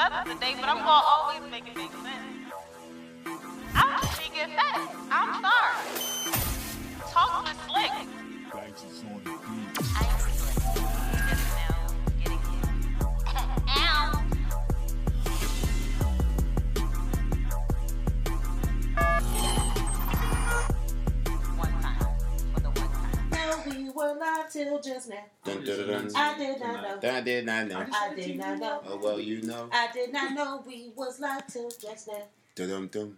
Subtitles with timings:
[0.00, 2.40] feathers today, but I'm gonna always make it make sense.
[3.74, 4.96] I'm just speaking facts.
[5.10, 5.76] I'm sorry.
[7.12, 9.39] Talk with slick.
[24.00, 25.16] Were not till just now.
[25.44, 26.16] Dun, dun, dun, dun.
[26.16, 26.98] I did not know.
[27.10, 27.86] I did not know.
[27.92, 28.80] I did not know.
[28.86, 29.68] Oh well, you know.
[29.72, 32.22] I did not know we was live till just now.
[32.54, 33.16] Dum dum dum.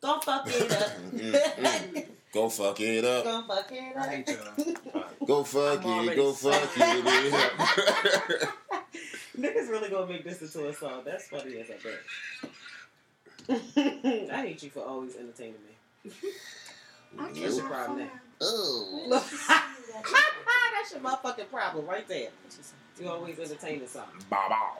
[0.00, 0.90] Go fuck it up.
[1.12, 3.24] Mm, Go fuck it up.
[3.24, 4.08] Go fuck it up.
[5.26, 6.16] Go fuck it.
[6.16, 8.48] Go fuck it.
[9.38, 11.02] Niggas really gonna make this into a song.
[11.04, 11.74] That's funny as a
[13.52, 14.30] bitch.
[14.30, 15.54] I hate you for always entertaining
[16.04, 16.10] me.
[17.18, 18.10] I That's your problem now.
[18.42, 19.08] Oh.
[20.74, 22.30] That's your motherfucking problem right there.
[23.00, 24.20] You always entertaining something.
[24.28, 24.78] Bow bow.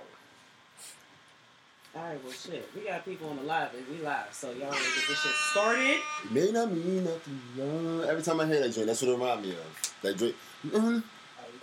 [1.94, 2.68] All right, well, shit.
[2.74, 5.18] We got people on the live, and we live, so y'all want to get this
[5.22, 5.98] shit started.
[6.24, 7.40] It May not mean nothing.
[7.56, 8.00] no.
[8.00, 9.94] Every time I hear that joint, that's what it remind me of.
[10.02, 10.34] That joint.
[10.66, 10.98] Mm-hmm.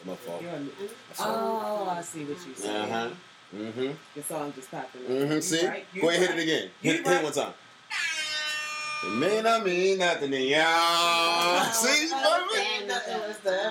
[0.08, 0.44] My fault.
[1.20, 2.90] Oh, I see what you Uh saying.
[2.92, 3.10] huh.
[3.56, 3.92] Mm-hmm.
[4.16, 5.02] The song just popped in.
[5.02, 5.40] Mm-hmm.
[5.40, 5.66] See?
[5.68, 6.70] right, Go ahead, and hit it again.
[6.84, 7.54] You Hit, hit it one time.
[9.02, 11.64] It may not mean nothing to y'all.
[11.72, 12.04] See?
[12.04, 12.60] You feel me?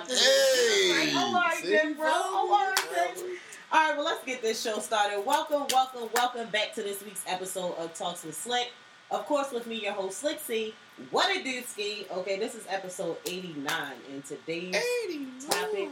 [0.09, 1.13] Hey.
[1.15, 1.71] All right, See?
[1.71, 2.09] then, bro.
[2.09, 3.37] All right, then.
[3.71, 5.21] All right, well, let's get this show started.
[5.27, 8.73] Welcome, welcome, welcome back to this week's episode of Talks with Slick.
[9.11, 10.75] Of course, with me, your host, Slick C.
[11.11, 12.07] What a dude, ski.
[12.11, 13.67] Okay, this is episode 89,
[14.11, 14.77] and today's
[15.47, 15.91] topic,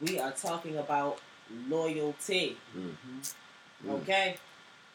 [0.00, 1.20] we are talking about
[1.68, 2.56] loyalty.
[2.76, 3.32] Mm.
[3.88, 4.38] Okay?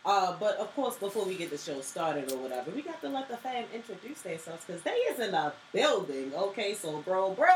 [0.03, 3.09] Uh, but of course, before we get the show started or whatever, we got to
[3.09, 6.31] let the fam introduce themselves because they is in the building.
[6.35, 7.47] Okay, so bro, bro,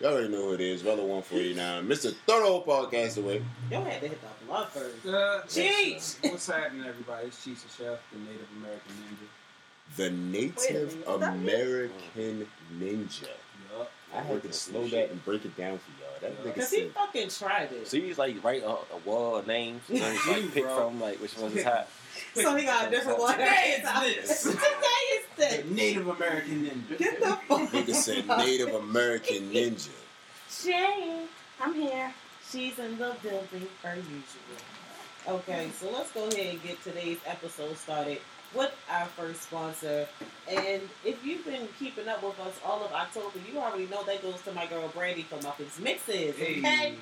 [0.00, 0.82] Y'all already know who it is.
[0.82, 1.86] Brother 149.
[1.86, 2.12] Mr.
[2.26, 3.40] Thorough Podcast away.
[3.70, 5.06] y'all had to hit the blood first.
[5.06, 6.16] Uh, Cheech!
[6.28, 7.28] What's happening, everybody?
[7.28, 9.96] It's Cheech the Chef, the Native American Ninja.
[9.96, 12.48] The Native minute, that mean- American
[12.80, 13.28] Ninja.
[13.78, 13.92] Yup.
[14.12, 16.01] I had to slow that and break it down for y'all.
[16.22, 17.88] That nigga Because he said, fucking tried it.
[17.88, 20.64] So you just like write a, a wall of names and then just, like pick
[20.64, 20.76] Bro.
[20.76, 21.88] from like which one's is hot.
[22.34, 23.32] So he got a different one.
[23.32, 24.42] Today it's this.
[24.52, 25.70] Today is this.
[25.70, 26.98] Native American Ninja.
[26.98, 29.90] Get the fuck nigga said Native American Ninja.
[30.50, 31.26] Shane,
[31.60, 32.12] I'm here.
[32.50, 34.60] She's in the building per usual.
[35.26, 38.18] Okay, so let's go ahead and get today's episode started
[38.54, 40.06] with our first sponsor.
[40.48, 44.22] And if you've been keeping up with us all of October, you already know that
[44.22, 46.34] goes to my girl Brandy from Muffins Mixes.
[46.34, 46.94] Okay, Hey.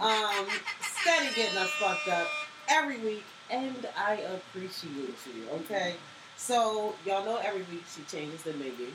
[0.00, 0.46] um,
[0.80, 2.26] steady getting us fucked up
[2.68, 5.44] every week, and I appreciate you.
[5.64, 5.94] Okay,
[6.36, 8.88] so y'all know every week she changes the menu.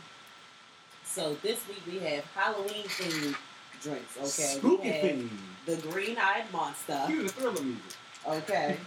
[1.06, 3.36] So this week we have Halloween themed
[3.82, 4.18] drinks.
[4.18, 5.30] Okay, Spooky we have thing.
[5.66, 7.02] the Green Eyed Monster.
[7.08, 7.82] Cue the thriller music.
[8.28, 8.78] Okay,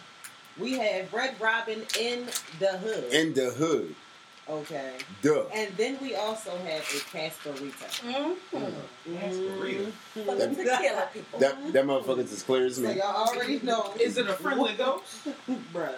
[0.59, 2.27] we have Red Robin in
[2.59, 3.13] the Hood.
[3.13, 3.95] In the hood.
[4.49, 5.43] Okay, Duh.
[5.53, 7.89] and then we also have a Casperita.
[8.01, 8.57] Mm-hmm.
[8.57, 9.17] Mm-hmm.
[9.17, 9.93] Casperita.
[10.39, 11.39] That- That, people.
[11.41, 12.93] That, that motherfucker's as clear as so me.
[12.95, 15.27] y'all already know, Is it a friendly ghost?
[15.75, 15.95] bruh.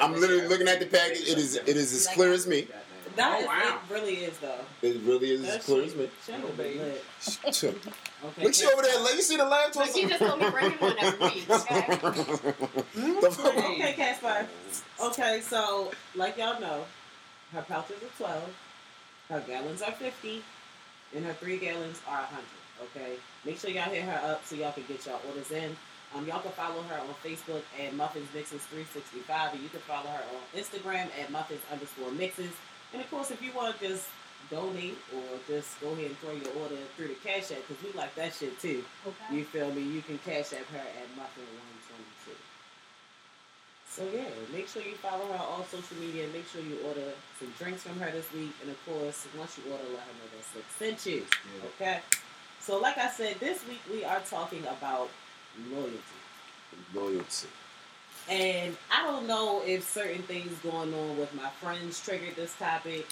[0.00, 1.22] I'm literally looking at the package.
[1.28, 2.68] It is it is as clear as me.
[3.16, 3.80] That is, Oh, wow.
[3.88, 4.60] it really is though.
[4.82, 6.10] It really is That as clear shit- as me.
[6.24, 7.54] shit will be lit.
[7.54, 7.74] Sure.
[8.24, 8.44] Okay.
[8.44, 9.00] Look, she over there.
[9.00, 9.72] Let you see the laugh.
[9.74, 11.98] But she just told me bring one every week, okay?
[12.94, 14.46] Okay, Casper.
[15.02, 16.84] Okay, so like y'all know,
[17.52, 18.48] her pouches are twelve,
[19.28, 20.42] her gallons are fifty,
[21.14, 22.44] and her three gallons are hundred.
[22.82, 25.76] Okay, make sure y'all hit her up so y'all can get y'all orders in.
[26.14, 29.68] Um, y'all can follow her on Facebook at Muffins Mixes three sixty five, and you
[29.68, 32.52] can follow her on Instagram at Muffins underscore Mixes.
[32.92, 34.06] And of course, if you want to just
[34.52, 37.90] donate or just go ahead and throw your order through the Cash App, because we
[37.98, 38.84] like that shit too.
[39.08, 39.36] Okay.
[39.36, 39.80] You feel me?
[39.80, 42.36] You can cash app her at Muffin One Twenty Two.
[43.88, 46.24] So yeah, make sure you follow her on all social media.
[46.24, 49.56] And make sure you order some drinks from her this week, and of course, once
[49.56, 51.24] you order, let her know that Slick sent you.
[51.74, 52.00] Okay.
[52.60, 55.08] So like I said, this week we are talking about
[55.70, 55.98] loyalty,
[56.94, 57.48] Loyalty.
[58.28, 63.06] and I don't know if certain things going on with my friends triggered this topic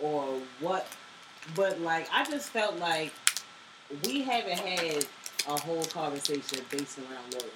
[0.00, 0.24] or
[0.60, 0.86] what,
[1.54, 3.12] but like I just felt like
[4.04, 5.06] we haven't had
[5.48, 7.50] a whole conversation based around loyalty.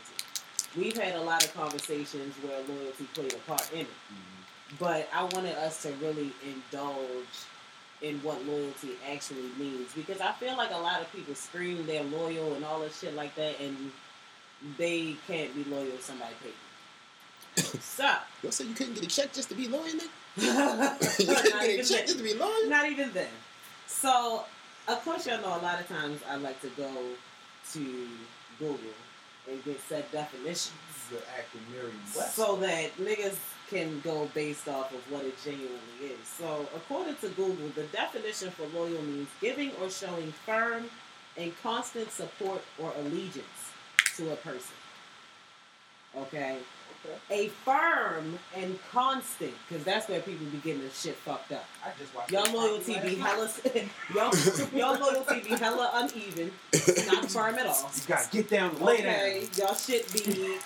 [0.76, 4.76] We've had a lot of conversations where loyalty played a part in it, mm-hmm.
[4.79, 7.46] but I wanted us to really indulge
[8.00, 12.05] in what loyalty actually means because I feel like a lot of people scream they're
[12.05, 13.91] loyal and all that shit like that, and
[14.76, 17.81] they can't be loyal if somebody paid them.
[17.81, 20.08] so, Y'all say you couldn't get a check just to be loyal, nigga?
[20.37, 22.07] Not, you couldn't get even a then.
[22.07, 22.69] to be loyal?
[22.69, 23.29] Not even then.
[23.87, 24.45] So,
[24.87, 26.91] of course, y'all know a lot of times I like to go
[27.73, 28.09] to
[28.59, 28.79] Google
[29.51, 30.71] and get set definitions
[31.11, 31.17] The
[32.17, 32.37] West.
[32.37, 33.37] so that niggas
[33.71, 36.27] can go based off of what it genuinely is.
[36.27, 40.85] So, according to Google, the definition for loyal means giving or showing firm
[41.37, 43.73] and constant support or allegiance
[44.17, 44.75] to a person.
[46.17, 46.59] Okay?
[47.31, 51.65] A firm and constant, because that's where people be getting the shit fucked up.
[51.85, 53.50] I just watched Y'all loyalty be hella,
[54.15, 54.33] y'all,
[54.75, 56.50] y'all loyalty be hella uneven,
[57.06, 57.91] not firm at all.
[57.95, 59.67] You gotta get down, and lay Okay, down.
[59.69, 60.56] y'all shit be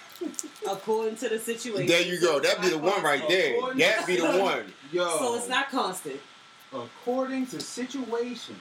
[0.68, 1.86] according to the situation.
[1.86, 2.40] There you go.
[2.40, 3.60] That'd be the one right there.
[3.74, 4.64] That'd be the one.
[4.90, 6.20] Yo, So it's not constant.
[6.72, 8.56] according to situation.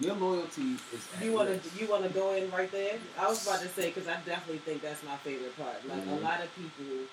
[0.00, 1.06] Your loyalty is.
[1.16, 1.80] at You wanna risk.
[1.80, 2.98] you wanna go in right there?
[3.18, 5.86] I was about to say because I definitely think that's my favorite part.
[5.88, 6.18] Like Mhm.
[6.18, 7.06] a lot of people,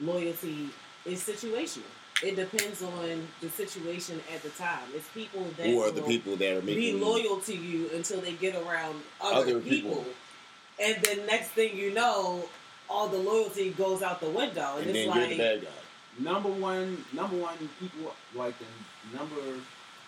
[0.00, 0.68] loyalty
[1.06, 1.82] is situational.
[2.22, 4.82] It depends on the situation at the time.
[4.94, 8.54] It's people that Or the people that are be loyal to you until they get
[8.54, 9.96] around other, Other people.
[9.96, 10.14] people.
[10.78, 12.48] and then next thing you know,
[12.88, 15.62] all the loyalty goes out the window, and, and it's then you're the like bad
[15.62, 15.68] guy.
[16.18, 19.36] number one, number one people like the number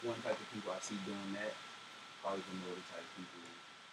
[0.03, 1.53] one type of people I see doing that.
[2.27, 3.39] Probably the middle type people.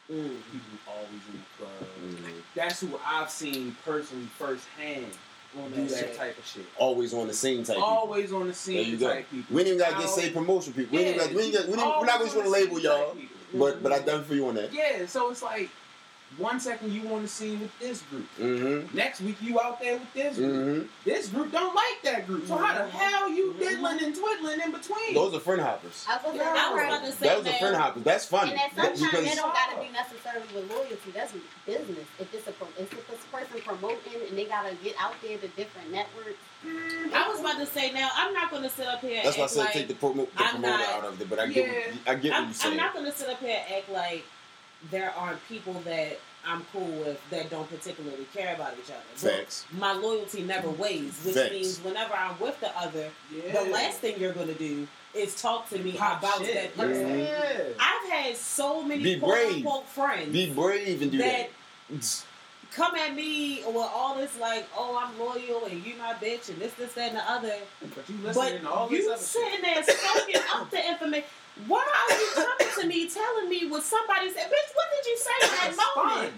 [0.09, 2.33] mm, People always in the club.
[2.33, 2.41] Mhm.
[2.56, 5.06] That's who I've seen personally firsthand
[5.53, 6.18] do that that shit.
[6.18, 6.65] type of shit.
[6.80, 7.75] Always on the scene type.
[7.75, 7.88] people.
[7.88, 9.13] Always on the There you scene go.
[9.13, 9.56] type people.
[9.56, 10.97] We ain't even gotta get say promotion people.
[10.97, 12.80] We ain't Yeah, even got, we ain't got, we ain't, we're not just gonna label
[12.80, 13.35] y'all, people.
[13.53, 14.74] but but I done for you on that.
[14.74, 15.69] Yeah, so it's like
[16.38, 18.95] one second you on the scene with this group, Mm-hmm.
[18.97, 20.51] next week you out there with this group.
[20.53, 20.88] Mm-hmm.
[21.06, 22.47] This group don't like that group.
[22.47, 23.59] So how the hell you Mhm.
[23.59, 25.13] diddling and twiddling in between?
[25.13, 26.06] Those are friend hoppers.
[26.09, 26.53] I was gonna say, Yeah.
[26.56, 26.88] I was right.
[26.88, 28.03] about to say Those are friend hoppers.
[28.03, 28.51] That's funny.
[28.51, 31.12] And That- sometimes because that don't gotta be necessarily with loyalty.
[31.13, 31.33] That's
[31.65, 32.07] business.
[32.19, 35.47] If it's a if it's a person promoting and they gotta get out there to
[35.50, 36.39] different networks.
[36.65, 39.19] I was about to say now I'm not going to sit up here.
[39.21, 41.19] that's and why I act said like, take the, promo, the promoter not- out of
[41.21, 41.29] it.
[41.29, 41.94] But I get Yeah.
[42.07, 42.71] I get what I'm, you're saying.
[42.71, 44.24] I'm not going to sit up here and act like
[44.91, 49.01] there aren't people that I'm cool with that don't particularly care about each other.
[49.21, 49.65] But Facts.
[49.77, 51.51] My loyalty never weighs, which Facts.
[51.51, 53.63] means whenever I'm with the other, yeah.
[53.63, 56.53] the last thing you're going to do is talk to me Pop about shit.
[56.53, 57.19] that person.
[57.19, 57.63] Yeah.
[57.80, 59.56] I've had so many Be quote brave.
[59.57, 61.50] unquote friends Be brave and do that
[61.89, 62.25] that.
[62.74, 66.59] come at me with all this like, oh, I'm loyal and you my bitch and
[66.59, 67.53] this, this, that, and the other.
[67.95, 69.27] But you But listening to all this you other shit.
[69.29, 71.25] sitting there soaking up the information.
[71.67, 74.47] Why are you coming to me telling me what somebody said?
[74.47, 76.33] Bitch, what did you say in that moment?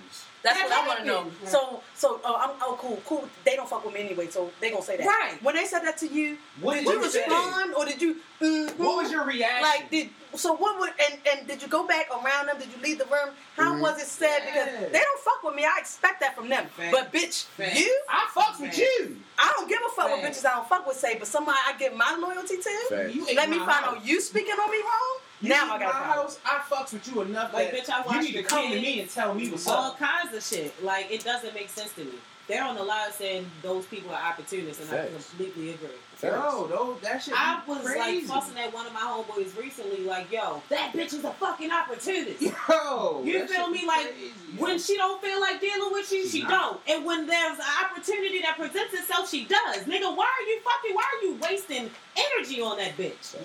[0.45, 1.17] That's what I want to know.
[1.23, 1.49] happened.
[1.49, 3.27] So, so uh, I'm oh cool, cool.
[3.43, 5.05] They don't fuck with me anyway, so they gonna say that.
[5.05, 5.41] Right.
[5.43, 8.15] When they said that to you, What did did you you respond or did you?
[8.41, 9.61] Mm, What was your reaction?
[9.63, 9.89] like?
[9.89, 10.53] Did so?
[10.53, 12.59] What would and and did you go back around them?
[12.59, 13.33] Did you leave the room?
[13.57, 13.81] How Mhm.
[13.81, 14.39] was it said?
[14.45, 14.65] Yeah.
[14.65, 15.65] Because they don't fuck with me.
[15.65, 16.67] I expect that from them.
[16.77, 16.91] Facts.
[16.91, 17.79] But bitch, Facts.
[17.79, 19.17] you, I fucks with you.
[19.39, 21.17] I don't give a fuck what bitches I don't fuck with say.
[21.17, 23.09] But somebody I give my loyalty to.
[23.11, 23.97] You Let me find house.
[23.97, 25.19] out you speaking on me wrong.
[25.41, 26.25] You now I got a my problem.
[26.25, 26.39] house.
[26.45, 28.75] I fucks with you enough Like, that bitch, I you need to the come to
[28.79, 29.99] me and tell me what's All up.
[29.99, 30.81] kinds of shit.
[30.83, 32.13] Like it doesn't make sense to me.
[32.47, 35.89] They're on the line saying those people are opportunists, and I completely agree.
[36.21, 37.33] Yo, no, that shit.
[37.35, 38.27] I was crazy.
[38.27, 41.71] like fussing at one of my homeboys recently, like, "Yo, that bitch is a fucking
[41.71, 43.85] opportunist." Yo, You feel me?
[43.87, 46.49] Like, crazy, When she don't feel like dealing with you, she Nah.
[46.49, 46.81] don't.
[46.87, 49.77] And when there's an opportunity that presents itself, she does.
[49.85, 50.95] Nigga, why are you fucking?
[50.95, 53.35] Why are you wasting energy on that bitch?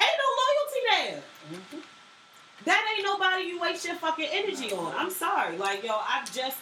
[0.00, 1.22] Ain't no loyalty there.
[2.64, 4.92] That ain't nobody you waste your fucking energy on.
[4.96, 5.56] I'm sorry.
[5.56, 6.56] Like, yo, I just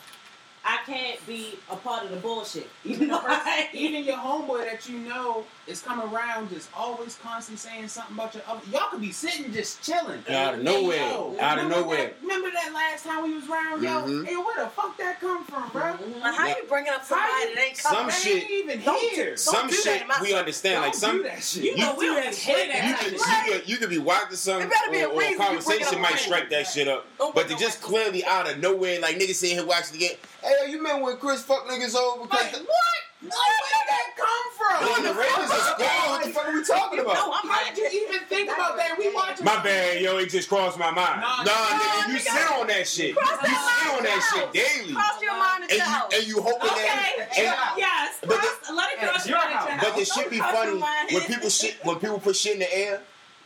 [0.67, 2.69] I can't be a part of the bullshit.
[2.85, 7.59] Even the person, even your homeboy that you know is coming around, just always constantly
[7.59, 8.61] saying something about your other.
[8.71, 10.23] Y'all could be sitting just chilling.
[10.29, 10.97] Out of nowhere.
[10.97, 11.99] yo, Out of nowhere.
[12.09, 13.91] That, remember that last time we was around, yo?
[14.03, 14.27] Mhm.
[14.27, 15.83] Hey, where the fuck that come from, bro?
[15.95, 16.21] Mhm.
[16.23, 16.57] Now, how Yeah.
[16.59, 18.07] you bringing up somebody you- that ain't Some coming?
[18.09, 19.25] They shit- ain't even Don't do- here.
[19.27, 20.81] don't Some do shit in we understand.
[20.83, 21.63] Like Don't some, do that shit.
[21.65, 22.73] You know we don't that hit shit.
[22.73, 25.09] that you type could, you could, you could be watching something It better be a
[25.09, 27.07] or, or a you bring it conversation might strike that shit up.
[27.19, 30.17] But bring to just clearly out of nowhere, like niggas sitting here watching the game.
[30.43, 33.01] Hey, yo, you remember when Chris fucked niggas over because Like, the, what?
[33.25, 34.77] Like, where did that come from?
[34.85, 37.15] When the Ravens are scoring, what the fuck are we talking about?
[37.15, 37.33] No.
[37.33, 38.99] I'm How did you even think about that?
[38.99, 39.45] We watching.
[39.47, 41.23] My bad, yo, it just crossed my mind.
[41.23, 43.17] Nah, Nah, nah, nigga, you sit on that shit.
[43.17, 44.93] You sit on that shit daily.
[44.93, 46.15] Cross your mind And and you, yourself.
[46.15, 46.85] and you hoping Okay.
[46.85, 47.29] that.
[47.33, 49.81] Hey, And, Yes, But cross, let it cross your your mind.
[49.81, 50.81] but the shit be funny
[51.13, 53.01] when people shit when people put shit in the air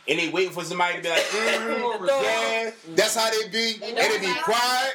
[0.09, 3.87] and they waiting for somebody to be like, mm, yeah, that's how they be, They
[3.95, 4.93] and they be quiet,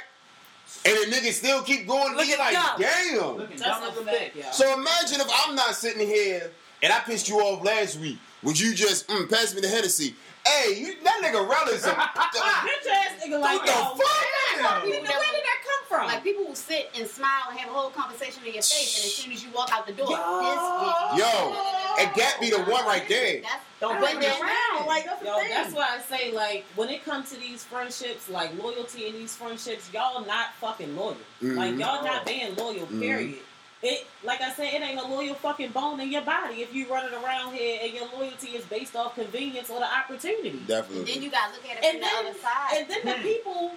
[0.86, 2.14] and the niggas still keep going.
[2.14, 2.64] Look at like, them.
[2.78, 3.36] damn.
[3.36, 4.52] Looking That's dumb a as a fact, bitch.
[4.52, 6.50] So imagine if I'm not sitting here
[6.82, 8.18] and I pissed you off last week.
[8.42, 10.14] Would you just mm, pass me the Hennessy?
[10.46, 11.82] Hey, you, that nigga relatives.
[11.84, 14.82] Bitch ass nigga like, What the yo, fuck?
[14.84, 16.06] Where did that come from?
[16.06, 19.06] Like people will sit and smile and have a whole conversation in your face, and
[19.06, 20.16] as soon as you walk out the door, Yo.
[20.16, 21.18] this bitch.
[21.18, 21.56] Yo.
[21.98, 23.40] and that be the one right there.
[23.40, 24.86] That's Don't but bring then- it around.
[24.86, 25.48] Like, that's the Yo, thing.
[25.50, 29.34] that's why I say like when it comes to these friendships, like loyalty in these
[29.34, 31.16] friendships, y'all not fucking loyal.
[31.40, 31.80] Like Mhm.
[31.80, 32.86] y'all not being loyal.
[32.86, 33.00] Mhm.
[33.00, 33.38] Period.
[33.86, 36.90] It like I said, it ain't a loyal fucking bone in your body if you
[36.90, 40.48] running around here and your loyalty is based off convenience or the opportunity.
[40.50, 41.12] And Definitely.
[41.12, 42.78] then you gotta look at it And from then, the other side.
[42.78, 43.72] and then the people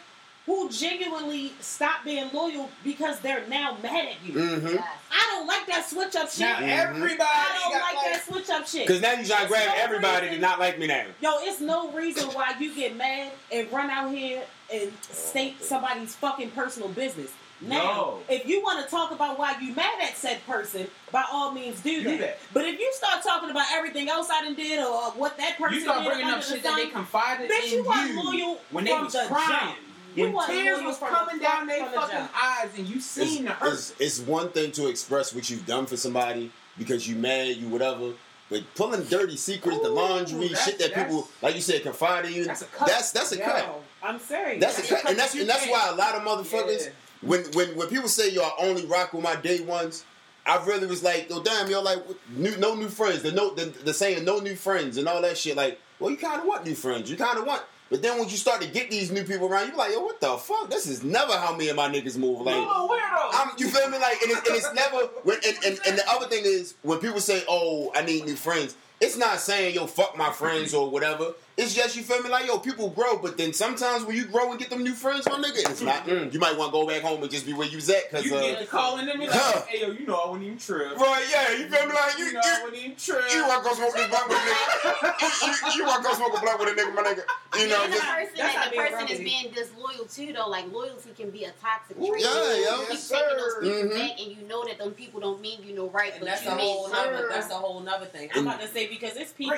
[0.45, 4.31] who genuinely stop being loyal because they're now mad at you.
[4.31, 4.67] Mm-hmm.
[4.67, 4.87] Yes.
[5.11, 6.39] I don't like that switch up shit.
[6.39, 8.87] Now everybody I don't got like like, that switch up shit.
[8.87, 11.03] Because now you trying to grab no everybody to reason- not like me now.
[11.21, 14.41] Yo, it's no reason why you get mad and run out here
[14.73, 17.33] and state somebody's fucking personal business.
[17.61, 18.19] Now, No.
[18.29, 21.79] if you want to talk about why you mad at said person, by all means
[21.81, 22.19] do Do that.
[22.19, 22.39] that.
[22.53, 25.75] But if you start talking about everything else I done did or what that person
[25.75, 27.83] You start did bringing under up the shit that they sun, confided bitch, in you
[27.83, 29.49] want you loyal when they was the crying.
[29.49, 29.77] jump.
[30.15, 33.45] You When want tears was coming down their from the fucking eyes and you seen
[33.45, 33.73] the hurt.
[33.73, 37.67] It's, it's one thing to express what you've done for somebody because you mad, you
[37.69, 38.13] whatever.
[38.49, 42.33] But pulling dirty secrets, the Ooh, laundry, shit that people, like you said, confide in
[42.33, 42.45] you.
[42.45, 42.87] That's a cut.
[42.87, 43.81] That's that's a Yo, cut.
[44.01, 44.61] I'm serious.
[44.61, 46.91] That's a cut, cut and that's and that's why a lot of motherfuckers, Yeah.
[47.27, 50.03] When when when people say yo, I only rock with my day ones,
[50.45, 53.21] I really was like, yo, damn, yo, like new, no new friends.
[53.21, 55.57] The no the, the saying no new friends and all that shit.
[55.57, 57.11] Like, well, you kind of want new friends.
[57.11, 57.63] You kind of want.
[57.89, 60.01] But then when you start to get these new people around, you be like, yo,
[60.01, 60.69] what the fuck?
[60.69, 62.41] This is never how me and my niggas move.
[62.41, 63.29] Like, you weirdo.
[63.31, 63.97] I'm, you feel me?
[63.97, 64.97] Like, and it's, and it's never.
[65.23, 68.35] When, and, and, and the other thing is, when people say, "Oh, I need new
[68.35, 71.33] friends," it's not saying, "Yo, fuck my friends" or whatever.
[71.57, 72.29] It's just you feel me?
[72.29, 75.25] Like, yo, people grow, but then sometimes when you grow and get them new friends,
[75.27, 76.05] my nigga, it's not.
[76.05, 78.11] Mm, you might want to go back home and just be where you was at,
[78.11, 79.53] cause you uh, get calling them and be Huh.
[79.55, 80.95] like, hey yo, you know I wouldn't even trip.
[80.95, 81.95] right, yeah, you feel me?
[81.95, 83.23] Like you, You you, know I wouldn't even trip.
[83.33, 85.47] you want to go smoke this blunt with a nigga?
[85.47, 87.23] you, you want to go smoke a blunt with a nigga, my nigga?
[87.57, 90.49] You know, and the just, person that's that the person is being disloyal to though,
[90.49, 92.21] like loyalty can be a toxic trait.
[92.21, 92.79] yeah, you yo.
[92.85, 93.61] keep Yes, taking those sir.
[93.61, 93.97] people Mhm.
[93.97, 96.45] back, and you know that them people don't mean you no right, And but that's
[96.45, 97.17] you a made whole nother.
[97.17, 97.29] sure.
[97.29, 98.29] That's a whole nother thing.
[98.35, 99.57] I'm about to say because it's people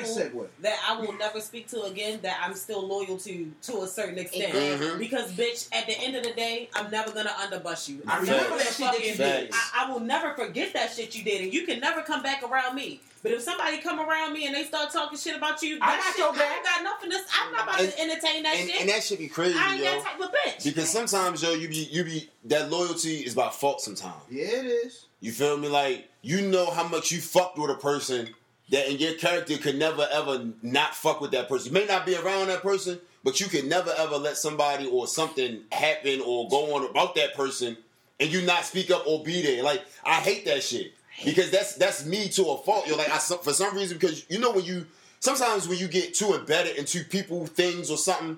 [0.61, 4.17] that I will never speak to again that I'm still loyal to to a certain
[4.17, 4.53] extent.
[4.55, 4.87] Exactly.
[4.87, 4.99] Mhm.
[4.99, 8.01] Because bitch, at the end of the day, I'm never gonna underbust you.
[8.07, 9.49] I remember never that gonna shit that you did.
[9.53, 12.43] I, I will never forget that shit you did, and you can never come back
[12.43, 13.01] around me.
[13.21, 15.97] But if somebody come around me and they start talking shit about you, I that
[15.97, 16.55] got shit, your I back.
[16.55, 17.11] ain't got nothing.
[17.11, 18.79] To, I'm not about And- to entertain that and, shit.
[18.81, 19.91] and that should be crazy, I ain't yo.
[19.91, 20.63] that type of bitch.
[20.63, 23.81] Because sometimes, yo, you be you be that loyalty is by fault.
[23.81, 24.15] Sometimes.
[24.29, 25.05] Yeah, it is.
[25.19, 25.67] You feel me?
[25.67, 28.33] Like you know how much you fucked with a person
[28.71, 31.73] that in your character could never ever not fuck with that person.
[31.73, 35.07] You may not be around that person, but you could never ever let somebody or
[35.07, 37.77] something happen or go on about that person
[38.19, 39.63] and you not speak up or be there.
[39.63, 42.87] Like I hate that shit because that's that's me to a fault.
[42.87, 44.85] You're like I for some reason because you know when you
[45.19, 48.37] sometimes when you get too embedded into people, things or something,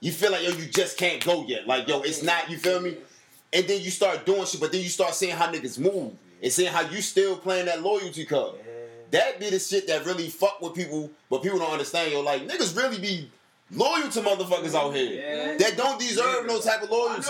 [0.00, 1.66] you feel like yo you just can't go yet.
[1.66, 2.50] Like yo, it's not.
[2.50, 2.96] You feel me?
[3.52, 6.52] And then you start doing shit, but then you start seeing how niggas move and
[6.52, 8.54] seeing how you still playing that loyalty card.
[9.10, 12.12] That be the shit that really fuck with people, but people don't understand.
[12.12, 13.30] Yo, like niggas really be
[13.70, 15.56] loyal to motherfuckers out here Yeah.
[15.58, 17.22] that don't deserve no type of loyalty.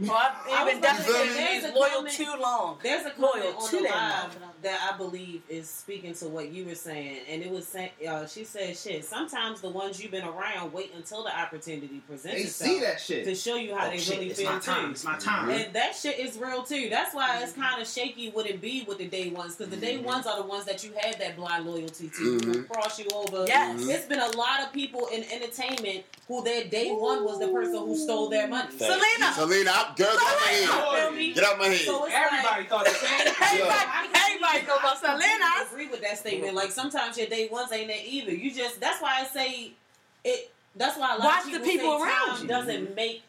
[0.00, 0.12] Know.
[0.12, 2.78] Well, I've been was about to say, definitely there's a loyal comment- too long.
[2.82, 6.50] There's a Loyal comment on to that live that I believe is speaking to what
[6.50, 10.10] you were saying, and it was saying, uh, she said, "Shit, sometimes the ones you've
[10.12, 13.24] been around wait until the opportunity presents They itself see that shit.
[13.24, 14.84] to show you how Oh, they shit, really it's feel my time.
[14.86, 15.48] too." It's my time.
[15.50, 16.88] And that shit is real too.
[16.90, 19.76] That's why it's kind of shaky would it be with the day ones because the
[19.78, 22.68] day ones are the ones that you had that blind loyalty to, who Mhm.
[22.68, 23.44] cross you over.
[23.46, 23.80] Yes.
[23.86, 27.78] It's been a lot of people in entertainment who their day one was the person
[27.78, 28.70] who stole their money.
[28.70, 28.92] Facts.
[28.94, 29.32] Selena.
[29.34, 31.34] Selena, I'm, girl, get out my You head.
[31.34, 31.80] Get out my head.
[31.80, 33.10] So it's Everybody like, thought the same.
[33.42, 36.54] Everybody, everybody know about I agree with that statement.
[36.54, 38.32] Like sometimes your day ones ain't that either.
[38.32, 39.72] You just that's why I say
[40.24, 40.50] it.
[40.76, 42.48] That's why a lot Watch of the people, people say around time you.
[42.48, 43.22] doesn't make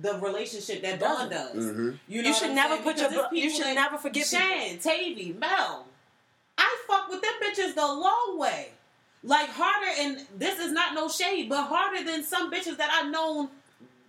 [0.00, 1.52] the relationship that bond does.
[1.52, 2.82] hmm You, know You should never saying?
[2.84, 3.08] put your.
[3.10, 4.46] Because it's You should never forget people.
[4.46, 5.86] Shan, Tavy, Mel.
[6.56, 8.68] I fuck with them bitches the long way.
[9.24, 13.10] Like harder, and this is not no shade, but harder than some bitches that I've
[13.10, 13.48] known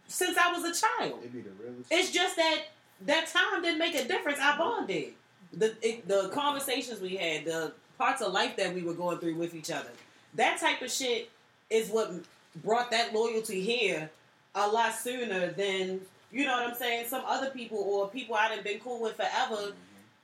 [0.08, 1.20] since I was a child.
[1.90, 2.10] It be the realest.
[2.10, 2.62] It's just that
[3.06, 4.40] that time didn't make a difference.
[4.40, 5.14] I bonded.
[5.54, 9.36] The it, the conversations we had, the parts of life that we were going through
[9.36, 9.90] with each other.
[10.36, 11.30] That type of shit
[11.70, 12.12] is what
[12.64, 14.10] brought that loyalty here
[14.54, 16.02] a lot sooner than
[16.32, 17.08] you know what I'm saying.
[17.08, 19.56] Some other people or people I'd have been cool with forever.
[19.56, 19.72] Mm-hmm.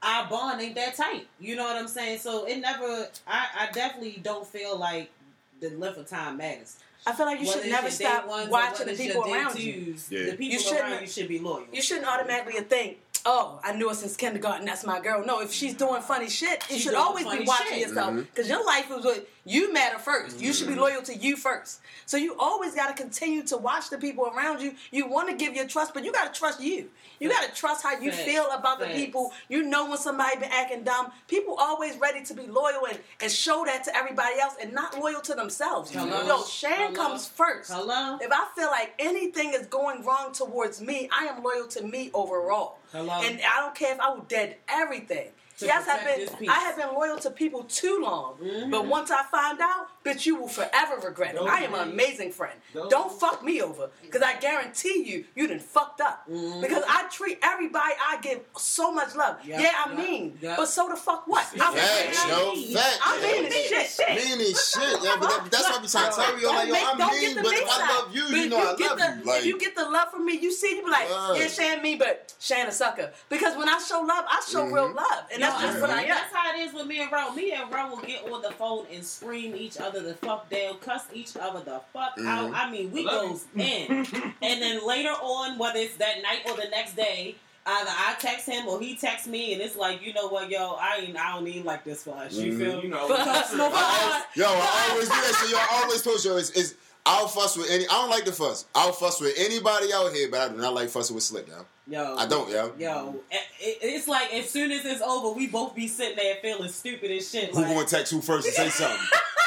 [0.03, 1.27] Our bond ain't that tight.
[1.39, 2.19] You know what I'm saying.
[2.19, 3.07] So it never.
[3.27, 5.11] I, I definitely don't feel like
[5.59, 6.77] the length of time matters.
[7.05, 9.95] I feel like you should never stop ones watching the people your day around you.
[10.09, 10.25] Yeah.
[10.25, 11.65] The people You shouldn't- around you should be loyal.
[11.71, 14.65] You shouldn't automatically think, "Oh, I knew her since kindergarten.
[14.65, 17.67] That's my girl." No, if she's doing funny shit, you She's should always be watching
[17.69, 17.87] shit.
[17.87, 18.21] yourself mm-hmm.
[18.21, 20.81] because your life is what You matter 1st You should be Mm-hmm.
[20.81, 21.79] loyal to you first.
[22.05, 24.75] So you always got to continue to watch the people around you.
[24.91, 26.89] You want to give your trust, but you got to trust you.
[27.19, 28.23] You got to trust how you Facts.
[28.23, 29.31] feel about the people.
[29.49, 31.11] You know when somebody been acting dumb.
[31.27, 34.99] People always ready to be loyal and, and show that to everybody else and not
[34.99, 35.91] loyal to themselves.
[35.91, 36.25] Hello?
[36.27, 36.93] Yo, Shan Hello?
[37.09, 37.71] comes first.
[37.71, 38.17] Hello?
[38.21, 42.11] If I feel like anything is going wrong towards me, I am loyal to me
[42.13, 42.77] overall.
[42.91, 43.13] Hello?
[43.23, 45.29] And I don't care if I would dead everything.
[45.61, 46.03] Yes, I've
[46.39, 46.49] been.
[46.49, 48.37] I have been loyal to people too long.
[48.41, 48.71] Mhm.
[48.71, 51.41] But once I find out, bitch, you will forever regret it.
[51.41, 52.59] I am an amazing friend.
[52.73, 53.89] those- Don't fuck me over.
[54.01, 56.23] Because I guarantee you, you done fucked up.
[56.29, 56.61] Mhm.
[56.61, 59.37] Because I treat everybody I give so much love.
[59.43, 60.37] Yeah, yeah, I'm yeah, mean.
[60.41, 60.55] yeah.
[60.55, 61.45] But so the fuck what?
[61.59, 62.75] I'm Facts, yo, mean.
[62.77, 62.99] facts.
[63.03, 63.99] I'm mean shit.
[63.99, 65.03] Mean as shit.
[65.03, 67.35] Yeah, but that, that's why we trying to tell you, like, yo, I'm don't mean,
[67.35, 69.25] but if I love you, you know I love you.
[69.25, 71.81] Like, if you get the love from me, you see, you be like, yeah, Shan
[71.81, 73.11] me, but Shan a sucker.
[73.29, 74.73] Because when I show love, I show Mhm.
[74.73, 76.07] real love, and that's Yo, just what I.
[76.07, 77.31] That's how it is with me and Ro.
[77.33, 80.77] Me and Ro will get on the phone and scream each other the fuck down,
[80.79, 82.27] cuss each other the fuck Mhm.
[82.27, 82.53] out.
[82.53, 84.05] I mean, we Love goes in.
[84.41, 88.47] and then later on, whether it's that night or the next day, either I text
[88.47, 91.33] him or he texts me, and it's like, you know what, yo, I ain't, I
[91.33, 92.33] don't need like this for us.
[92.33, 92.57] You Mhm.
[92.57, 93.77] feel You know, But- that's no, true.
[93.77, 95.35] but- Yo, I always do that.
[95.43, 96.37] So yo, I always post yo.
[96.37, 97.85] Is, is I'll fuss with any.
[97.87, 98.65] I don't like to fuss.
[98.75, 101.47] I'll fuss with anybody out here, but I do not like fussing with Slick.
[101.47, 102.49] Yo, Yo, I don't.
[102.49, 106.15] Yo, Yo, it, it- it's like as soon as it's over, we both be sitting
[106.15, 107.49] there feeling stupid as shit.
[107.49, 108.97] Who like, gonna text who first and say something?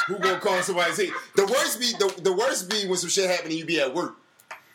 [0.07, 1.11] who gonna call somebody's heat?
[1.35, 3.93] The worst be the, the worst be when some shit happen and you be at
[3.95, 4.15] work.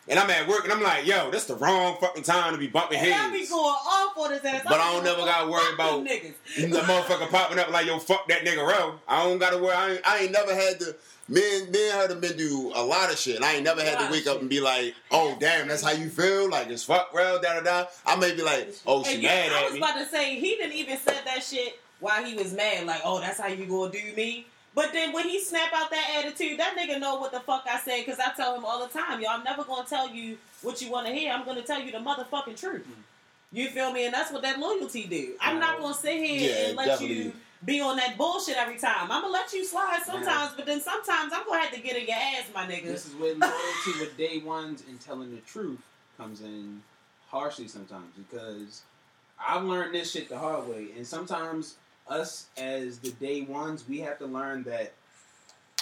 [0.07, 2.67] And I'm at work and I'm like, yo, that's the wrong fucking time to be
[2.67, 3.49] bumping and I be heads.
[3.51, 4.61] going off on his ass.
[4.65, 6.33] But I be don't never gotta worry about- niggas.
[6.55, 8.95] The motherfucker popping up like, yo, fuck that nigga Ro.
[9.07, 9.73] I don't gotta worry.
[9.75, 10.95] I ain't, I ain't never had to.
[11.29, 13.35] Me and, me and her have been do a lot of shit.
[13.37, 15.91] And I ain't never had to wake up and be like, oh damn, that's how
[15.91, 16.49] you feel?
[16.49, 17.85] Like it's fuck Ro, da da da.
[18.05, 19.79] I may be like, oh she And mad I at was me.
[19.79, 22.85] about to say he didn't even said that shit while he was mad.
[22.87, 24.47] Like, oh, that's how you gonna do me.
[24.73, 27.77] But then when he snap out that attitude, that nigga know what the fuck I
[27.79, 30.81] said because I tell him all the time, yo, I'm never gonna tell you what
[30.81, 31.33] you want to hear.
[31.33, 32.87] I'm gonna tell you the motherfucking truth.
[32.87, 33.03] Mm.
[33.53, 34.05] You feel me?
[34.05, 35.33] And that's what that loyalty do.
[35.41, 37.15] I'm not gonna sit here Yeah, and let definitely.
[37.17, 37.33] you
[37.65, 39.11] be on that bullshit every time.
[39.11, 42.07] I'm gonna let you slide sometimes, but then sometimes I'm gonna have to get in
[42.07, 42.85] your ass, my nigga.
[42.85, 45.79] This is where loyalty with day ones and telling the truth
[46.17, 46.81] comes in
[47.29, 48.83] harshly sometimes because
[49.37, 51.75] I've learned this shit the hard way, and sometimes
[52.07, 54.91] us as the day ones, we have to learn that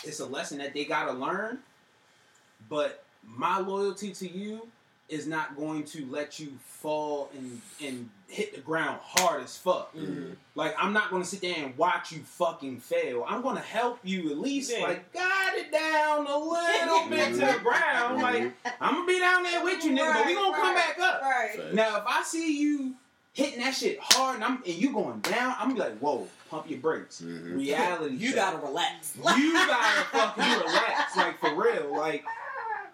[0.04, 1.60] it's a lesson that they gotta learn.
[2.70, 4.68] But my loyalty to you
[5.08, 9.92] is not going to let you fall and and hit the ground hard as fuck.
[9.96, 10.36] Mhm.
[10.54, 13.26] Like I'm not gonna sit there and watch you fucking fail.
[13.28, 14.84] I'm gonna help you at least Yeah.
[14.84, 18.22] like guide it down a little bit to the ground.
[18.22, 21.22] Like I'm gonna be down there with you, nigga, but we gonna come back up.
[21.24, 21.74] Right.
[21.74, 22.94] Now if I see you
[23.34, 26.28] hitting that shit hard and I'm and you going down, I'm gonna be like, whoa,
[26.50, 27.22] pump your brakes.
[27.22, 27.58] Mhm.
[27.58, 28.16] Reality.
[28.16, 28.36] You check.
[28.36, 29.16] gotta relax.
[29.16, 32.24] you gotta fucking relax, like for real, like.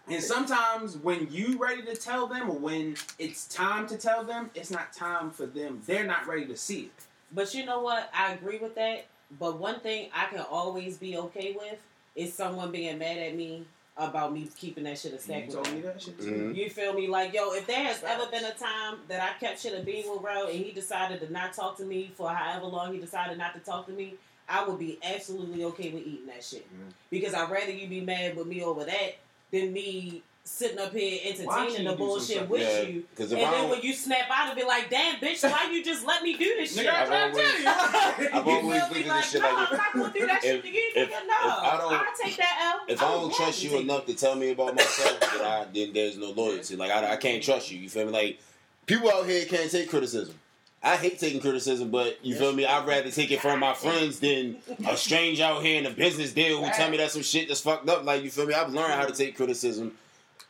[0.07, 4.51] And sometimes when you ready to tell them, or when it's time to tell them,
[4.53, 5.81] it's not time for them.
[5.87, 6.91] They're not ready to see it.
[7.31, 8.11] But you know what?
[8.13, 9.05] I agree with that.
[9.39, 11.79] But one thing I can always be okay with
[12.15, 13.65] is someone being mad at me
[13.97, 16.51] about me keeping that shit a stack You with told me that shit too.
[16.53, 16.55] Mhm.
[16.55, 17.07] You feel me?
[17.07, 20.09] Like, yo, if there has ever been a time that I kept shit a being
[20.11, 23.37] with Ro and he decided to not talk to me for however long he decided
[23.37, 24.15] not to talk to me,
[24.49, 26.67] I would be absolutely okay with eating that shit.
[26.73, 26.91] Mhm.
[27.09, 29.15] Because I'd rather you be mad with me over that
[29.51, 33.03] than me sitting up here entertaining the bullshit with Yeah, you.
[33.17, 35.83] 'cause And then don't- when you snap out and be like, damn, bitch, why you
[35.83, 36.85] just let me do this shit?
[36.85, 37.67] Nigga, I'm trying to tell you.
[37.67, 38.69] I've You always feel me?
[38.69, 40.69] looked at Like, this shit no, like I'm not gonna do that shit if- to
[40.69, 41.11] you, if- nigga.
[41.11, 42.81] No, if I don't- I'll take that L.
[42.87, 46.17] If I don't trust you enough to tell me about myself, then, I, then there's
[46.17, 46.75] no loyalty.
[46.75, 47.79] Like I, I can't trust you.
[47.79, 48.11] You feel me?
[48.11, 48.39] Like
[48.85, 50.39] people out here can't take criticism.
[50.83, 52.63] I hate taking criticism, but you feel me?
[52.67, 56.31] I'd rather take it from my friends than a stranger out here in a business
[56.33, 58.05] deal who tell me that some shit that's fucked up.
[58.05, 58.53] Like you feel me?
[58.53, 59.97] I've learned how to take criticism.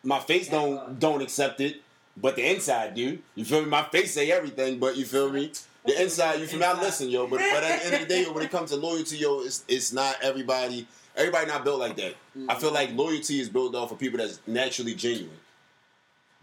[0.06, 1.82] My face don't don't accept it,
[2.16, 3.20] but the inside do.
[3.36, 3.68] You feel me?
[3.68, 5.52] My face say everything, but you feel me?
[5.86, 6.66] The inside, you feel me?
[6.66, 7.28] I listen, yo.
[7.28, 9.66] But but at the end of the day, when it comes to loyalty, yo, it's
[9.68, 10.88] it's not everybody.
[11.16, 12.16] Everybody not built like that.
[12.50, 15.38] I feel like loyalty is built off of people that's naturally genuine.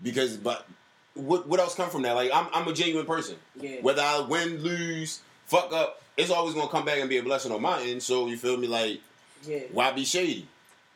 [0.03, 0.67] Because, but
[1.15, 2.15] what what else come from that?
[2.15, 3.37] Like I'm I'm a genuine person.
[3.61, 3.77] Yeah.
[3.83, 7.53] Whether I win, lose, fuck up, it's always gonna come back and be a blessing
[7.53, 8.03] on my end.
[8.03, 8.67] So you feel me?
[8.67, 9.01] Like
[9.47, 9.61] Yeah.
[9.73, 10.49] why be shady?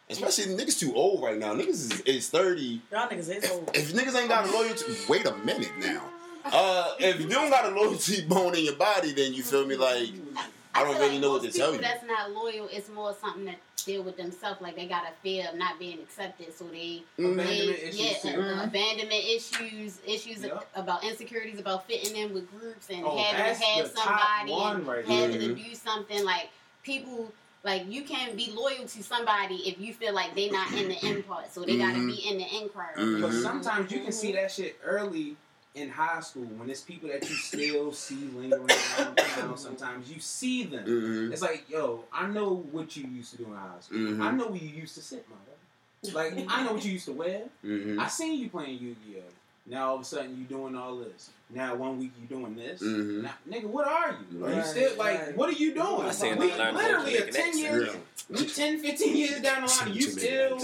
[0.08, 1.52] Especially niggas too old right now.
[1.54, 2.80] Niggas is, is thirty.
[2.92, 3.70] Y'all niggas is old.
[3.74, 6.02] If niggas ain't got a loyalty, wait a minute now.
[6.44, 9.76] Uh, if you don't got a loyalty bone in your body, then you feel me?
[9.76, 10.10] Like
[10.74, 11.80] I don't feel really like know what to tell you.
[11.80, 12.68] That's not loyal.
[12.70, 14.60] It's more something that deal with themselves.
[14.60, 18.12] Like they got a fear of not being accepted, so they, Abandonment they issues yeah,
[18.32, 18.40] too.
[18.40, 18.60] uh, Mm-hmm.
[18.68, 20.68] abandonment issues, issues Yep.
[20.76, 24.76] about insecurities about fitting in with groups and Oh, having that's to have somebody one
[24.76, 25.48] and right having there.
[25.48, 26.24] to do something.
[26.24, 26.50] Like
[26.84, 27.32] people
[27.66, 31.04] Like you can be loyal to somebody if you feel like they're not in the
[31.04, 32.06] end part, so they gotta Mhm.
[32.06, 32.94] be in the end crowd.
[32.96, 33.20] Mhm.
[33.20, 35.36] But sometimes you can see that shit early
[35.74, 39.58] in high school when it's people that you still see lingering around town.
[39.58, 40.86] Sometimes you see them.
[40.86, 41.32] Mhm.
[41.32, 43.98] It's like, yo, I know what you used to do in high school.
[43.98, 44.20] Mhm.
[44.22, 46.32] I know where you used to sit, my brother.
[46.36, 47.48] Like, I know what you used to wear.
[47.64, 47.98] Mhm.
[47.98, 49.32] I seen you playing Yu-Gi-Oh.
[49.68, 51.30] Now all of a sudden you doing all this.
[51.50, 52.80] Now one week you doing this.
[52.82, 53.22] Mhm.
[53.22, 54.44] Now, nigga, what are you?
[54.44, 55.36] Are you Right, still like, right.
[55.36, 56.02] what are you doing?
[56.02, 58.40] I seen we literally for are ten making years, Yeah.
[58.40, 59.92] we 10, 15 years down the line.
[59.94, 60.58] You still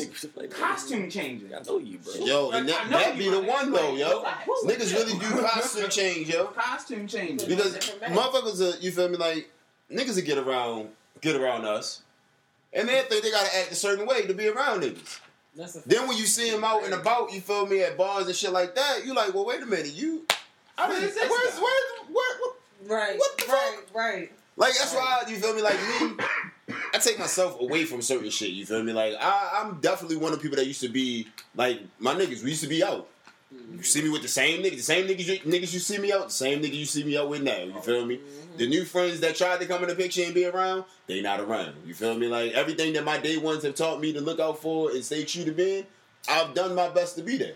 [0.51, 1.55] costume changing.
[1.55, 2.15] I know you, bro.
[2.15, 3.77] Yo, and Like, I that, that you, be the one nigga.
[3.77, 4.23] though, yo.
[4.23, 4.47] Like,
[4.79, 6.47] Niggas really do costume change, yo.
[6.47, 9.17] costume change Because motherfuckers, are, you feel me?
[9.17, 9.51] Like
[9.91, 10.89] niggas will get around,
[11.21, 12.03] get around us,
[12.73, 15.19] and they think they gotta act a certain way to be around niggas.
[15.87, 18.53] Then when you see them out and about, you feel me at bars and shit
[18.53, 20.27] like that, you like, well, wait a minute, you.
[20.79, 22.57] I Where didn't, is this where's, where's, where, what?
[22.89, 24.33] right, What the right, right.
[24.57, 25.63] Like that's why you feel me.
[25.63, 26.17] Like me,
[26.95, 28.51] I take myself away from certain shit.
[28.51, 28.93] You feel me?
[28.93, 32.43] Like I, I'm definitely one of the people that used to be like my niggas.
[32.43, 33.09] We used to be out.
[33.77, 36.13] You see me with the same niggas, the same niggas, you, niggas you see me
[36.13, 37.59] out, the same niggas you see me out with now.
[37.59, 38.21] You feel me?
[38.57, 41.41] The new friends that tried to come in the picture and be around, they not
[41.41, 41.75] around.
[41.85, 42.29] You feel me?
[42.29, 45.25] Like everything that my day ones have taught me to look out for and stay
[45.25, 45.87] true to being,
[46.29, 47.55] I've done my best to be there.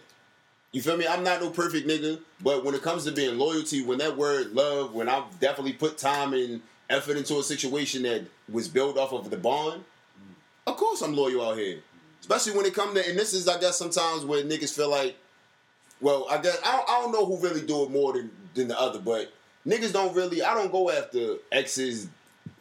[0.73, 1.07] You feel me?
[1.07, 4.53] I'm not no perfect nigga, but when it comes to being loyalty, when that word
[4.53, 9.13] love, when I've definitely put time and effort into a situation that was built off
[9.13, 9.85] of the bond,
[10.67, 11.81] of course I'm loyal out here.
[12.21, 15.17] Especially when it comes to, and this is, I guess, sometimes where niggas feel like,
[16.01, 18.69] well, I guess, I don't, I don't know who really do it more than, than
[18.69, 19.33] the other, but
[19.67, 22.09] niggas don't really, I don't go after exes,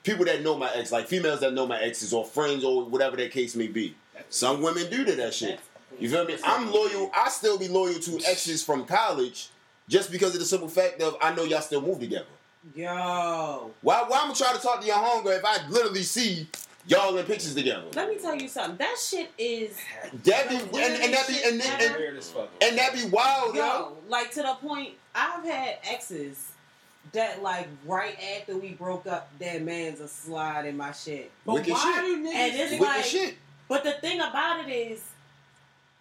[0.04, 3.18] people that know my ex, like females that know my exes or friends or whatever
[3.18, 3.96] that case may be.
[4.30, 5.60] Some women do to that shit.
[6.00, 6.38] You feel me?
[6.44, 7.12] I'm loyal.
[7.16, 9.50] I still be loyal to exes from college
[9.88, 12.26] just because of the simple fact of I know y'all still move together.
[12.76, 16.48] Yo, Why, why I'm gonna try to talk to your homegirl if I literally see
[16.88, 17.86] y'all in pictures together?
[17.96, 18.78] let me tell you something.
[18.78, 19.78] That shit is
[20.24, 22.50] That be and, and that be and, and, and, Weird as fuck.
[22.62, 23.62] and that be wild, yo.
[23.66, 24.94] yo, like to the point.
[25.14, 26.52] I've had exes
[27.14, 31.32] that like right after we broke up, their man's a slide in my shit.
[31.46, 32.02] But Wicked why shit.
[32.02, 33.36] do niggas And it's think- Wicked like- shit.
[33.68, 35.02] But the thing about it is,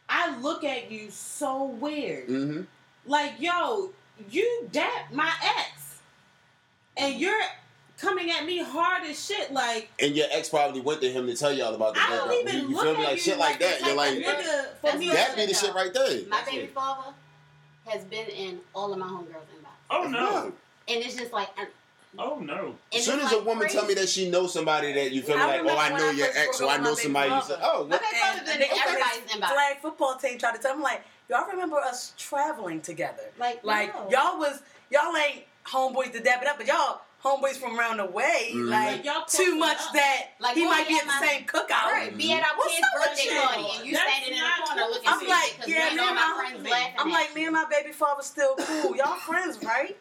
[0.08, 2.28] I look at you so weird.
[2.28, 2.62] Mm-hmm.
[3.06, 3.90] Like, yo,
[4.30, 5.98] you dat my ex,
[6.96, 7.40] and you're
[7.98, 9.52] coming at me hard as shit.
[9.52, 12.28] Like, And your ex probably went to him to tell y'all about the I don't
[12.28, 12.48] breakup.
[12.54, 13.00] even You, you look feel me?
[13.02, 13.80] at Like you shit like that.
[13.80, 16.20] You're like, of nigga, for me, that be the shit right there.
[16.28, 17.12] My baby father
[17.86, 20.44] has been in all of my homegirls' inbox, Oh no!
[20.46, 21.68] and it's just like, and
[22.16, 22.76] Oh no!
[22.94, 23.76] As soon it's as a woman crazy.
[23.76, 26.08] tell me that she knows somebody that you feel me I like, oh, I know
[26.10, 27.30] I your ex, or I know somebody.
[27.30, 27.60] You say, father.
[27.64, 28.00] oh, My what?
[28.02, 29.48] baby And father's the in nigga everybody's inbox.
[29.52, 33.24] flag football team tried to tell me like, y'all remember us traveling together?
[33.36, 34.08] Like, Like no.
[34.10, 38.04] y'all was y'all ain't homeboys to dap it up, but y'all homeboys from around the
[38.06, 38.50] way.
[38.52, 38.68] Mhm.
[38.68, 39.92] Like Like, y'all too much up.
[39.94, 41.86] that Like, he might be be at at the my- same cookout.
[41.92, 43.40] Right, be at our What's kid's up with birthday you?
[43.40, 44.90] party, and you That's standing in the not corner cool.
[44.92, 46.94] looking I'm like, yeah, me and me all and my my- friends laughing.
[46.98, 47.34] I'm like, you.
[47.34, 48.96] me and my baby father still cool.
[48.96, 49.96] Y'all friends, right?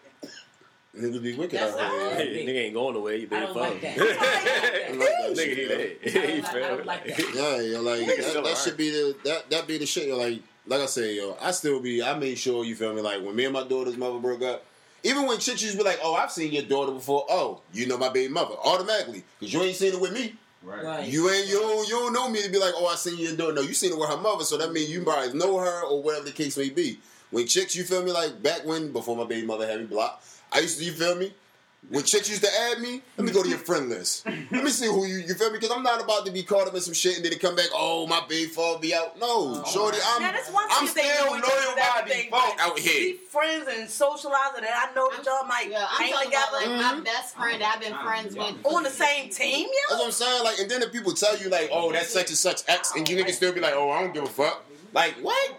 [0.96, 2.16] Niggas be wicked That's out not- here.
[2.18, 3.16] Hey, nigga ain't going nowhere.
[3.16, 3.98] You I been don't like that.
[3.98, 5.68] Like that Nigga, he yo.
[5.70, 5.88] there.
[6.06, 7.34] I don't You like- I don't like that.
[7.34, 10.08] Yeah, yo, like that, that should be the that that be the shit.
[10.08, 12.04] Yo, like like I said, yo, I still be.
[12.04, 13.02] I made sure you feel me.
[13.02, 14.64] Like when me and my daughter's mother broke up,
[15.04, 17.88] even when chicks used to be like, "Oh, I've seen your daughter before." Oh, you
[17.88, 20.36] know my baby mother automatically because you ain't seen it with me.
[20.64, 20.84] Right.
[20.84, 21.08] Right.
[21.08, 23.36] You ain't you don't, you don't know me to be like, "Oh, I seen your
[23.36, 25.84] daughter." No, you seen it with her mother, so that means you probably know her
[25.84, 27.00] or whatever the case may be.
[27.32, 28.12] When chicks, you feel me?
[28.12, 30.86] Like back when before my baby mother had me blocked, I used to.
[30.86, 31.34] You feel me?
[31.90, 34.26] When chicks used to add me, let me go to your friend list.
[34.26, 35.60] Let me see who you you feel me?
[35.60, 37.68] Because I'm not about to be caught up in some shit and then come back.
[37.74, 39.20] Oh, my baby fall be out.
[39.20, 43.14] No, shorty, I'm now that's one I'm still loyal each by default out here.
[43.14, 46.54] Be friends and socialize, and I know that y'all might Yeah, I'm hang together about
[46.54, 46.98] like Mhm.
[46.98, 48.56] my best friend I've been friends with.
[48.66, 50.44] on the same team, Yeah, That's what I'm saying.
[50.44, 53.08] Like, and then if people tell you like, oh, that's such and such X, and
[53.08, 54.64] you niggas still be like, oh, I don't give a fuck.
[54.94, 55.54] Like, what?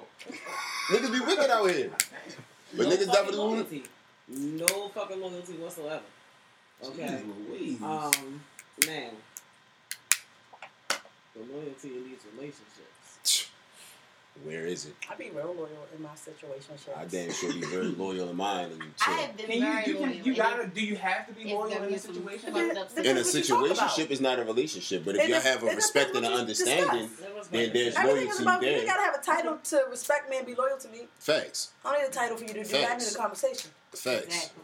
[0.91, 1.91] niggas be wicked out here.
[2.77, 3.85] But no niggas fucking definitely loyalty.
[4.27, 6.01] No fucking loyalty whatsoever.
[6.89, 7.23] Okay.
[7.49, 7.83] Louise.
[7.83, 8.41] Um,
[8.87, 9.11] now,
[11.35, 13.49] the loyalty in these relationships.
[14.43, 14.95] Where is it?
[15.09, 16.75] I be real loyal in my situation.
[16.97, 19.87] I damn sure be very loyal in mine and I have been Can you, very
[19.87, 20.13] you loyal.
[20.13, 22.51] can, you gotta, do you have to be loyal in be this situation?
[22.77, 25.05] up In a is what you situationship, it's not a relationship.
[25.05, 27.23] But if you is- have a respect and an understanding, discussed.
[27.23, 28.71] That was then there's Everything is loyalty about you.
[28.71, 31.07] You gotta have a title to respect me and be loyal to me.
[31.21, 31.71] Facts.
[31.85, 32.91] I don't need a title for you to do that.
[32.91, 33.71] I need a conversation.
[33.93, 34.25] Facts.
[34.27, 34.64] Exactly.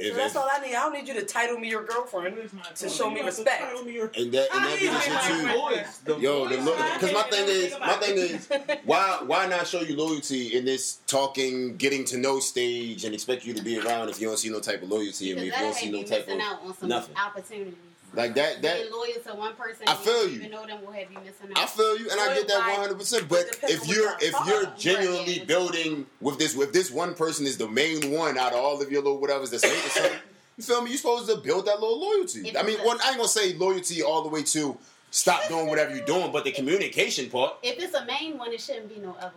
[0.00, 0.74] If, So that's if, all I need.
[0.74, 2.36] I don't need you to title me your girlfriend.
[2.76, 3.62] To show me respect.
[3.62, 6.20] and that and that be the shit too.
[6.20, 8.48] Yo, because my thing is, my thing is,
[8.84, 13.44] why why not show you loyalty in this talking, getting to know stage and expect
[13.44, 15.54] you to be around if you don't see no type of loyalty in me, if
[15.54, 17.14] you don't see no type of out on some nothing.
[17.16, 17.74] opportunities.
[18.12, 18.60] Like that.
[18.62, 20.36] That Being loyal to one person, I feel you.
[20.36, 21.58] even know them will have you missing out.
[21.58, 23.28] I feel you, and I get that Loyal one by- hundred percent.
[23.28, 25.46] But if you're if you're genuinely Right.
[25.46, 28.90] building with this, with this one person is the main one out of all of
[28.90, 30.18] your little whatever's that's making something,
[30.56, 30.90] you feel me?
[30.90, 32.48] You're supposed to build that little loyalty.
[32.48, 34.76] If I mean, well, I ain't gonna say loyalty all the way to
[35.12, 37.54] stop doing whatever you're doing, but the communication part.
[37.62, 39.32] If it's a main one, it shouldn't be no other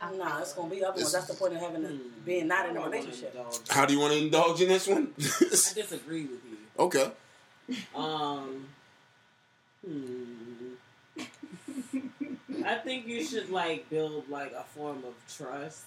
[0.00, 1.12] I Nah, it's gonna be other ones.
[1.12, 1.90] That's the point of having a,
[2.24, 3.36] being not in a relationship.
[3.68, 5.12] How do you want to indulge in this one?
[5.18, 6.56] I disagree with you.
[6.78, 7.10] okay.
[7.94, 8.66] Um,
[9.84, 10.74] hmm.
[12.64, 15.84] I think you should like build like a form of trust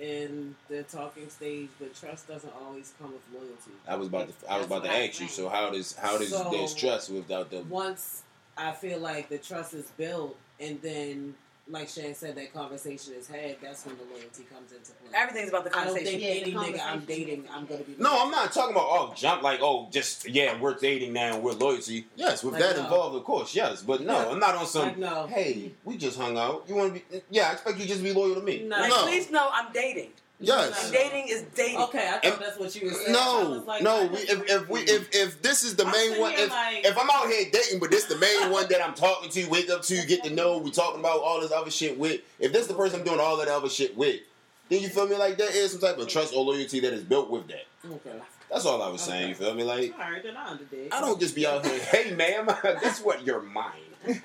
[0.00, 3.72] in the talking stage, but trust doesn't always come with loyalty.
[3.86, 5.28] I was about to I was That's about to ask you.
[5.28, 8.22] So how does how does So- there's trust without the Once
[8.56, 11.34] I feel like the trust is built, and then
[11.72, 13.56] like Shan said, that conversation is had.
[13.62, 15.10] That's when the loyalty comes into play.
[15.14, 16.20] Everything's about the I don't conversation.
[16.20, 17.96] think Yeah, any nigga I'm dating, I'm gonna be.
[17.98, 21.42] No, I'm not talking about oh jump like oh just yeah we're dating now and
[21.42, 22.06] we're loyalty.
[22.16, 22.84] Yes, with Like, that no.
[22.84, 23.82] involved, of course, yes.
[23.82, 24.28] But no, Yeah.
[24.30, 24.82] I'm not on some.
[24.88, 25.26] Like, no.
[25.26, 26.64] Hey, we just hung out.
[26.68, 27.22] You want to be?
[27.30, 28.62] Yeah, I expect you just to be loyal to me.
[28.64, 28.76] No.
[28.78, 30.10] Like, no, please know I'm dating.
[30.42, 30.84] Yes.
[30.84, 31.78] And dating is dating.
[31.78, 33.12] Okay, I thought And- that's what you were saying.
[33.12, 34.06] No, like, no.
[34.06, 36.96] We, if, if we if if this is the I'm main one, if, like- if
[36.98, 39.82] I'm out here dating, but this the main one that I'm talking to, wake up
[39.82, 42.20] to, get to know, we talking about all this other shit with.
[42.38, 44.20] If this the person I'm doing all that other shit with,
[44.68, 45.16] then you feel me?
[45.16, 47.66] Like there is some type of trust or loyalty that is built with that.
[47.84, 48.18] okay,
[48.50, 49.20] That's all I was saying.
[49.22, 49.28] Okay.
[49.30, 49.64] You feel me?
[49.64, 50.88] Like all right, then I understand.
[50.92, 51.78] I don't just be out here.
[51.80, 52.46] Hey, ma'am,
[52.80, 53.24] guess what?
[53.26, 53.70] You're mine.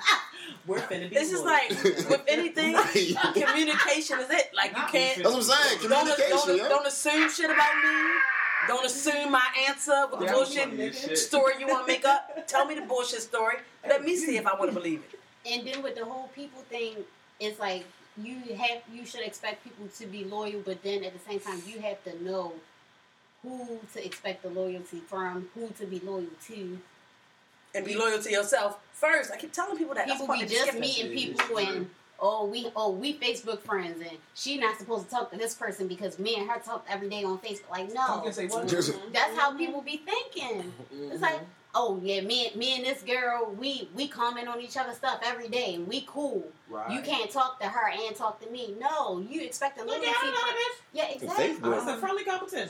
[0.66, 1.16] We're finna be.
[1.16, 1.56] It's just loyal.
[1.56, 1.70] like
[2.10, 3.16] with anything, Right.
[3.34, 4.52] communication is it.
[4.56, 5.90] Like you can't That's what I'm saying.
[5.90, 6.48] don't, Communication.
[6.48, 6.70] don't, yo.
[6.70, 8.12] don't assume shit about me.
[8.68, 12.48] Don't assume my answer with the Yeah, bullshit story you want to make up.
[12.48, 13.58] Tell me the bullshit story.
[13.88, 15.20] Let me see if I want to believe it.
[15.50, 16.98] And then with the whole people thing,
[17.40, 17.86] it's like
[18.18, 21.62] you have you should expect people to be loyal, but then at the same time
[21.68, 22.54] you have to know
[23.44, 26.80] who to expect the loyalty from, who to be loyal to.
[27.78, 29.32] And be loyal to yourself first.
[29.32, 30.08] I keep telling people that.
[30.08, 30.82] That's People part be of just skipping.
[30.82, 35.32] meeting people and oh we oh we Facebook friends and she not supposed to talk
[35.32, 37.70] to this person because me and her talk every day on Facebook.
[37.70, 38.68] Like no, say What-
[39.14, 40.74] that's how people be thinking.
[41.12, 41.84] It's like Mm-hmm.
[41.86, 45.48] oh yeah, me me and this girl we we comment on each other's stuff every
[45.50, 46.44] day and we cool.
[46.70, 46.90] Right.
[46.92, 48.74] You can't talk to her and talk to me.
[48.80, 50.08] No, you expect a Look loyalty.
[50.08, 50.78] at her, for- bitch.
[50.94, 51.50] Yeah, exactly.
[51.50, 51.78] Facebook.
[51.78, 52.70] It's a friendly competition.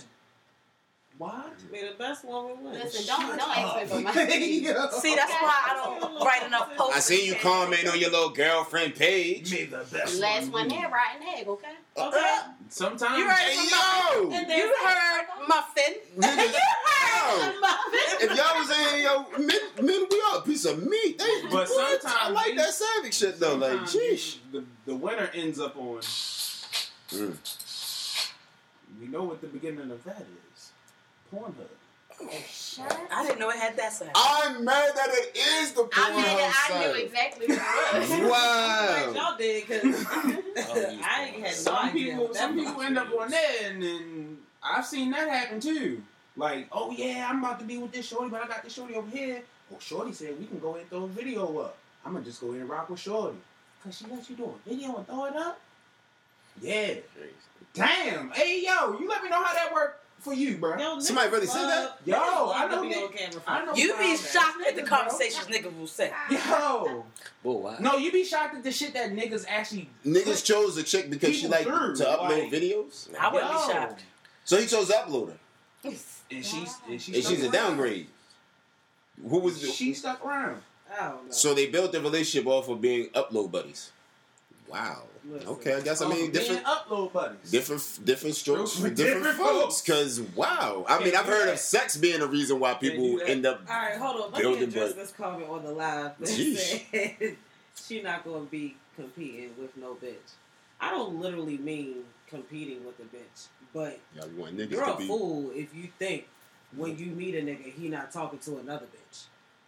[1.18, 1.72] What?
[1.72, 2.74] Be the best one will win.
[2.74, 4.12] Listen, don't don't ask me for my.
[4.92, 6.96] See, that's why I don't write enough posts.
[6.96, 9.52] I seen you comment on your little girlfriend page.
[9.52, 10.22] Me the best one.
[10.22, 11.48] Last one there, rotten egg.
[11.48, 11.74] Okay.
[11.98, 12.38] Okay.
[12.70, 13.40] Sometimes You right.
[13.40, 13.68] Hey
[14.22, 15.96] yo, And You heard muffin.
[16.18, 17.52] niggas, yo.
[18.20, 21.18] If y'all was in here, yo, men, men, we are a piece of meat.
[21.18, 22.02] They, But what?
[22.06, 23.56] I like that savage shit though.
[23.56, 24.38] Like, sometimes sheesh.
[24.52, 26.00] The, the winner ends up on.
[27.10, 27.38] Mm.
[29.02, 30.72] We know what the beginning of that is.
[31.34, 31.54] Pornhub.
[32.50, 34.10] Shut I didn't know it had that side.
[34.16, 37.60] I'm mad that it is the I mean, Pornhub I knew exactly what
[38.12, 38.32] it was.
[38.32, 39.14] Wow.
[39.16, 42.04] Y'all did because oh, I ain't had no Some idea.
[42.06, 42.86] people, what some people was.
[42.86, 46.02] end up on there, and then I've seen that happen too.
[46.36, 48.96] Like, oh yeah, I'm about to be with this shorty, but I got this shorty
[48.96, 49.44] over here.
[49.70, 51.78] Well, shorty said we can go ahead and throw a video up.
[52.06, 53.38] I'm gonna just go ahead and rock with shorty,
[53.84, 55.60] cause she lets you do a video and throw it up.
[56.62, 56.96] Yeah.
[57.74, 58.32] Damn.
[58.32, 60.78] Hey yo, you let me know how that worked for you, bro.
[60.78, 61.98] Yo, Somebody really said that?
[62.06, 63.42] Yo, I to know be niggas- on camera.
[63.48, 64.98] I know You be shocked at the niggas, bro.
[64.98, 66.12] conversations niggas will say.
[66.30, 67.06] Yo.
[67.44, 67.78] Boy, wow.
[67.80, 69.90] No, you be shocked at the shit that niggas actually.
[70.06, 73.08] Niggas chose a chick because she like through, to upload like- videos.
[73.18, 73.68] I wouldn't Yo.
[73.68, 74.04] be shocked.
[74.44, 75.38] So he chose uploader,
[75.84, 76.56] And she's
[76.88, 78.08] and, she and stuck she's a downgrade.
[79.22, 80.62] Who was She stuck around.
[80.92, 81.32] I don't know.
[81.32, 83.92] So they built the relationship off of being upload buddies.
[84.68, 85.04] Wow.
[85.30, 85.50] Listen.
[85.50, 87.52] Okay, I guess I Oh, mean different, upload buddies.
[87.52, 89.82] different, different strokes for Different different folks.
[89.82, 89.82] folks.
[89.82, 93.62] Cause wow, I mean, I've heard of sex being a reason why people end up.
[93.70, 94.32] All right, hold on.
[94.32, 96.12] Let Building, me address but- this comment on the live.
[96.20, 97.36] that Jeez.
[97.76, 100.16] she not going to be competing with no bitch.
[100.80, 105.08] I don't literally mean competing with a bitch, but Y'all want niggas you're a be.
[105.08, 106.28] fool if you think
[106.76, 109.24] when you meet a nigga he not talking to another bitch.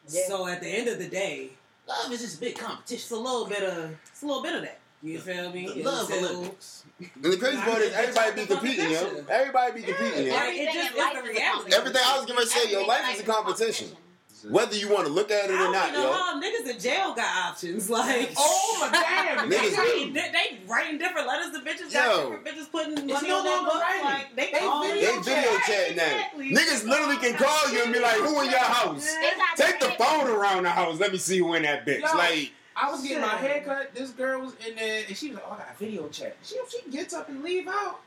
[0.08, 0.22] Yeah.
[0.28, 1.52] So at the end of the day,
[1.88, 2.96] love is just a big competition.
[3.02, 4.80] It's a little bit of it's a little bit of that.
[5.02, 5.66] You feel me?
[5.66, 6.84] The love Until- Olympics.
[7.00, 9.24] And the crazy part is everybody be competing, yo.
[9.30, 10.36] Everybody be competing, yo.
[10.36, 11.74] Everything just is the reality.
[11.74, 13.88] Everything I was gonna say, yo, life is a competition.
[13.88, 14.06] competition.
[14.54, 16.12] Whether you want to look at it I or don't not, know yo.
[16.14, 17.90] how niggas in jail got options.
[17.90, 18.92] Like, Oh my
[19.38, 19.50] damn!
[19.50, 20.14] they, Niggas writing, do.
[20.14, 21.52] they, they writing different letters.
[21.52, 22.22] The bitches got Yo.
[22.32, 23.86] different bitches putting It's money no on their longer books.
[24.04, 26.04] Like, they, They call video They video chat now.
[26.04, 26.52] Exactly.
[26.54, 29.14] Niggas literally can call you and be like, "Who in your house?"
[29.58, 31.00] Take the phone around the house.
[31.00, 32.00] Let me see who in that bitch.
[32.02, 32.18] Yo.
[32.18, 33.52] Like, I was getting my Shit.
[33.52, 33.94] hair cut.
[33.96, 36.38] This girl was in there, and she was like, "Oh, I got a video chat."
[36.44, 38.00] She she gets up and leave out,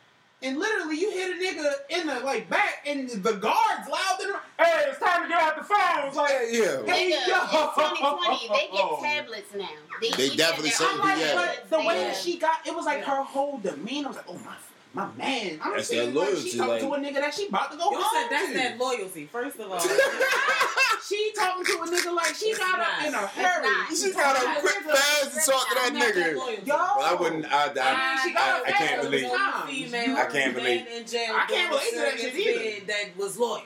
[0.43, 4.17] and literally you hit a nigga in the like back, and the guards loud.
[4.23, 6.07] And, hey, it's time to get out the phones.
[6.09, 6.83] was like, Yeah.
[6.95, 7.35] Hey, Nigga, yo.
[7.35, 9.69] in 2020, they get tablets now.
[10.01, 11.35] They each definitely have say- I'm like, yeah.
[11.35, 14.07] but the They way that she got, it was like her whole demeanor.
[14.07, 14.55] I was like, oh my,
[14.95, 15.59] my man.
[15.63, 17.71] I'm That's saying that like loyalty, she talking like- to a nigga that she about
[17.73, 18.55] to go You home said that's to.
[18.59, 19.27] that loyalty.
[19.27, 19.79] First of all,
[21.09, 23.97] she talking to a nigga like she got up in a hurry.
[23.97, 26.37] She got up quick fast to talk to that not that nigga.
[26.37, 26.63] loyalty.
[26.67, 27.45] Yo, Well, I wouldn't.
[27.47, 29.05] I, I, I- she got I, I can't fast.
[29.05, 29.23] relate.
[29.25, 30.87] It was- Female I can't believe.
[30.89, 31.35] in jail.
[31.35, 32.87] I can't doing relate to that service shit either.
[32.87, 33.63] That was loyal.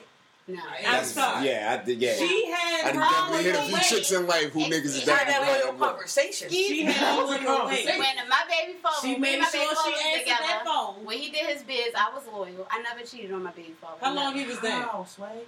[0.49, 0.61] No.
[0.63, 1.45] I'm That's- sorry.
[1.47, 1.99] Yeah, I did.
[2.01, 4.85] Yeah, She I had done her definitely hit a few chicks in life who niggas
[4.85, 5.79] is She Had that like loyal that.
[5.91, 6.49] conversation.
[6.49, 7.99] She had That a was a loyal conversation.
[7.99, 10.63] When my baby father, She when made my baby sure father she answered together, that
[10.65, 11.03] phone.
[11.05, 12.65] when he did his bids, I was loyal.
[12.71, 13.97] I never cheated on my baby father.
[13.99, 14.39] How long Never.
[14.39, 14.79] he was there?
[14.79, 15.41] Wow, Sway.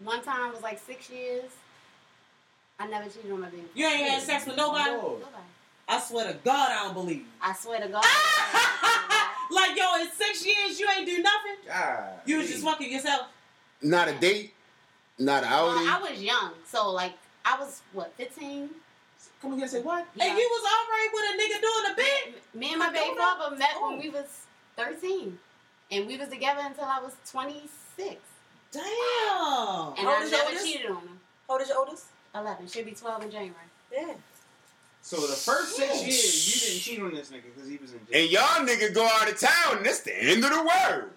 [0.00, 1.50] One time was like six years.
[2.78, 3.64] I never cheated on my baby.
[3.74, 4.90] You ain't had sex with nobody?
[4.90, 5.20] Lord.
[5.20, 5.44] Nobody.
[5.88, 7.24] I swear to God, I don't believe.
[7.42, 8.02] I swear to God.
[8.04, 9.16] Ah!
[9.52, 11.56] Like, yo, in six years, you ain't do nothing?
[11.66, 12.20] God.
[12.24, 13.26] You was just fucking yourself?
[13.82, 14.54] Not a date,
[15.18, 15.88] not an well, outing.
[15.88, 17.12] I was young, so like
[17.44, 18.70] I was what fifteen.
[19.42, 20.06] Come here and say what?
[20.20, 22.42] And you was all right with a nigga doing a bit?
[22.54, 23.90] Me and my baby don't father met Oh.
[23.90, 24.44] when we was
[24.76, 25.38] thirteen,
[25.90, 27.62] and we was together until I was twenty
[27.96, 28.16] six.
[28.72, 28.82] Damn.
[28.82, 30.66] And How old I is your never oldest?
[30.66, 31.20] cheated on him.
[31.48, 32.04] How old is your oldest?
[32.34, 33.54] Eleven, should be twelve in January.
[33.92, 34.14] Yeah.
[35.02, 38.00] So the first six years, you didn't cheat on this nigga because he was in
[38.06, 38.20] jail.
[38.22, 41.10] and y'all nigga go out of town, and that's the end of the world.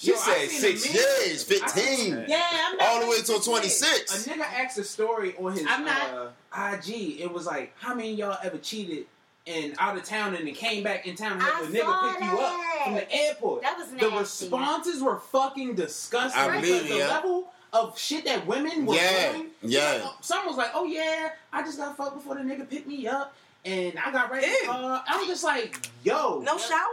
[0.00, 0.94] She Yo, said six a meme.
[0.96, 3.78] years, I fifteen, Yeah, I'm not all the way until till six twenty years.
[3.78, 4.26] six.
[4.26, 7.20] A nigga asked a story on his I'm not- uh, IG.
[7.20, 9.06] It was like, how many of y'all ever cheated
[9.48, 11.82] and out of town and then came back in town and had I the nigga
[11.82, 13.62] saw pick you up from the airport?
[13.62, 14.08] That was nasty.
[14.08, 16.40] the responses were fucking disgusting.
[16.42, 17.08] I believe the yeah.
[17.08, 19.46] level of shit that women were Yeah, doing.
[19.62, 20.00] yeah.
[20.04, 23.08] Like, some was like, oh yeah, I just got fucked before the nigga picked me
[23.08, 23.34] up.
[23.64, 24.62] And I got ready to Ew.
[24.66, 25.02] call.
[25.08, 26.86] I was just like, yo, No shower?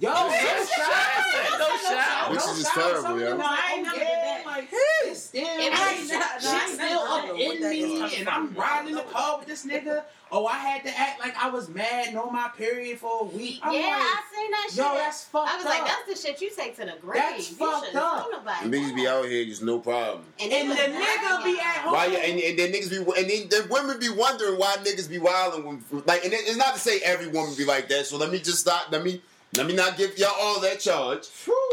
[0.00, 0.66] Yo, no No shower.
[0.66, 1.58] shower.
[1.58, 2.30] No shower.
[2.30, 3.36] Which No is just terrible, yo.
[3.36, 4.42] No, I ain't never yeah, did that.
[4.46, 4.68] Like,
[5.04, 8.28] it's still, It it's was- still- I shit's still up in me, and.
[8.28, 10.04] I'm riding the car with this nigga.
[10.32, 13.58] Oh, I had to act like I was mad, know my period for a week.
[13.64, 14.76] I'm yeah, like, I seen that shit.
[14.78, 15.54] yo, that's fucked up.
[15.54, 15.70] I was up.
[15.72, 17.20] like, that's the shit you take to the grave.
[17.20, 18.30] That's you fucked shouldn't up.
[18.30, 18.68] tell nobody.
[18.70, 20.24] Niggas be out here just no problem.
[20.40, 21.58] And, and the was nigga be lying.
[21.58, 21.92] at home.
[21.94, 22.06] Why?
[22.06, 25.18] you- And, and then niggas be and then the women be wondering why niggas be
[25.18, 28.06] wilding when like and it- it's not to say every woman be like that.
[28.06, 28.86] So let me just stop.
[28.92, 29.20] Let me
[29.56, 31.26] let me not give y'all all that charge.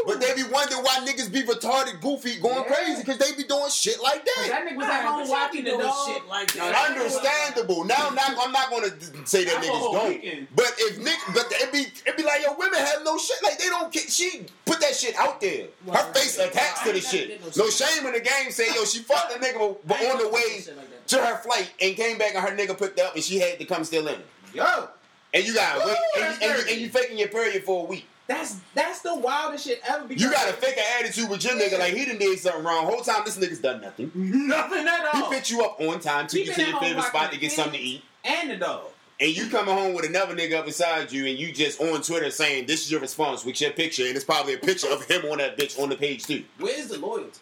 [0.06, 2.74] But they be wondering why niggas be retarded, goofy, going Yeah.
[2.74, 4.46] crazy because they be doing shit like that.
[4.48, 6.08] that nigga was at home watching the doing dog.
[6.08, 6.90] shit like that.
[6.90, 7.84] Understandable.
[7.84, 8.90] Now, now I'm not gonna
[9.26, 10.08] say that niggas don't.
[10.08, 10.48] weekend.
[10.56, 13.36] But if Nick, but it be it be like yo, women have no shit.
[13.42, 13.92] Like they don't.
[13.92, 15.66] get She put that shit out there.
[15.66, 17.56] Her Well, face attached to the I ain't never shit.
[17.56, 18.50] no No shame in the game.
[18.50, 21.70] Say yo, she fucked the nigga, but on the never way like to her flight
[21.80, 24.20] and came back and her nigga picked up and she had to come still in.
[24.54, 24.88] Yo,
[25.34, 27.84] And you got Woo, wait, and, that's and, you, and you faking your period for
[27.84, 28.06] a week.
[28.26, 30.06] that's that's the wildest shit ever.
[30.06, 32.64] Because You got a fake an attitude with your nigga like he done did something
[32.64, 32.86] wrong.
[32.86, 34.10] Whole time this nigga's done nothing.
[34.14, 35.12] nothing at all.
[35.12, 35.30] He all.
[35.30, 37.78] picked you up on time, took you to your favorite spot to get something to
[37.86, 38.02] eat.
[38.24, 38.86] and the dog.
[39.20, 42.30] and you coming home with another nigga up beside you, and you just on Twitter
[42.30, 45.24] saying this is your response with your picture, and it's probably a picture of him
[45.30, 46.42] on that bitch on the page too.
[46.58, 47.38] Where's the loyalty?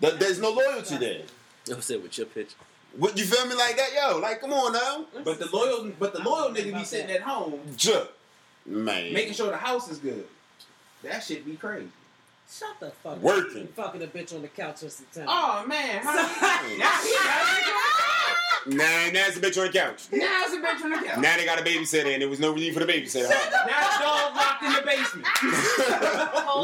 [0.00, 1.22] Th- There's no loyalty there.
[1.66, 2.56] Yo said with your picture.
[2.96, 4.18] What you feel me like that, yo?
[4.18, 7.58] Like, come on now, But the loyal, but the loyal nigga be sitting at home
[7.76, 8.06] Juh.
[8.66, 9.12] man.
[9.12, 10.26] making sure the house is good.
[11.02, 11.88] That shit be crazy.
[12.56, 13.18] Shut the fuck up.
[13.20, 13.62] Working.
[13.62, 15.28] You fucking a bitch on the couch in September.
[15.32, 17.84] Oh man, how now he got
[18.66, 20.04] Nah, that's a bitch on the couch.
[20.10, 21.18] now it's a bitch on the couch.
[21.18, 23.28] Now they got a babysitter, and there was no need for the babysitter.
[23.28, 25.26] Now the dog locked in the basement.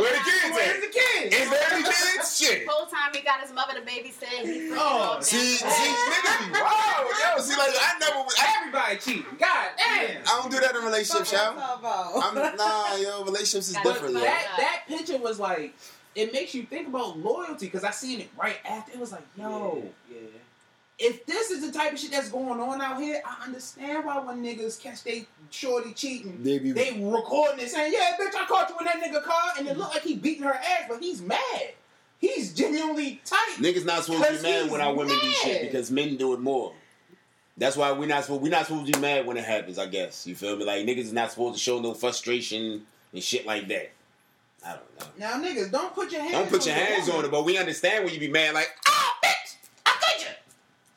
[0.01, 0.55] Where the kids at?
[0.55, 1.35] Where's the kids?
[1.37, 2.39] Is there any kids?
[2.39, 2.67] Shit.
[2.67, 4.25] Whole time he got his mother to babysit.
[4.43, 5.75] He freaking Oh, out See, see, down.
[5.75, 7.43] niggas be wild, yo.
[7.43, 9.37] See, like I never, I, Everybody cheating.
[9.39, 10.23] God damn.
[10.23, 11.61] I don't do that in relationships, Fuck yo.
[11.61, 12.57] I'm talking I'm about.
[12.57, 13.25] nah, yo.
[13.25, 14.21] Relationships is But But different, yo.
[14.21, 15.75] that that picture was like,
[16.15, 18.93] it makes you think about loyalty because I seen it right after.
[18.93, 20.19] It was like, yo, yeah.
[20.99, 24.19] if this is the type of shit that's going on out here, I understand why
[24.19, 28.47] when niggas catch they shorty cheating, They be they recording it saying, "Yeah, bitch, I
[28.47, 31.01] caught you in that nigga car," and it looked like he beating her ass, but
[31.01, 31.73] he's mad.
[32.19, 33.57] He's genuinely tight.
[33.59, 36.41] Niggas not supposed to be mad when our women do shit because men do it
[36.41, 36.75] more.
[37.57, 39.79] That's why we're not supposed we're not supposed to be mad when it happens.
[39.79, 40.65] I guess you feel me.
[40.65, 43.91] Like niggas is not supposed to show no frustration and shit like that.
[44.67, 45.07] I don't know.
[45.19, 46.33] Now, niggas, don't put your hands.
[46.35, 47.21] Don't put your the hands woman.
[47.21, 48.55] on it, but we understand when you be mad.
[48.55, 50.27] Like ah, bitch, I got you.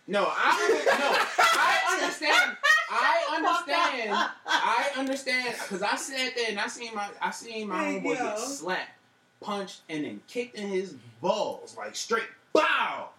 [0.07, 2.57] No, I no, I understand.
[2.89, 4.29] I understand.
[4.45, 8.17] I understand because I sat there and I seen my I seen my Hey, homeboy
[8.17, 8.23] yo.
[8.25, 8.89] get slapped,
[9.39, 12.27] punched, and then kicked in his balls like straight.
[12.51, 13.09] Bow,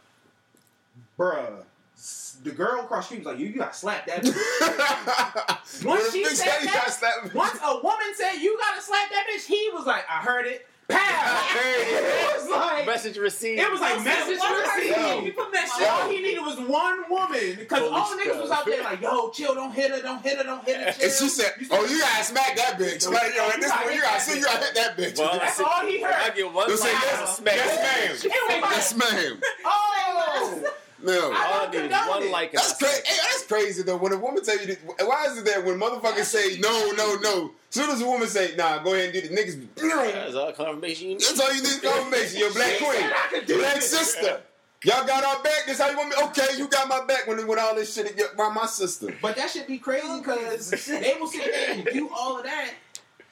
[1.19, 1.65] bruh.
[1.97, 6.13] S- The girl across the street was like, "You, you got slapped that." bitch." Once
[6.13, 9.71] she bitch said that- slapped- Once a woman said, "You gotta slap that bitch," he
[9.73, 10.99] was like, "I heard it." Pow.
[10.99, 12.05] heard it.
[12.37, 13.59] It was like, message received.
[13.59, 14.97] It was like message received.
[14.99, 15.21] Yo.
[15.25, 15.71] You put that
[16.03, 19.31] All he needed was one woman because all the niggas was out there like, "Yo,
[19.31, 21.05] chill, don't hit her, don't hit her, don't hit her." Chill.
[21.05, 23.09] And she said, "Oh, you gotta smack that bitch.
[23.11, 25.59] Like, yo, at this point, you gotta see, you gotta hit that bitch." Well, That's
[25.61, 26.13] all he heard.
[26.13, 27.55] I get one say like yes, smack.
[27.55, 28.33] yes, ma'am.
[28.33, 29.41] It was Yes, ma'am.
[29.65, 30.71] "Oh,
[31.05, 31.31] No.
[31.33, 32.53] I All I need is one like.
[32.53, 33.03] That's crazy.
[33.05, 33.97] Hey, that's crazy though.
[33.97, 37.17] When a woman tell you, this, why is it that when motherfuckers say no, no,
[37.17, 39.67] no, as soon as a woman say, nah, go ahead and do the niggas.
[39.77, 41.21] That's all confirmation you need.
[41.21, 42.39] That's all you need confirmation.
[42.39, 44.41] Your black queen, I could do black sister.
[44.85, 45.65] Y'all got our back.
[45.67, 46.17] This how you want me?
[46.25, 49.15] Okay, you got my back when when all this shit get by my sister.
[49.23, 52.45] But that should be crazy oh, because they will sit there and do all of
[52.45, 52.75] that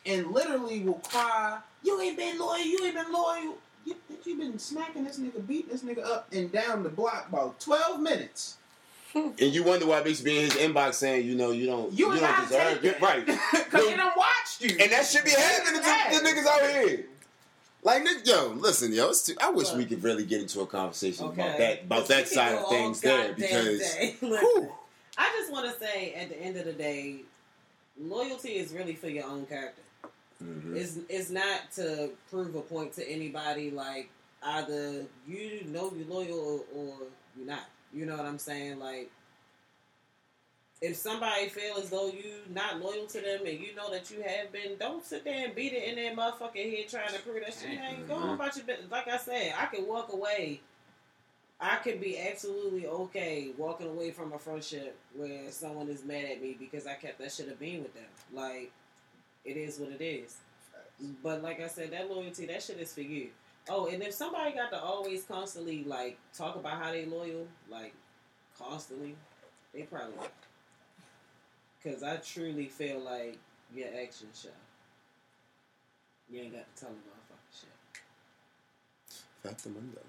[0.06, 3.58] and literally will cry, You ain't been loyal, you ain't been loyal.
[3.84, 7.60] You, you been smacking this nigga, beating this nigga up and down the block about
[7.60, 8.56] 12 minutes.
[9.14, 12.14] And you wonder why bitch be in his inbox saying, you know, you don't, You,
[12.14, 13.26] you, don't I deserve it, right?
[13.26, 14.76] Because they done watched you.
[14.80, 17.04] And that should be happening to the niggas out here.
[17.82, 20.66] Like, nigga, yo, listen, yo, it's too, I wish we could really get into a
[20.66, 23.82] conversation about that, about that side of things there, because,
[24.20, 24.72] whew,
[25.18, 27.22] I just want to say, at the end of the day,
[28.00, 29.82] loyalty is really for your own character.
[30.42, 30.76] Mhm.
[30.76, 33.70] It's it's not to prove a point to anybody.
[33.70, 34.10] Like
[34.42, 36.94] either you know you're loyal or, or
[37.36, 37.66] you're not.
[37.92, 38.78] You know what I'm saying?
[38.78, 39.10] Like
[40.82, 44.20] if somebody feel as though you not loyal to them and you know that you
[44.22, 47.40] have been, don't sit there and beat it in their motherfucking head trying to prove
[47.44, 47.78] that shit.
[47.80, 48.90] Ain't go on about your business.
[48.90, 50.60] Like I said, I can walk away.
[51.60, 56.42] I can be absolutely okay walking away from a friendship where someone is mad at
[56.42, 58.02] me because I kept that shit a being with them.
[58.34, 58.72] Like,
[59.44, 60.36] it is what it is.
[61.22, 63.28] But like I said, that loyalty, that shit is for you.
[63.68, 67.94] Oh, and if somebody got to always constantly like talk about how they loyal, like
[68.58, 69.14] constantly,
[69.72, 70.32] they probably not.
[71.82, 73.38] Cause I truly feel like
[73.74, 74.50] your actions show.
[76.30, 79.22] You ain't got to tell them motherfucking shit.
[79.42, 80.00] Fact of Mundo.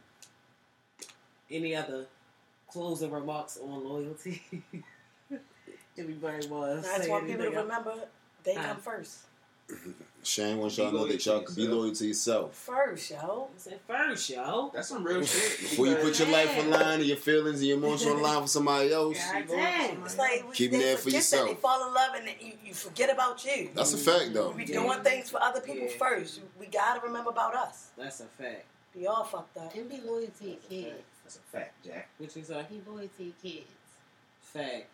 [1.49, 2.05] Any other
[2.67, 4.41] closing remarks on loyalty?
[5.97, 6.87] Everybody was.
[6.87, 7.67] I just want people to anything else?
[7.67, 8.07] remember
[8.43, 9.19] they come first.
[10.23, 12.53] Shane wants y'all know that y'all can be loyal to yourself.
[12.53, 13.47] First, yo.
[13.53, 14.71] I said first, yo.
[14.73, 15.59] That's some real shit.
[15.59, 18.47] Before you put your life on line and your feelings and your emotional line for
[18.47, 20.03] somebody else, God damn.
[20.03, 21.47] It's like we, Keep they it there for forget yourself.
[21.49, 23.69] That they fall in love and then you, you forget about you.
[23.73, 24.51] that's a fact though.
[24.51, 25.97] We doing things for other people Yeah.
[25.97, 26.39] first.
[26.59, 27.89] We gotta remember about us.
[27.97, 28.65] That's a fact.
[28.95, 29.73] We all fucked up.
[29.75, 31.03] And be loyal to your kids.
[31.23, 32.09] That's a fact, Jack.
[32.17, 32.65] What you say?
[32.69, 33.65] Be loyal to your kids.
[34.41, 34.85] Fact.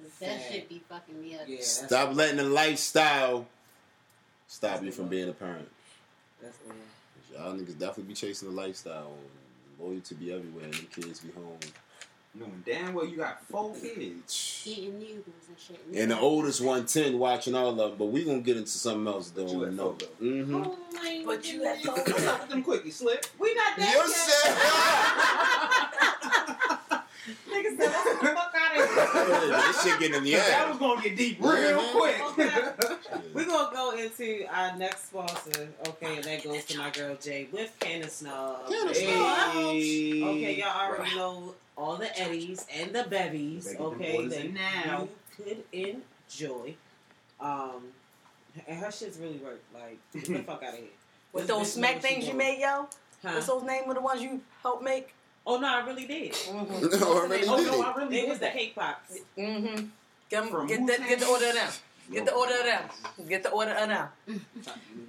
[0.00, 0.52] 'Cause that Fact.
[0.52, 1.42] shit be fucking me up.
[1.46, 1.58] Yeah.
[1.60, 3.46] Stop letting the lifestyle
[4.46, 5.68] stop you from being a parent.
[6.40, 6.76] That's real.
[7.40, 9.12] Y'all niggas definitely be chasing the lifestyle.
[9.78, 11.58] Loyalty be everywhere and the kids be home.
[12.34, 14.62] Knowing damn well you got four kids.
[14.66, 15.80] Eating noodles and shit.
[15.94, 17.94] And the oldest one, 10, watching all of them.
[17.98, 19.50] But we gonna get into something else though.
[19.50, 19.90] You at No.
[19.92, 20.06] photo.
[20.22, 20.54] Mm-hmm.
[20.54, 21.84] Oh my But you goodness.
[21.86, 23.26] had What's up with them quickies, Slip?
[23.38, 24.54] We not You that said
[27.50, 29.48] Nigga said, let's the fuck out of here.
[29.50, 32.20] this shit getting in the That was gonna get deep real quick.
[33.34, 37.48] We're gonna go into our next sponsor, okay, and that goes to my girl Jay
[37.52, 38.68] with Canna Snub.
[38.68, 40.22] Cannon Hey.
[40.22, 44.34] Okay, y'all already know all the Eddies and the Bevies, Better get them okay, boys
[44.34, 45.08] that now.
[45.38, 46.74] you could enjoy.
[47.40, 47.82] Um,
[48.66, 49.62] and her shit's really work.
[49.72, 50.88] Like, get the fuck out of here.
[51.32, 52.88] With those smack things you made, yo.
[53.22, 53.32] Huh?
[53.34, 55.14] What's those names of the ones you helped make?
[55.50, 56.32] Oh no, I really did.
[56.32, 57.00] Mm-hmm.
[57.00, 57.86] No, I really Oh did no, it.
[57.86, 59.18] I really It did was the cake pops.
[59.36, 59.86] Mm-hmm.
[60.28, 61.70] Get, 'em- From get, the, get the order of them.
[62.12, 62.82] Get the order of them.
[63.28, 64.08] Get the order of them.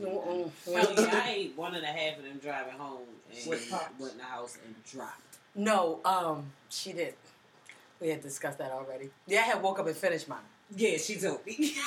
[0.02, 0.52] Mm-mm.
[0.68, 4.00] Yeah, I ate one and a half of them driving home and Sweet pops.
[4.00, 5.38] went in the house and dropped.
[5.56, 7.16] No, um, she did.
[8.00, 9.10] We had discussed that already.
[9.28, 10.40] Yeah, I had woke up and finished mine.
[10.76, 11.76] Yeah, she told me.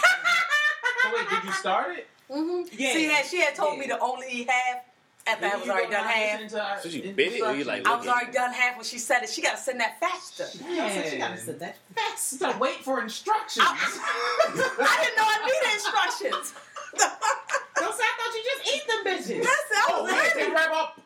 [1.02, 2.06] So wait, did you start it?
[2.30, 2.68] Mm-hmm.
[2.78, 2.92] Yeah.
[2.92, 3.80] See, had, she had told Yeah.
[3.80, 4.84] me to only eat half
[5.26, 6.54] after I was already done half.
[6.54, 7.86] our So you bit it or you like?
[7.86, 9.28] I was already done half when she said it.
[9.30, 10.46] She got to send that faster.
[10.68, 12.32] Yeah, she gotta sit that fast.
[12.32, 13.64] You gotta wait for instructions.
[13.68, 16.54] I didn't know I needed instructions.
[16.94, 19.42] Don't say I thought you just eat them bitches.
[19.42, 21.00] That's I oh, was wait, like- take right up.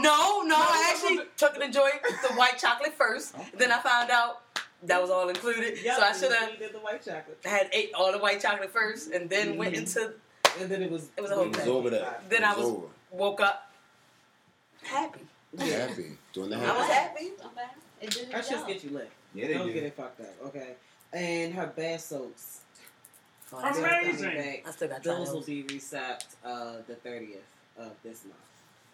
[0.00, 1.24] No, no, I actually no.
[1.36, 1.92] took and enjoyed
[2.22, 3.34] the white chocolate first.
[3.56, 4.42] Then I found out
[4.84, 5.82] that was all included.
[5.82, 9.10] Yup, so I should have the white chocolate, had ate all the white chocolate first,
[9.10, 9.78] and then went Mhm.
[9.78, 10.12] into
[10.60, 11.68] and then it was It was a whole It was thing.
[11.68, 12.20] over there.
[12.28, 12.86] Then It I was- over.
[13.18, 13.70] Woke up
[14.82, 15.20] happy.
[15.58, 16.16] happy.
[16.32, 17.24] Doing the I was happy.
[17.24, 17.30] happy.
[17.44, 17.66] Okay.
[18.00, 19.10] It did Her its get you lit.
[19.34, 19.72] Yeah, they Don't do.
[19.72, 20.74] get it fucked up, okay?
[21.12, 22.60] And her bath soaps.
[23.52, 24.24] Oh, They're Amazing.
[24.24, 24.62] coming back.
[24.66, 25.46] I still got to try Those will those.
[25.46, 27.42] be restocked uh, the thirtieth
[27.78, 28.36] of this month.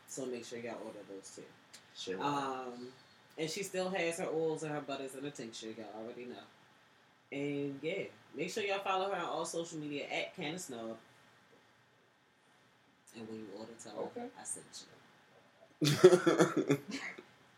[0.09, 1.43] So make sure y'all order those too.
[1.97, 2.20] Shit.
[2.20, 2.89] Um,
[3.37, 5.68] and she still has her oils and her butters and her tincture.
[5.77, 6.37] Y'all already know.
[7.33, 8.05] And yeah,
[8.37, 10.97] make sure y'all follow her on all social media at Canna Snub.
[13.16, 14.26] And when you order, tell her Okay.
[14.38, 14.84] I sent
[15.80, 16.78] you.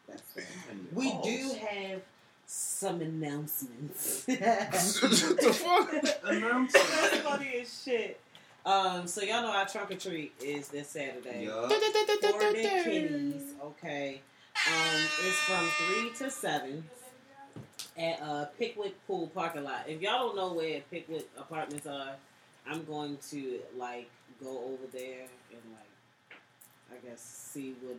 [0.09, 0.45] That's fair.
[0.93, 2.03] We do have
[2.47, 4.25] some announcements.
[4.27, 5.93] what the fuck?
[6.25, 6.73] Announcement.
[6.73, 8.21] That's funny as shit.
[8.65, 11.45] Um, so y'all know our trunk or treat is this Saturday.
[11.45, 11.71] Yup.
[11.71, 12.55] For the
[12.85, 14.21] kitties, okay.
[14.67, 16.85] Um, it's from three to seven
[17.97, 19.85] at uh Pickwick Pool parking lot.
[19.87, 22.17] If y'all don't know where Pickwick apartments are,
[22.69, 24.11] I'm going to like
[24.43, 26.41] go over there and like
[26.93, 27.99] I guess see what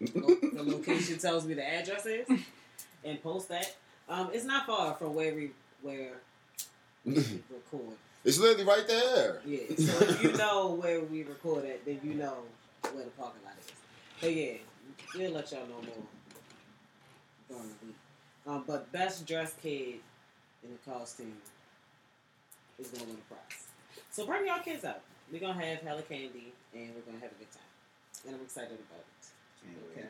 [0.54, 2.26] the location tells me the address is
[3.04, 3.74] and post that.
[4.08, 5.50] Um, it's not far from where we
[5.82, 6.12] where
[7.04, 7.14] we
[7.50, 7.96] record.
[8.24, 9.40] it's literally right there.
[9.46, 12.36] Yeah, so if you know where we record at, then you know
[12.92, 13.72] where the parking lot is.
[14.20, 14.54] But yeah,
[15.16, 16.06] we'll let y'all know more
[17.48, 17.96] during the week.
[18.46, 20.00] Um, but best dressed kid
[20.64, 21.32] in the costume
[22.78, 23.66] is gonna win the prize.
[24.10, 25.00] So bring y'all kids out.
[25.32, 27.62] We're gonna have hella candy and we're gonna have a good time.
[28.26, 29.06] And I'm excited about it.
[29.98, 30.06] Okay.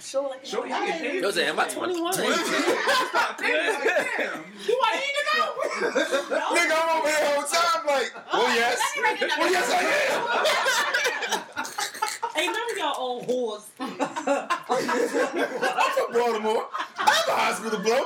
[0.01, 1.21] Sure, like Show you how you did.
[1.21, 2.13] Yo, say, am I 21?
[2.15, 2.33] Damn, you
[4.79, 5.43] want to go?
[6.55, 8.77] Nigga, I'm over here the whole time like, oh yes.
[9.39, 9.75] Oh yes, I
[11.33, 11.43] am.
[12.37, 13.63] Ain't none of y'all old whores.
[14.27, 16.67] I'm from Baltimore.
[16.99, 18.03] I have a high school diploma.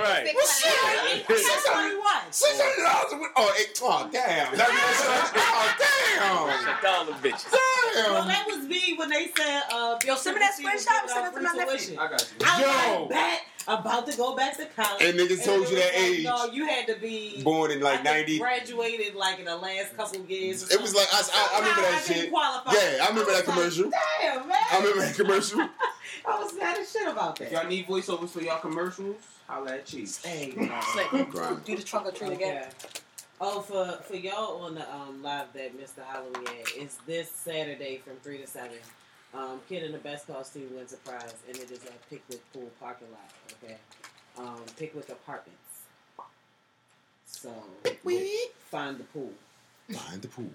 [0.00, 0.24] right.
[0.34, 1.26] Well, shit.
[1.28, 2.34] Six hundred what?
[2.34, 3.30] Six hundred dollars a week.
[3.36, 3.78] Oh, eight.
[3.82, 4.56] Oh, damn.
[4.56, 7.46] That's what I Check all them bitches.
[7.52, 11.26] Oh, Well, that was me when they said, uh, Yo, send me that screenshot, send
[11.26, 11.96] it to my nephew.
[11.98, 12.46] I got you.
[12.46, 12.66] I Yo.
[12.68, 15.02] was like, back, about to go back to college.
[15.02, 16.24] And niggas told it you that like, age.
[16.24, 18.38] No, you had to be Born in like I 90.
[18.38, 20.62] Graduated like in the last couple years.
[20.68, 22.30] or It was like, I, I, I remember that I didn't shit.
[22.30, 22.72] Qualify.
[22.72, 23.90] Yeah, I remember that was like, commercial.
[24.22, 24.58] Damn, man.
[24.72, 25.60] I remember that commercial.
[26.28, 27.62] I was mad as shit about If that.
[27.62, 29.16] y'all need voiceovers for y'all commercials,
[29.46, 30.22] holla at Chief.
[30.24, 30.52] Hey,
[30.92, 31.64] Slick.
[31.64, 32.56] Do the trunk or treat again.
[32.62, 32.70] Okay.
[33.40, 36.04] Oh, for for y'all on the um, live that Mr.
[36.04, 38.78] Halloween had, it's this Saturday from three to seven.
[39.32, 42.68] Um, Kid in the best costume wins a prize, and it is at Pickwick Pool
[42.80, 43.30] parking lot.
[43.64, 43.76] Okay,
[44.38, 45.54] um, Pickwick Apartments.
[47.26, 47.50] So
[48.70, 49.30] find the pool.
[49.92, 50.50] Find the pool.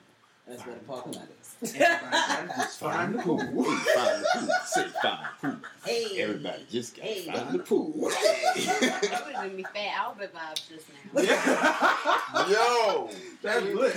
[0.47, 1.71] That's where the parking lot is.
[1.71, 3.39] Just find the pool.
[3.39, 4.49] Find the pool.
[4.65, 5.55] Say find the pool.
[5.85, 7.21] Hey, Everybody just gotta Hey.
[7.31, 7.93] find the pool.
[8.53, 11.21] That would give me fat Albert vibes just now.
[11.21, 12.49] Yeah.
[12.49, 13.09] Yo.
[13.41, 13.93] That's good.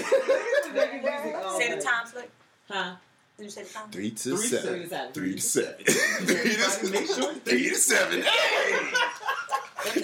[1.59, 2.31] Say the time, Slick.
[2.71, 2.95] Huh?
[3.39, 3.91] Did you say the time?
[3.91, 4.89] Three to Three seven.
[4.89, 5.85] to Three to seven.
[5.85, 7.41] Three to Everybody make sure seven.
[7.41, 8.23] Three to seven.
[8.23, 10.01] Hey.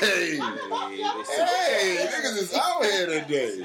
[0.00, 0.36] Hey.
[0.36, 2.06] Hey.
[2.06, 3.62] Niggas is out here today.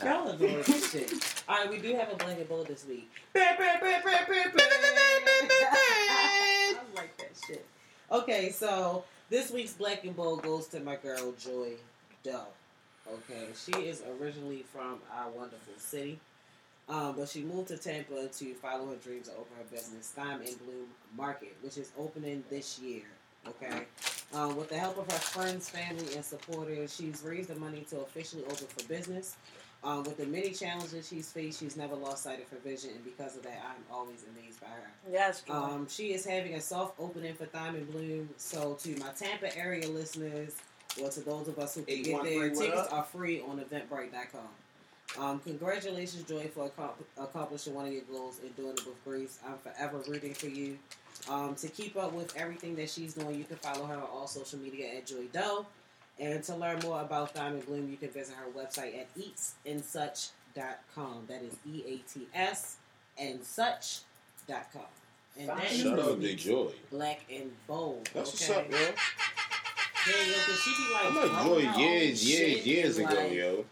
[0.04, 1.12] Y'all are doing shit.
[1.48, 3.10] All right, we do have a blanket bowl this week.
[3.36, 3.56] I
[6.94, 7.64] like that shit.
[8.10, 11.72] Okay, so this week's Black and Bold goes to my girl Joy
[12.22, 12.46] Doe.
[13.06, 16.18] Okay, she is originally from our wonderful city,
[16.88, 20.40] um, but she moved to Tampa to follow her dreams and open her business, Time
[20.40, 23.02] and Bloom Market, which is opening this year.
[23.46, 23.82] Okay,
[24.32, 28.00] um, with the help of her friends, family, and supporters, she's raised the money to
[28.00, 29.36] officially open for business.
[29.84, 33.04] Um, with the many challenges she's faced, she's never lost sight of her vision, and
[33.04, 34.90] because of that, I'm always amazed by her.
[35.12, 35.42] Yes.
[35.50, 38.30] Um, she is having a soft opening for Diamond Bloom.
[38.38, 40.56] So to my Tampa area listeners,
[41.02, 42.98] or to those of us who can get 813, there, what tickets up?
[42.98, 44.40] are free on Eventbrite.com.
[45.18, 49.38] Um, congratulations, Joy, for accom- accomplishing one of your goals and doing it with grace.
[49.46, 50.76] I'm forever rooting for you.
[51.30, 54.26] Um, to keep up with everything that she's doing, you can follow her on all
[54.26, 55.64] social media at Joy Doe.
[56.18, 61.24] And to learn more about Diamond Bloom, you can visit her website at eatsandsuch.com.
[61.28, 62.76] That is E A T S
[63.18, 64.82] and such.com.
[65.38, 66.70] And that is Shout out to Joy.
[66.90, 68.08] Black and bold.
[68.14, 68.62] That's okay?
[68.62, 68.78] what's up, yo.
[70.06, 73.32] Yeah, yo, cause she be like, I met throwing Joy years, years, years ago, like-
[73.32, 73.64] yo.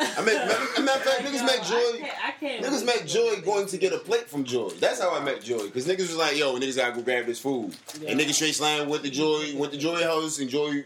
[0.00, 1.98] I met, matter matter of fact, niggas Yo, met I Joy.
[1.98, 4.68] can't- I can't Niggas met Joy going to get a plate from Joy.
[4.80, 5.64] That's how I met Joy.
[5.64, 7.74] Because niggas was like, yo, niggas gotta go grab this food.
[8.00, 8.10] Yeah.
[8.10, 10.84] And niggas straight slime went to Joy, went to Joy house, and Joy,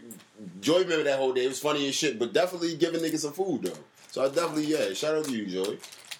[0.61, 1.45] Joy remember that whole day.
[1.45, 3.77] It was funny as shit, but definitely giving niggas some food, though.
[4.11, 5.77] So I definitely, yeah, shout out to you, Joy.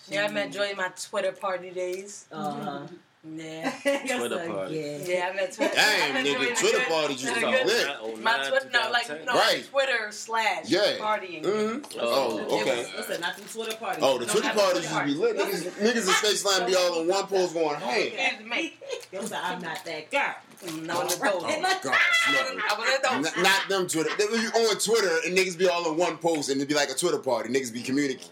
[0.09, 2.25] Yeah, I met Joy in my Twitter party days.
[2.31, 2.81] Uh-huh.
[3.25, 3.71] Yeah.
[4.17, 4.75] Twitter party.
[4.75, 4.97] Yeah.
[5.05, 5.73] Yeah, I met Twitter.
[5.75, 7.63] Damn, I met nigga, Twitter in a Twitter good- parties in used a to good-
[7.63, 7.69] be
[8.13, 8.21] lit.
[8.23, 9.65] My Twitter, no, like no, Right.
[9.71, 10.81] Twitter slash Yeah.
[10.99, 11.41] partying.
[11.43, 11.99] Mm-hmm.
[12.01, 12.81] Oh, Oh, okay.
[12.81, 13.99] It was- Listen, not the Twitter party.
[14.01, 15.37] Oh, the No, Twitter not parties Twitter used to be lit.
[15.37, 18.07] Niggas, niggas in Space Line be all in one pose going, hey.
[18.09, 18.73] Excuse me.
[19.13, 20.35] Yo, I'm not that girl.
[20.65, 21.09] No, no, no.
[21.23, 21.79] Oh my.
[21.83, 23.37] I was at those.
[23.37, 24.09] N- not them Twitter.
[24.17, 26.89] They be on Twitter and niggas be all in one post and it'd be like
[26.89, 27.49] a Twitter party.
[27.53, 28.29] Niggas be communicating.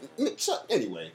[0.69, 1.11] Anyway,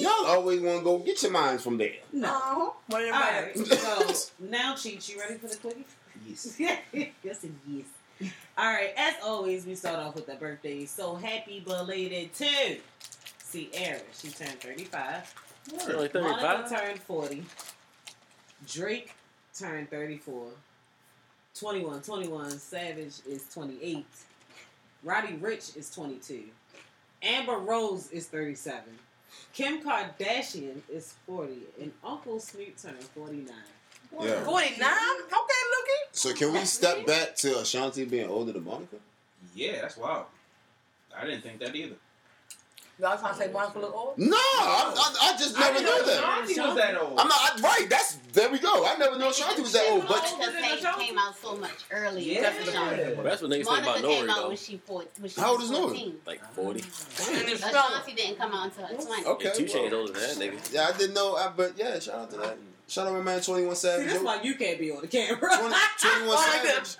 [0.00, 1.92] y'all always want to go get your minds from there.
[2.12, 2.28] No.
[2.28, 2.70] Uh-huh.
[2.88, 3.70] What did All everybody?
[3.70, 5.84] right, so now, Cheech, you ready for the quickie?
[6.26, 6.58] Yes.
[7.22, 8.30] yes, and yes.
[8.58, 10.90] All right, as always, we start off with the birthdays.
[10.90, 12.78] So happy belated to
[13.38, 14.00] Sierra.
[14.18, 15.34] She turned 35.
[15.72, 16.70] Only Monica 35?
[16.70, 17.44] turned 40.
[18.66, 19.12] Drake
[19.58, 20.48] turned 34.
[21.58, 22.50] 21, 21.
[22.50, 24.04] Savage is 28.
[25.02, 26.44] Roddy Ricch is 22.
[27.22, 28.82] Amber Rose is 37.
[29.52, 31.54] Kim Kardashian is 40.
[31.80, 33.54] And Uncle Snoop turned 49.
[34.20, 34.44] Yeah.
[34.44, 34.72] 49?
[34.72, 34.84] Okay,
[35.32, 36.06] Lookie.
[36.12, 38.96] So can we step back to Ashanti being older than Monica?
[39.54, 40.26] Yeah, that's wild.
[41.16, 41.96] I didn't think that either.
[42.98, 44.16] Y'all trying to say Monica look old?
[44.16, 46.18] No, I, I, I just never knew that.
[46.46, 47.20] Ashanti was that old.
[47.20, 47.86] I'm not I, right.
[47.90, 48.86] That's there we go.
[48.86, 52.40] I never knew Ashanti was that old, but Because they came out so much earlier.
[52.40, 52.50] Yeah.
[52.52, 53.14] than Ashanti.
[53.14, 54.48] Well, that's what niggas say Monica about came Nori, out though.
[54.48, 56.12] when she, four, when she How old was is Nori?
[56.26, 56.80] Like 40.
[56.80, 57.92] And it's strong.
[57.92, 59.24] Ashanti didn't come out until her 20.
[59.26, 59.46] okay.
[59.48, 60.72] And two chains well, older than that, nigga.
[60.72, 61.36] yeah, I didn't know.
[61.36, 62.56] I, but yeah, shout out to that.
[62.88, 64.06] Shout out my man Twenty One See, Savage.
[64.06, 65.36] that's why you can't be on the camera.
[65.38, 66.96] 20, 21 Savage.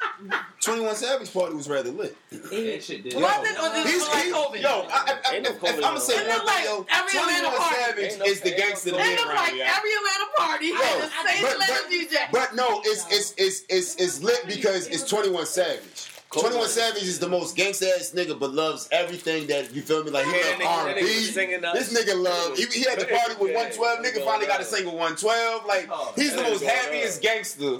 [0.61, 2.16] 21 Savage party was rather lit.
[2.30, 3.14] That shit did.
[3.14, 4.62] Was it or did He's, like COVID?
[4.62, 6.87] yo, I, I, I, Ain't no if, COVID I'm gonna say one look like yo,
[6.91, 7.76] every Atlanta 21 party.
[7.76, 9.05] Savage no- is the gangster to COVID.
[9.16, 9.74] be around, like yeah.
[9.76, 12.32] every Atlanta party had the same but- Atlanta but- DJ.
[12.32, 16.11] But no, it's it's it's it's it's lit because it's 21 Savage.
[16.41, 20.11] 21 Savage is the most gangsta ass nigga, but loves everything that you feel me.
[20.11, 21.01] Like he Yeah, love R&B.
[21.01, 22.57] nigga was singing that This nigga love.
[22.57, 23.99] He, he had the party with 112.
[24.01, 25.66] Nigga finally got a single 112.
[25.66, 27.78] Like he's the most nigga happiest gangster.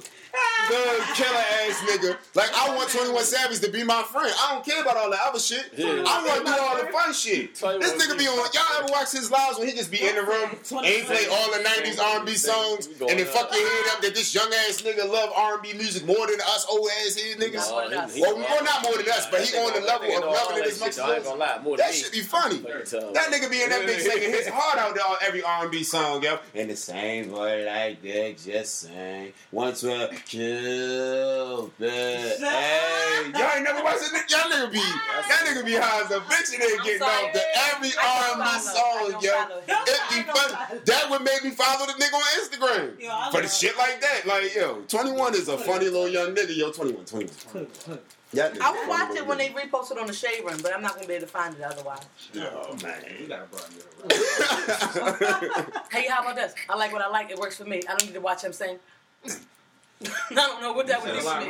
[0.69, 2.17] Good killer ass nigga.
[2.35, 4.33] Like I want 21 Savage to be my friend.
[4.39, 5.73] I don't care about all that other shit.
[5.77, 6.05] Yeah.
[6.07, 7.55] I want to do all the fun shit.
[7.55, 8.37] This nigga be on.
[8.53, 11.27] Y'all ever watch his lives when he just be in the room and he play
[11.31, 14.83] all the 90s R&B songs and then fuck your head up that this young ass
[14.83, 17.71] nigga love R&B music more than us old ass head niggas.
[17.71, 18.15] More than us.
[18.49, 21.07] Well, not more than us, but he on the level of loving his Mexico.
[21.07, 22.59] I ain't gonna That should be funny.
[22.59, 26.39] That nigga be in that bitch singing his heart out there every R&B song, yo.
[26.55, 29.33] And the same boy like that, just sing.
[29.53, 29.91] Once we
[30.27, 33.31] kill the, hey.
[33.35, 34.31] Y'all ain't never watched it.
[34.31, 37.43] Y'all nigga be, y'all nigga be high as a bitch and they getting off to
[37.73, 39.33] every R&B song, yo.
[39.69, 40.81] It be funny.
[40.85, 43.31] That would make me follow the nigga on Instagram.
[43.31, 44.27] For the shit like that.
[44.27, 46.57] Like, yo, 21 is a funny little young nigga.
[46.57, 47.35] Yo, 21, 21.
[47.53, 47.99] 21.
[48.37, 51.07] Yeah, I was watching when they reposted on the Shade Room, but I'm not gonna
[51.07, 52.05] be able to find it otherwise.
[52.37, 53.63] Oh man, you gotta bring
[54.11, 55.75] it.
[55.91, 56.55] hey, how about this?
[56.69, 57.31] I like what I like.
[57.31, 57.81] It works for me.
[57.89, 58.79] I don't need to watch him sing.
[59.27, 61.47] I don't know what that would do for me.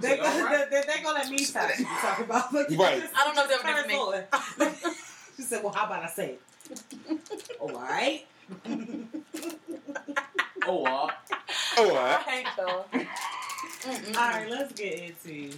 [0.00, 0.16] They're,
[1.02, 2.54] gonna, let me stop you talk about.
[2.54, 3.02] Like, right.
[3.16, 4.94] I don't know if that would do for me.
[5.36, 6.36] she said, "Well, how about I say
[6.70, 6.80] it?
[7.58, 8.24] All right."
[10.68, 11.10] oh, uh.
[11.76, 11.96] oh, uh.
[11.96, 12.86] All right, y'all.
[12.92, 14.16] Mm-mm.
[14.16, 15.50] All right, let's get into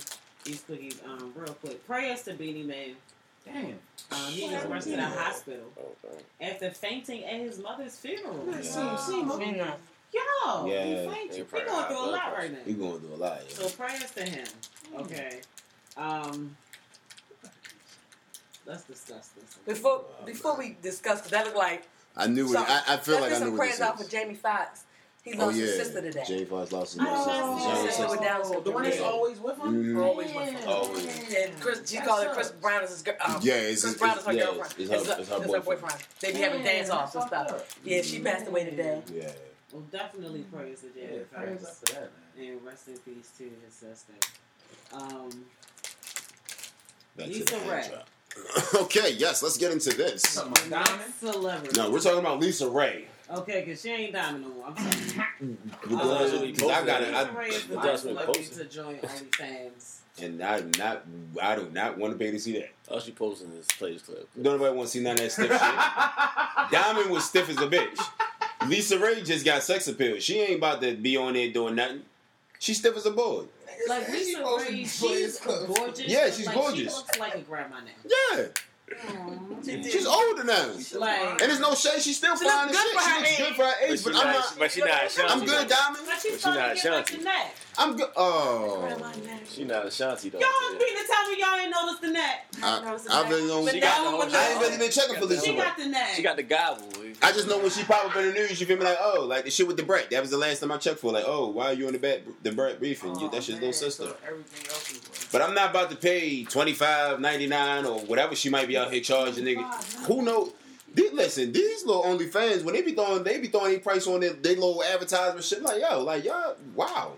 [0.47, 1.86] these cookies um, real quick.
[1.86, 2.97] Prayers to Beenie Man.
[3.44, 3.66] Damn.
[4.11, 5.64] Um, he was rushed to the hospital
[6.40, 8.44] after fainting at his mother's funeral.
[8.51, 8.61] Yeah.
[8.62, 9.78] So, See, see, Me not.
[10.12, 10.84] yo, Yeah.
[10.84, 11.47] he fainted.
[11.53, 12.36] Yeah, He going through a lot pressure.
[12.36, 12.59] right now.
[12.66, 13.40] We going through a lot.
[13.42, 13.49] yo.
[13.49, 14.47] So prayers to him.
[14.97, 15.40] Okay.
[15.97, 16.57] Um,
[18.66, 19.57] let's discuss this.
[19.66, 21.84] Before before we discuss, because that looked like
[22.16, 22.53] I knew it.
[22.53, 22.74] something.
[22.74, 24.09] I, I feel Let's like do I knew some what prayers this out for.
[24.11, 24.84] Jamie Foxx.
[25.26, 26.22] He Oh yeah, his sister today.
[26.24, 27.70] Jay Fox lost his Oh, sister.
[27.86, 28.62] his sister with Down syndrome.
[28.64, 29.84] The one that's always with him?
[29.96, 30.04] Mhm.
[30.06, 30.68] Always with him.
[30.68, 31.04] Always.
[31.32, 33.16] Yeah, Chris, she called it Chris Brown is his girl.
[33.24, 34.72] Um, Yeah, it's- Chris Brown is her yeah, girlfriend.
[34.78, 35.64] it's- it's her- it's her boyfriend.
[35.64, 36.04] boyfriend.
[36.20, 37.76] They be having dance offs and stuff.
[37.84, 39.02] Yeah, she passed away today.
[39.12, 39.32] Yeah.
[39.72, 42.46] Well, definitely prayers to Yeah, Jamie prayers for that, man.
[42.48, 44.12] And rest in peace to his sister.
[44.92, 45.46] Um,
[47.16, 47.58] That's Lisa.
[47.68, 47.90] Ray.
[48.82, 50.22] okay, yes, let's get into this.
[50.36, 51.00] Talking about Diamond?
[51.00, 51.80] next celebrity.
[51.80, 53.06] No, we're talking about LisaRaye.
[53.28, 54.66] Okay, because she ain't diamond no more.
[54.68, 55.26] I'm sorry.
[55.40, 57.08] We're Uh, going- 'cause I got it.
[57.08, 58.70] Lisa I, Ray is the That's first what celebrity posted.
[58.70, 59.94] to join OnlyFans.
[60.22, 61.04] and I do not,
[61.42, 62.70] I do not want to pay to see that.
[62.88, 64.18] All she posting is Players Club.
[64.40, 66.70] Don't nobody want to see none of that stiff shit.
[66.70, 67.98] Diamond was stiff as a bitch.
[68.60, 70.18] LisaRaye just got sex appeal.
[70.20, 72.02] She ain't about to be on there doing nothing.
[72.58, 73.48] She's stiff as a board.
[73.88, 76.00] Like Lisa Ray, she's gorgeous.
[76.08, 76.78] Yeah, she's like, gorgeous.
[76.92, 77.90] She looks like a grandma now.
[78.34, 78.46] Yeah.
[79.64, 79.82] She.
[79.82, 80.70] She's older now.
[80.95, 82.01] Like, And there's no shade.
[82.01, 82.95] She's still She fine looks as good shit.
[82.95, 83.39] for She her looks age.
[83.39, 84.55] good for her But age, she but not, I'm not.
[84.59, 86.05] but she not I'm good, Diamond.
[86.07, 87.14] but she's She not to get Ashanti.
[87.76, 87.88] The neck.
[87.88, 88.10] I'm good.
[88.16, 89.12] Oh,
[89.48, 90.38] She not a Ashanti though.
[90.38, 90.78] Y'all yeah.
[90.78, 92.46] mean to tell me y'all ain't noticed the neck?
[92.62, 93.70] I, I really don't.
[93.70, 96.08] She got the whole I ain't really been checking for this She got the neck.
[96.14, 96.88] She got the gobble.
[97.22, 99.24] I just know when she pop up in the news, you feel me like, oh,
[99.28, 100.10] like the shit with the Brett.
[100.10, 101.12] That was the last time I checked for.
[101.12, 103.18] Like, oh, why are you on the Brett, the Brett briefing?
[103.18, 104.08] You, that's your little sister.
[104.26, 105.28] Everything else is.
[105.32, 108.76] But I'm not about to pay twenty five ninety nine or whatever she might be
[108.76, 110.04] out here charging nigga.
[110.06, 110.52] Who know?
[110.94, 114.20] These, listen, these little OnlyFans when they be throwing, they be throwing their price on
[114.20, 115.62] their, they little advertisement shit.
[115.62, 117.12] Like yo, like y'all, wow.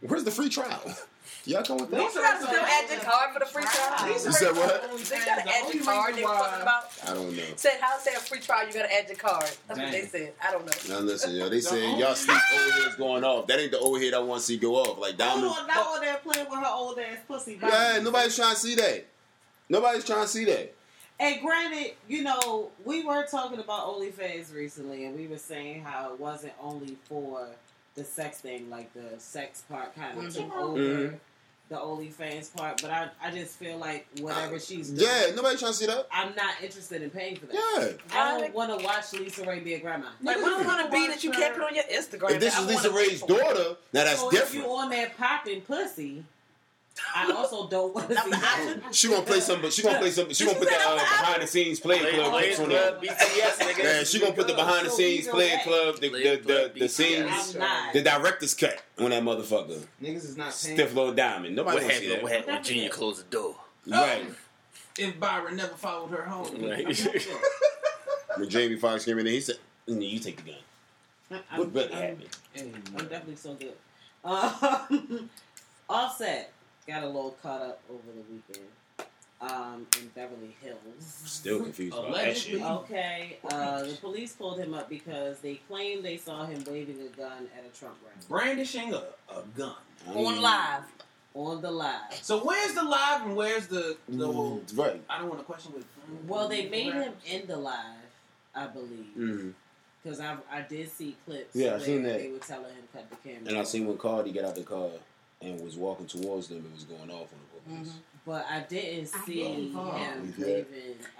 [0.00, 0.82] Where's the free trial?
[1.46, 2.14] Y'all come with You that?
[2.14, 4.12] gotta still add your card for the free trial.
[4.12, 4.82] You said what?
[5.08, 6.14] They gotta add your card.
[6.14, 6.84] They were talking about.
[7.08, 7.42] I don't know.
[7.56, 9.50] Said how to say a free trial, you gotta add your card.
[9.66, 10.34] That's what they said.
[10.46, 10.72] I don't know.
[10.94, 13.46] Now listen, yo, they saying y'all sleep overheads going off.
[13.46, 14.98] That ain't the overhead I want to see go off.
[14.98, 15.46] Like Hold Diamond.
[15.60, 17.54] on, not on there playing with her old ass pussy.
[17.56, 17.72] body.
[17.72, 19.06] Yeah, nobody's trying to see that.
[19.70, 20.74] Nobody's trying to see that.
[21.18, 26.12] And granted, you know, we were talking about OnlyFans recently, and we were saying how
[26.12, 27.46] it wasn't only for
[27.94, 31.18] the sex thing, like the sex part kind of took over Mhm.
[31.68, 32.80] the OnlyFans part.
[32.82, 36.06] But I, I just feel like whatever she's doing, Yeah, nobody trying to see that.
[36.12, 37.54] I'm not interested in paying for that.
[37.54, 38.18] Yeah.
[38.18, 40.08] I don't want to watch LisaRaye be a grandma.
[40.22, 42.30] Like, what's it gonna be that you can't put on your Instagram?
[42.32, 43.26] If this is Lisa wanna pay Ray's for?
[43.28, 46.24] daughter, now that's so if you on that popping pussy,
[47.14, 48.76] I also don't want to see that.
[48.92, 50.32] She gonna play some, but she gonna play some.
[50.32, 53.10] She gonna put the uh, behind the scenes play Play club Players on Club, there.
[53.14, 53.82] BTS, nigga.
[53.84, 56.88] Man, she gonna put the behind the scenes So play club, the the the, the
[56.88, 57.54] scenes,
[57.92, 59.82] the director's cut on that motherfucker.
[60.02, 60.52] Niggas is not.
[60.52, 61.56] Stiff little diamond.
[61.56, 62.12] Nobody What wanna see happened?
[62.18, 62.22] that.
[62.22, 63.56] What happened when Junior closed the door?
[63.86, 64.26] Right.
[64.98, 66.62] If Byron never followed her home.
[66.62, 67.08] Right.
[68.36, 69.56] When Jamie Foxx came in there, he said,
[69.88, 72.16] "Mm, "You take the gun." I'm, What really I'm-
[72.56, 72.74] happened?
[72.96, 73.72] I'm definitely so good.
[74.24, 75.28] Um,
[75.88, 76.52] Offset
[76.86, 78.68] got a little caught up over the weekend
[79.40, 80.78] um, in Beverly Hills.
[81.24, 82.62] Still confused about that shit.
[82.62, 87.16] Okay, uh, the police pulled him up because they claimed they saw him waving a
[87.16, 89.74] gun at a Trump rally brandishing a, a gun.
[90.14, 90.82] on live.
[91.34, 92.12] on the live.
[92.22, 94.26] So where's the live and where's the the?
[94.28, 95.00] Mm, right.
[95.08, 95.84] I don't want to question with.
[96.26, 97.74] Well, they made him in the live,
[98.54, 99.54] I believe,
[100.02, 101.54] because I I did see clips.
[101.54, 102.18] Yeah, I seen that.
[102.18, 103.48] They were telling him cut the camera.
[103.48, 103.68] And I off.
[103.68, 104.90] seen when Cardi got out the car
[105.42, 107.88] and was walking towards them, and was going off on the police.
[107.88, 107.98] Mm-hmm.
[108.26, 110.14] but I didn't I see didn't him Yeah.
[110.38, 110.66] waving.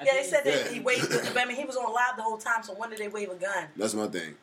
[0.05, 0.73] Yeah, they said that Yeah.
[0.73, 1.13] he waved.
[1.37, 2.63] I mean, he was on live the whole time.
[2.63, 3.67] So when did they wave a gun?
[3.77, 4.35] That's my thing.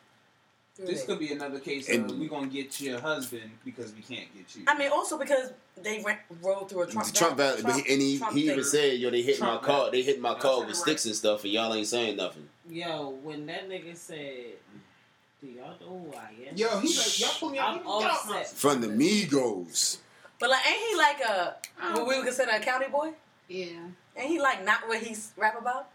[0.80, 4.32] This could be another case And- of we gonna get your husband because we can't
[4.36, 4.62] get you.
[4.68, 5.52] I mean, also because
[5.82, 7.06] they ran, rode through a Trump.
[7.08, 8.64] The Trump, val- val- but he, and he, Trump he even thing.
[8.64, 9.78] said, "Yo, they hit Trump my car.
[9.86, 9.90] rally.
[9.90, 12.48] They hit my Y'all car with it sticks and stuff, and y'all ain't saying nothing."
[12.70, 14.54] Yo, when that nigga said,
[15.40, 17.86] "Do y'all know who I am?" Yo, he's like, y'all put me I'm out.
[17.86, 18.56] all Get off my- set.
[18.56, 19.98] From the Migos.
[20.40, 23.12] But like, ain't he like a um, what we would consider a county boy?
[23.48, 23.66] Yeah.
[24.16, 25.88] Ain't he like not what he's rap about?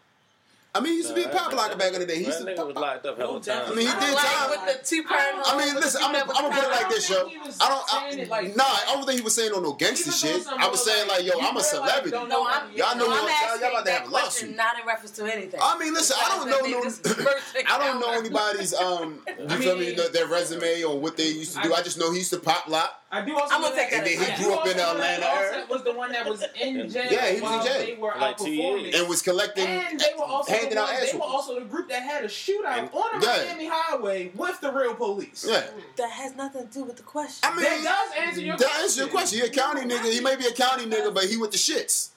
[0.75, 2.17] I mean, he used to be a Nah, pop that- locker back in the day.
[2.17, 3.61] He used to nigga was pop- locked up hell of time.
[3.71, 4.49] I mean, he did like time.
[4.49, 5.37] with the two parent.
[5.45, 7.27] I mean, listen, I'm gonna I'm put it like this, yo.
[7.61, 7.85] I don't.
[7.93, 10.43] I, like- nah, I don't think he was saying on no gangster He was doing
[10.43, 10.47] shit.
[10.47, 12.09] I was saying like, yo, I'm a celebrity.
[12.09, 12.71] don't know I'm.
[12.75, 14.55] Y'all know no, I'm y'all- y'all about to that have a question lawsuit.
[14.57, 15.59] not in reference to anything.
[15.61, 16.79] I mean, listen, I don't know no.
[17.69, 19.19] I don't know anybody's um.
[19.27, 19.91] You I feel me?
[19.93, 21.73] Their, their resume or what they used to do.
[21.73, 22.99] I just know he used to pop lock.
[23.13, 24.41] I do also I'm gonna take that- that And then he fact.
[24.41, 27.05] grew up in the Also, Atlanta Offset area was the one that was in jail.
[27.11, 27.85] Yeah, he was in while jail.
[27.85, 28.95] They were like out performing.
[28.95, 29.67] and was collecting.
[29.67, 32.23] And they were also handing the out ass They were also the group that had
[32.23, 33.43] a shootout And- on the Yeah.
[33.45, 35.45] Miami Highway with the real police.
[35.47, 35.63] Yeah,
[35.97, 37.47] That has nothing to do with the question.
[37.49, 38.81] I mean, That does answer your that question.
[38.83, 39.39] answers your question.
[39.41, 40.11] He a county nigga.
[40.11, 42.09] He may be a county nigga, but he with the shits.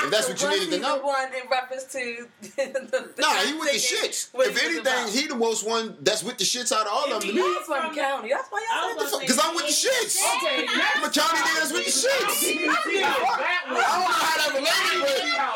[0.00, 0.96] If that's what you needed to know.
[0.98, 2.48] The one in reference to the,
[3.16, 4.30] the Nah, he with the shits.
[4.32, 4.96] If he was about.
[4.96, 7.36] anything, he the most one that's with the shits out of all of them to.
[7.36, 8.30] He's from county.
[8.30, 10.16] That's why y'all was said gonna Because I'm with the shits.
[10.16, 12.40] Okay, I'm a county nigga that's with the shits.
[12.62, 15.00] I don't know how that related,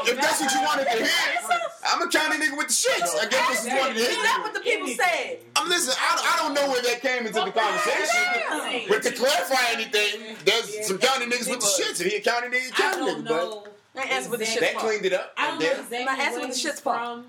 [0.05, 1.59] but if that's what you wanted to hear,
[1.89, 3.16] I'm a county nigga with the shits.
[3.16, 4.22] I guess this is what it See, is.
[4.22, 5.39] that's what the people said.
[5.57, 5.97] I'm listening.
[5.99, 8.84] I, I don't know where that came into the conversation.
[8.89, 12.01] But to clarify anything, there's some county niggas with the shits.
[12.01, 13.28] If he a county nigga, he a I county nigga.
[13.28, 14.03] But know.
[14.03, 15.32] I answer with the shit exactly- that cleaned it up.
[15.36, 17.26] I don't right know exactly My answer where with the he's shit's from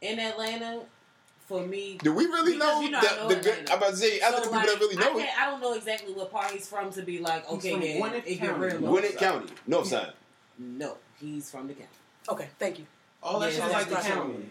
[0.00, 0.80] in Atlanta.
[1.46, 3.70] For me, Do we really know, you know I know the good?
[3.70, 5.28] I'm about to say, other So, people like, that really I, know it.
[5.38, 8.26] I don't know exactly what part he's from to be like, okay, from then Gwinnett
[8.26, 8.66] it get County.
[8.66, 8.78] real.
[8.80, 10.12] Gwinnett County, north side.
[10.58, 11.88] No, he's from the county.
[12.28, 12.86] Okay, thank you.
[13.22, 14.50] All that Yeah, sounds like the county.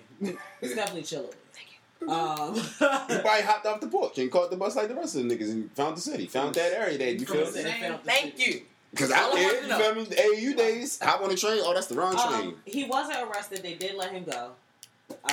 [0.60, 1.30] It's definitely chilling.
[1.54, 2.10] Thank you.
[2.12, 5.30] Um, He probably hopped off the porch and caught the bus like the rest of
[5.30, 8.64] the niggas and found the city, found that area that you feel the Thank you.
[8.98, 10.04] Because I wanted you feel me?
[10.06, 11.62] The AAU days, hop on the train.
[11.64, 12.48] Oh, that's the wrong train.
[12.48, 13.62] um, he wasn't arrested.
[13.62, 14.52] They did let him go.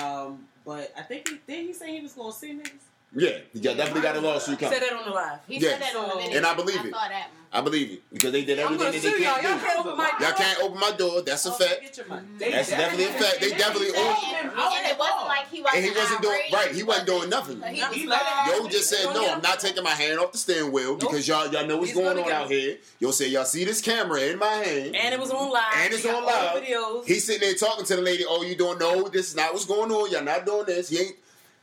[0.01, 1.65] Um, but I think he did.
[1.67, 2.71] He say he was going to see niggas.
[3.17, 5.39] Yeah, he got, definitely got a lawsuit Say Said that on the live.
[5.47, 5.69] He Yeah.
[5.71, 6.37] said that on the video.
[6.37, 6.91] And I believe I it.
[6.91, 7.41] saw that one.
[7.53, 9.33] I believe it because they did I'm everything that sue they y'all.
[9.35, 9.63] can't Y'all do.
[9.65, 10.19] can't open my door.
[10.19, 11.21] Y'all can't open my door.
[11.21, 11.81] That's a fact.
[11.83, 12.27] Get your money.
[12.37, 13.39] They- That's definitely a fact.
[13.39, 15.77] They definitely that- own- that- And it wasn't like he wasn't.
[15.77, 16.71] And he wasn't doing right.
[16.75, 17.61] He wasn't doing nothing.
[17.61, 18.61] He He let it fine.
[18.63, 21.47] Yo just said, no, I'm not taking my hand off the steering wheel because y'all
[21.47, 22.77] y'all know what's He's going on out here.
[22.99, 24.93] Yo said, y'all see this camera in my hand.
[24.97, 25.63] And it was on live.
[25.77, 26.55] And it's on live.
[26.55, 28.25] the He's sitting there talking to the lady.
[28.27, 30.11] Oh, you don't know this is not what's going on.
[30.11, 30.89] Y'all not doing this.
[30.89, 31.15] He ain't.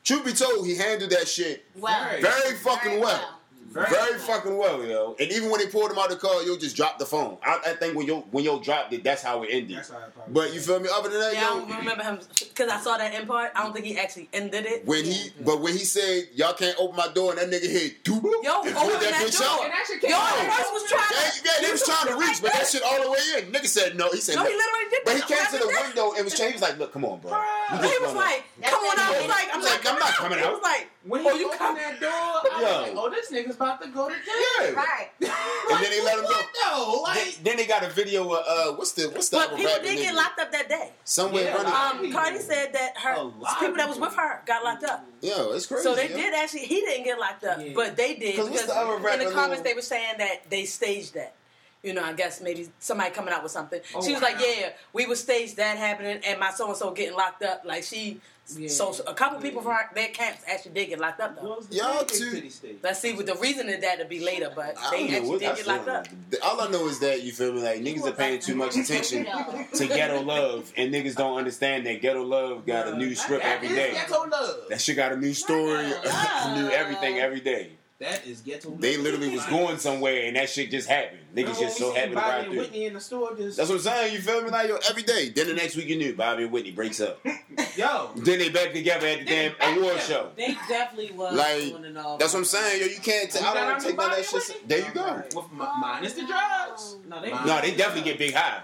[0.04, 3.40] Truth be told, he handled that shit Well, Very very fucking well.
[3.72, 5.16] Very, Very fucking well, yo.
[5.18, 7.38] And even when they pulled him out of the car, yo just dropped the phone.
[7.42, 9.78] I, I think when yo when yo dropped it, that's how it ended.
[9.78, 10.88] That's how it probably But you feel me?
[10.92, 13.52] Other than that, Yeah, I yo, don't remember him because I saw that in part.
[13.56, 14.84] I don't think he actually ended it.
[14.86, 18.04] when he but when he said y'all can't open my door and that nigga hit
[18.04, 19.48] doop Yo, and open pulled that that bitch door.
[19.48, 19.64] out.
[19.64, 20.36] And that shit came Yo, out.
[20.36, 21.40] the person was trying Yeah, to.
[21.44, 23.52] yeah, they was trying to reach, but that shit all the way in.
[23.52, 24.10] Nigga said no.
[24.12, 24.50] He said No, no.
[24.50, 26.54] he literally did But he came to the window and was changed.
[26.56, 27.30] He was like, look, come on, bro.
[27.32, 27.88] You there?
[27.88, 30.12] just He was like, "Come on out." I was like, "I'm like, not I'm not
[30.20, 30.52] coming He out.
[30.52, 33.30] was like, When he "Oh, you opened come." that door, I was like, oh, this
[33.32, 34.24] nigga's about to go to jail.
[34.62, 34.70] yeah.
[34.72, 35.08] Right.
[35.20, 36.30] And then they let him go.
[36.30, 37.02] What though?
[37.14, 39.72] Then, Like, then they got a video of uh, what's the what's the But people
[39.82, 40.92] did get locked up that day.
[41.04, 42.06] Somewhere Yeah, running.
[42.06, 43.14] Um, Cardi said that her
[43.60, 45.04] people that was with her got locked up.
[45.20, 45.82] Yeah, it's crazy.
[45.82, 46.16] So they yo.
[46.16, 46.60] did actually.
[46.66, 47.72] He didn't get locked up, Yeah.
[47.74, 49.82] but they did 'Cause what's because the other in rapper the little- comments they were
[49.82, 51.34] saying that they staged that.
[51.82, 53.80] You know, I guess maybe somebody coming out with something.
[53.92, 56.92] Oh, she was like, "Yeah, we would stage that happening, and my so and so
[56.92, 58.20] getting locked up." Like she,
[58.56, 58.68] Yeah.
[58.68, 61.54] so, so a couple people from her, their camps actually did get locked up though.
[61.54, 62.50] Goes Y'all Big too-
[62.82, 65.48] Let's see what the reason of that to be later, but they actually what did
[65.48, 66.06] I get locked up.
[66.42, 69.24] All I know is that you feel me, like niggas are paying too much attention
[69.74, 73.56] to ghetto love, and niggas don't understand that ghetto love got a new script That
[73.56, 73.92] every is day.
[73.92, 74.56] ghetto love.
[74.68, 77.70] That shit got a new story, a new everything every day.
[78.02, 78.80] That is ghetto love.
[78.80, 81.20] They literally was going somewhere, and that shit just happened.
[81.36, 82.58] Niggas just so happy to Bobby ride and through.
[82.62, 84.12] Whitney in the store just That's what I'm saying.
[84.14, 84.50] You feel me?
[84.50, 85.28] Like yo, every day.
[85.28, 87.24] Then the next week you knew Bobby and Whitney breaks up.
[87.76, 88.10] yo.
[88.16, 90.30] then they back together at the damn award show.
[90.36, 92.18] They definitely was Like, doing it all.
[92.18, 92.80] That's what I'm saying.
[92.80, 93.30] Yo, you can't.
[93.30, 94.68] T- You I don't take the none of that shit.
[94.68, 95.22] There you go.
[95.36, 96.96] With mi- minus the drugs.
[96.96, 96.98] Oh.
[97.08, 97.30] No, they.
[97.30, 98.62] No, they definitely get big high.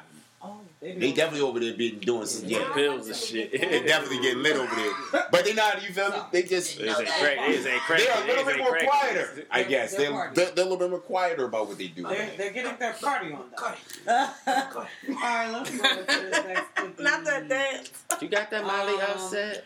[0.80, 2.48] They, They definitely over there been doing some.
[2.48, 3.50] Yeah, Pills and shit.
[3.60, 5.26] they definitely getting lit over there.
[5.32, 5.82] But they not.
[5.82, 6.18] You feel me?
[6.30, 6.78] They just.
[6.78, 7.38] Niggas ain't crack.
[7.38, 8.00] Niggas ain't crack.
[8.00, 9.96] They're a little bit more quieter, I guess.
[9.96, 12.04] They're They're, they're, they're a little bit more quieter about what they do.
[12.04, 13.42] They're, they're getting their party on.
[13.50, 13.56] Though.
[13.56, 16.98] Cut All right, let's go to the next.
[17.00, 17.90] Not that dance.
[18.20, 19.64] You got that Molly Um, upset?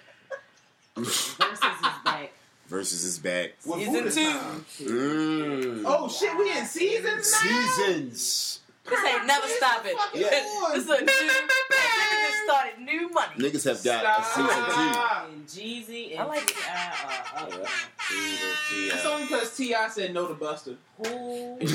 [0.97, 2.33] Verzuz is back.
[2.69, 3.53] Verzuz is back.
[3.65, 4.85] What Season food is two.
[4.85, 5.83] Mm.
[5.85, 7.23] Oh shit, we in season now.
[7.23, 8.61] Seasons.
[8.89, 9.97] This ain't never stopping.
[9.97, 10.73] fucking on.
[10.75, 11.07] This is a new.
[11.07, 11.33] This
[11.69, 13.35] just started new money.
[13.39, 15.29] Niggas have got a season Stop.
[15.33, 16.95] And Jeezy and I like- T.I.
[17.37, 17.69] are up.
[18.11, 20.77] It's only because Ti said no to Busta.
[20.99, 21.59] Who?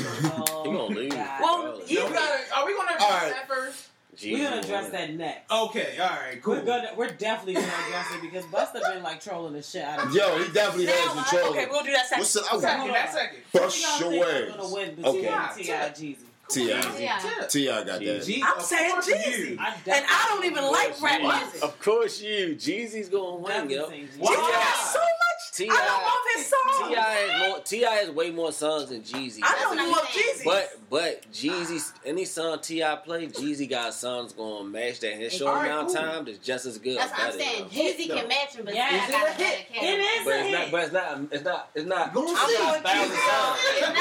[0.64, 1.12] He gonna leave.
[1.14, 2.40] Well, You you gotta.
[2.54, 3.32] Are we gonna address All right.
[3.32, 3.88] that first?
[4.22, 5.50] We're gonna address that next.
[5.50, 5.96] Okay.
[6.00, 6.42] All right.
[6.42, 6.54] Cool.
[6.56, 10.04] We're gonna, we're definitely gonna address it because Busta been like trolling the shit out
[10.04, 10.12] of.
[10.12, 10.18] T.
[10.18, 11.50] Yo, he definitely has Now, control.
[11.52, 12.20] okay, we'll do that second.
[12.20, 12.40] What's the?
[12.40, 12.86] I Second.
[12.88, 13.38] got That second.
[13.52, 14.72] bust Who y'all your think gonna ass.
[14.72, 15.62] win between Okay.
[15.62, 15.74] T.I.
[15.86, 16.16] and Jeezy?
[16.50, 16.66] Ti.
[16.68, 17.18] Yeah.
[17.18, 17.48] Tip.
[17.48, 18.00] Ti got that.
[18.00, 18.40] Jeezy.
[18.44, 19.58] I'm saying Of Jeezy.
[19.58, 21.62] I And I don't even like rap music.
[21.62, 22.54] Of course you.
[22.56, 23.88] Jeezy's gonna win, Definitely yo.
[23.88, 24.20] saying Jeezy.
[24.20, 25.08] Jeezy got so much.
[25.52, 25.72] T.I.
[25.72, 26.88] I know more of his songs.
[26.88, 27.00] T.I.
[27.00, 27.60] has more.
[27.60, 27.90] T.I.
[27.94, 29.40] has way more songs than Jeezy.
[29.42, 30.34] I That's know what more I'm of saying.
[30.36, 30.44] Jeezy.
[30.44, 35.54] But but Jeezy, any song Ti play, Jeezy got songs gonna match that his short
[35.56, 36.98] Alright, amount of time that's just as good.
[36.98, 37.64] That's what I'm saying.
[37.66, 38.94] Jeezy can match him, but Yeah.
[38.94, 39.66] yeah, got a a better hit?
[39.72, 39.94] catalog.
[39.94, 40.70] It is But a it's not.
[40.70, 41.18] But it's not.
[41.32, 41.70] It's not.
[41.74, 42.16] It's not.
[42.16, 42.58] I'm see not it.
[42.58, 43.08] a thousand.
[43.08, 43.94] It's not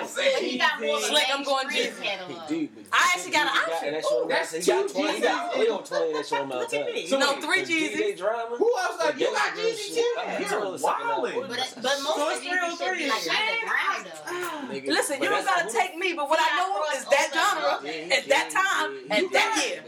[0.00, 2.02] That's but he got more of Slick, I'm going mainstream Jeezy.
[2.02, 2.48] catalog.
[2.48, 3.88] Dude, but I actually got an option.
[3.88, 4.60] in that short Ooh, amount of that's time.
[4.60, 5.16] He got two twenty.
[5.16, 5.76] He got Jeezys.
[5.76, 6.94] on twenty in that short amount of Look at time.
[6.94, 7.06] me.
[7.06, 7.96] You know, wait, three was Jeezys.
[7.96, 8.56] DJ drama.
[8.56, 9.20] Who else got?
[9.20, 9.94] You got That's real Jeezy shit.
[9.94, 10.14] too.
[10.16, 11.48] I'm You're totally sucking wildin'.
[11.48, 13.08] But, but most So of it's the three on should be three.
[13.10, 14.74] like underground though.
[14.74, 17.78] Nigga, Listen, you don't gotta take me, but what I know is that genre,
[18.16, 19.84] at that time, at that year.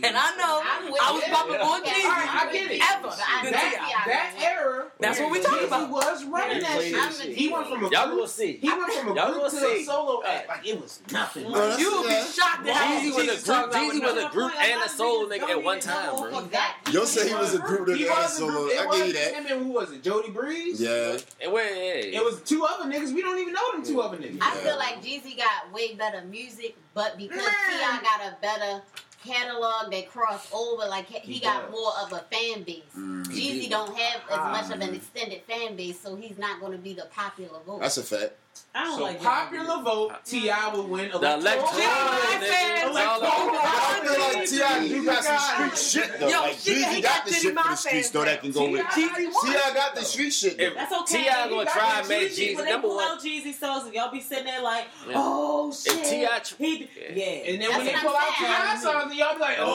[0.00, 1.32] And I know I'm with I was you.
[1.32, 1.90] bumping more Okay.
[1.90, 2.80] Jeezy I get it.
[2.90, 3.70] ever But than know T.I.
[3.70, 4.02] T.I.
[4.06, 4.86] That era.
[5.00, 5.86] That's what we Jeezy talking about.
[5.86, 6.82] He was running that
[7.18, 7.36] shit.
[7.36, 8.18] He went from a Y'all group.
[8.18, 8.52] gonna see.
[8.62, 11.27] He went from a group gonna a solo act like it was nothing.
[11.36, 13.38] No, that's- You would be shocked at Jeezy many was a group.
[13.40, 16.48] songs I would Jeezy was a group and a soul nigga at one time, bro.
[16.92, 18.52] Yo say he was a group He that got a solo.
[18.52, 18.72] group.
[18.72, 19.34] It I was give you that.
[19.34, 20.02] him and who was it?
[20.02, 20.80] Jody Breeze.
[20.80, 21.18] Yeah.
[21.40, 21.98] And where?
[21.98, 23.12] It was two other niggas.
[23.14, 24.38] We don't even know them two other niggas.
[24.40, 28.00] I feel like Jeezy got way better music, but because T.I.
[28.02, 28.82] got a better
[29.24, 31.72] catalog that cross over, like he, He got does.
[31.72, 32.82] more of a fan base.
[32.96, 33.24] Mm.
[33.26, 34.50] Jeezy don't have as Ah.
[34.52, 37.80] much of an extended fan base, so he's not going to be the popular vote.
[37.80, 38.32] That's a fact.
[38.74, 41.10] I don't So like popular vote, Ti will win.
[41.10, 41.38] The electoral.
[41.40, 41.78] electoral.
[41.78, 42.86] Jeezy nigga.
[42.88, 43.48] It's all fans.
[43.48, 46.28] about- I feel like Ti do got some street shit though.
[46.28, 48.82] Yo, Like Jeezy got got the shit for the streets though that can go with.
[48.86, 50.74] Jeezy Ti got the street shit though.
[50.74, 51.22] That's okay.
[51.24, 51.48] T.I.
[51.48, 53.08] gonna You got try the and make Jeezy, Jeezy When they number pull one.
[53.08, 54.84] out Jeezy songs and y'all be sitting there like,
[55.14, 55.94] oh shit.
[55.94, 56.40] If T.I.
[56.64, 56.86] He, Yeah.
[57.14, 57.24] yeah.
[57.52, 58.52] And then when they what pull out saying.
[58.52, 59.72] Ti songs, something, y'all be like, oh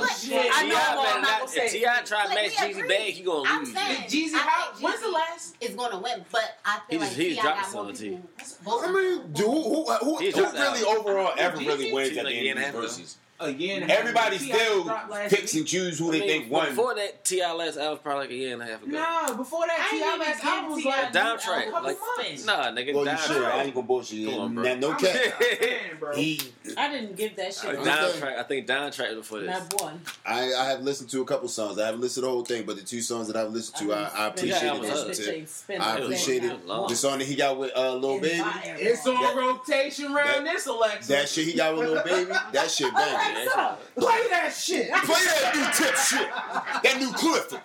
[0.00, 0.50] Nah, shit.
[0.52, 0.94] I know T.I.
[0.94, 2.00] I'm not not- gonna say if T.I.
[2.04, 2.88] try to But match Jeezy agree.
[2.88, 3.72] bag, he gonna I'm lose.
[3.74, 7.26] saying, Jeezy, I when's the last- Is gonna win, but I He feel just- like
[7.26, 7.42] he T.I.
[7.42, 8.21] dropped got more people.
[8.66, 11.66] I mean, do who who, He who really overall ever Jeezy?
[11.66, 12.90] really wins Jeezy at like the
[13.44, 14.52] a year and a half these ago.
[14.52, 14.52] verses?
[14.52, 16.68] Again, Everybody still picks and choose who I they mean, think won.
[16.68, 17.52] Before that, T.I.
[17.52, 18.92] last album was probably like a year and a half ago.
[18.92, 20.16] Nah, before that, I T.I.
[20.16, 21.10] last album was like T.I.
[21.10, 21.98] Dime Trap, couple like
[22.46, 23.36] nah, nigga, Well, you down should.
[23.36, 23.54] track.
[23.54, 24.30] I ain't gonna bullshit.
[24.30, 24.62] Come on, bro.
[24.64, 25.42] Now, no cap.
[26.00, 26.16] bro.
[26.16, 26.40] He,
[26.76, 27.76] I didn't give that shit.
[27.76, 28.38] Uh, a Dime Trap.
[28.38, 29.50] I think Dime Trap before this.
[29.50, 30.00] Not one.
[30.26, 31.78] I, I have listened to a couple songs.
[31.78, 33.94] I haven't listened to the whole thing, but the two songs that I've listened to,
[33.94, 34.82] I, I appreciate Yeah, it.
[34.82, 36.66] that to- was to- I appreciate it.
[36.66, 38.42] The song that he got with uh, Lil Baby,
[38.78, 41.08] It's on That- rotation round this election.
[41.08, 43.31] that shit he got with Lil Baby, that shit bang.
[43.34, 44.92] Yeah, Play that shit.
[44.92, 46.28] Play that new tip shit.
[46.82, 47.60] That new Clifford.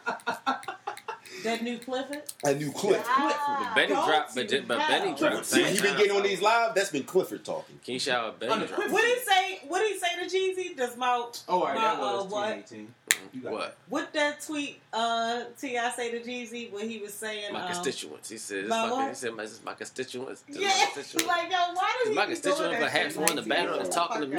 [1.43, 2.22] That new Clifford.
[2.43, 3.05] That new Clifford.
[3.05, 5.45] But Benny dropped, but, you but Benny dropped.
[5.45, 6.74] See, he been getting on these live.
[6.76, 7.80] That's been Clifford talking.
[7.84, 8.91] King Shower Benny On the dropped.
[8.91, 9.59] What did he say?
[9.68, 10.26] What did he say to
[10.72, 10.76] Jeezy?
[10.76, 12.68] Does my Oh, all right, that My, uh, was what?
[12.68, 12.93] 2018.
[13.34, 13.78] You got What?
[13.89, 18.30] what that tweet uh Ti say to Jeezy when he was saying My um, constituents.
[18.30, 20.43] He said, it's my my, he said, my, this is my constituents.
[20.47, 21.28] This Yeah, my constituents.
[21.28, 23.84] like yo, why This did he my constituents, that but half shit the battle that?
[23.86, 24.38] and talking to me.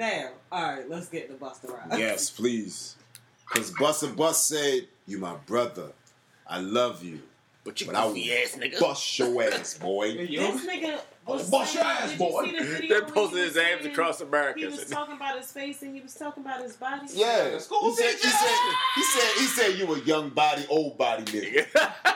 [0.00, 0.12] Out.
[0.12, 1.98] Now, all right, let's get to Busta Rhymes.
[1.98, 2.96] Yes, please.
[3.48, 5.92] Because Buster Bust said, "You my brother.
[6.48, 7.20] I love you,
[7.64, 8.80] But you but I goofy will ass nigga.
[8.80, 10.30] bust your ass, boy." This
[10.66, 12.42] nigga was Bust your ass, boy.
[12.42, 14.58] You see the video They're posting his abs across America.
[14.60, 17.06] He was talking about his face and he was talking about his body.
[17.14, 18.28] Yeah, The school he said, he teacher.
[18.28, 21.66] said, he said, he said, you a young body, old body nigga.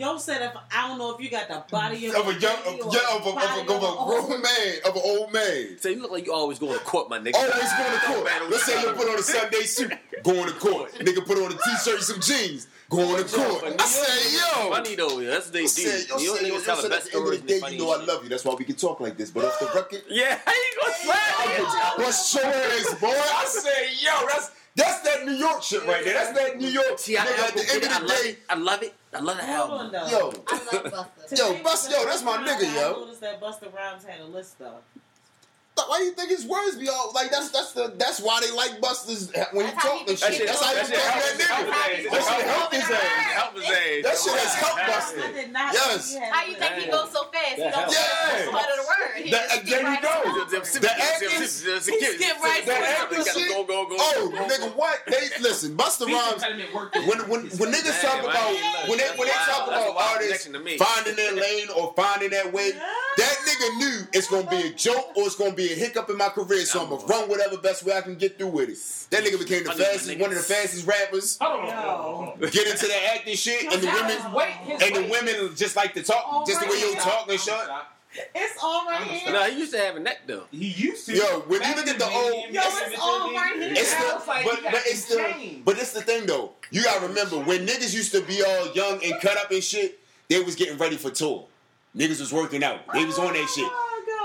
[0.00, 2.56] Yo said if I don't know if you got the body of, Of a young,
[2.56, 5.02] of, baby or yeah, of a, of a, of a old- grown man, of an
[5.04, 5.76] old man.
[5.78, 7.34] Say, you look like you always going to court, my nigga.
[7.34, 8.50] Always going to court.
[8.50, 9.92] Let's say you put on a Sunday suit,
[10.22, 10.94] going to court.
[10.94, 13.74] Nigga put on a t-shirt and some jeans, going to court.
[13.78, 14.70] I say, yo.
[14.70, 17.04] Funny though, that's the I said, yo, You say, yo, niggas tell so the at
[17.04, 18.30] the end of the day, you know I love you.
[18.30, 19.30] That's why we can talk like this.
[19.30, 22.04] But off the record, Yeah, how you gonna slap me?
[22.04, 23.08] bust your ass, boy.
[23.08, 26.14] I say, yo, that's that's that New York shit right there.
[26.14, 26.98] That's that New York.
[26.98, 28.38] See, I, nigga, at the end of the love day, it.
[28.48, 28.94] I love it.
[29.12, 29.78] I love the Hold album.
[29.86, 30.06] on though.
[30.06, 31.38] yo, I love Busta.
[31.38, 32.80] Yo, Today, Bust- yo, that's my nigga, yo.
[32.80, 34.76] I noticed that Busta Rhymes had a list though.
[35.76, 37.30] Why do you think his words be all like?
[37.32, 40.06] That's that's the that's why they like Busters when he That's how talk he and
[40.06, 40.34] be shit.
[40.34, 40.46] shit.
[40.46, 41.98] That's how that you talk help- that nigga.
[41.98, 42.14] his ass.
[42.14, 43.00] That shit help his ass.
[43.34, 44.02] Help his ass.
[44.06, 45.16] That shit has helped I Busta.
[45.50, 46.14] Yes.
[46.14, 46.90] know he had How you think he list.
[46.94, 47.54] goes so fast?
[47.56, 47.70] He Yeah.
[47.74, 48.50] don't Yeah.
[48.54, 49.30] stutter the word.
[49.34, 50.14] That- there you go.
[50.46, 51.00] The it.
[51.00, 53.48] accuracy- Skip right The to it.
[53.50, 53.96] Go, go, go.
[53.98, 55.02] Oh, nigga, what?
[55.06, 55.76] They listen.
[55.76, 56.42] Busta Rhymes.
[57.08, 58.52] When when when niggas talk about
[58.86, 60.46] when they when they talk about artists
[60.78, 65.16] finding their lane or finding their way, that nigga knew it's gonna be a joke
[65.16, 67.84] or it's gonna be a hiccup in my career, so I'm gonna run whatever best
[67.84, 68.78] way I can get through with it.
[69.10, 71.38] That nigga became the fastest, one of the fastest rappers.
[71.40, 72.36] Yo.
[72.50, 76.24] Get into the acting shit, and the women and the women just like to talk,
[76.26, 77.54] oh just the way you talk and shit.
[78.34, 79.32] It's all right here.
[79.32, 80.42] No, he used to have a neck though.
[80.50, 81.14] He used to.
[81.14, 83.60] Yo, when you look at the old- Yo, messed it's with all the right niggas.
[83.62, 83.72] here.
[83.76, 86.52] It's the, like but, but it's some the but it's the thing though.
[86.72, 90.00] You gotta remember when niggas used to be all young and cut up and shit,
[90.28, 91.46] they was getting ready for tour.
[91.96, 92.80] Niggas was working out.
[92.92, 93.70] They was on that shit.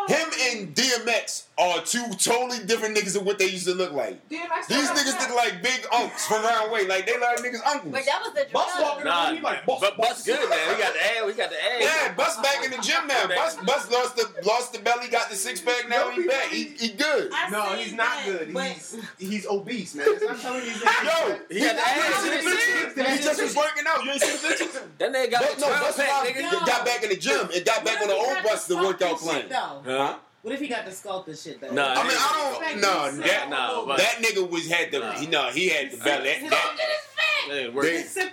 [0.08, 4.20] Him and DMX are two totally different niggas of what they used to look like.
[4.28, 6.86] DMX These niggas got look like big unks from around way.
[6.86, 7.94] Like they like niggas uncles.
[7.94, 8.84] But that was the Bus drug.
[8.84, 10.08] walking Nah, around, he like, bus, but bus.
[10.10, 10.74] Bus good now.
[10.76, 11.24] He got the ass.
[11.28, 11.80] He got the ass.
[11.80, 13.28] Yeah, Bus back in the gym now.
[13.28, 15.88] Bus Bus lost the lost the belly, got the six pack.
[15.88, 16.48] Now he back.
[16.52, 17.32] He, he good.
[17.34, 18.48] I No, he's not that, good.
[18.50, 20.08] He's he's obese, man.
[20.30, 22.26] I'm telling you, Yo, He got the ass.
[22.26, 23.18] you ain't see the pictures?
[23.18, 24.04] He just was working out.
[24.04, 24.82] You ain't see the pictures?
[24.98, 26.66] That nigga got But the no, 12 Busta pack, nigga.
[26.68, 29.48] got back in the gym and got back on the old bus to workout plan.
[29.48, 29.84] plan.
[29.86, 30.18] Huh?
[30.46, 31.72] What if he got the sculpted shit though?
[31.74, 32.80] Nah, I mean, I don't.
[32.82, 35.00] No, that Nah, but- that nigga was had the.
[35.00, 35.12] Nah.
[35.14, 36.36] He, no, he had the belly.
[36.40, 36.70] That, that,
[37.50, 37.86] That work.
[37.86, 38.32] They- said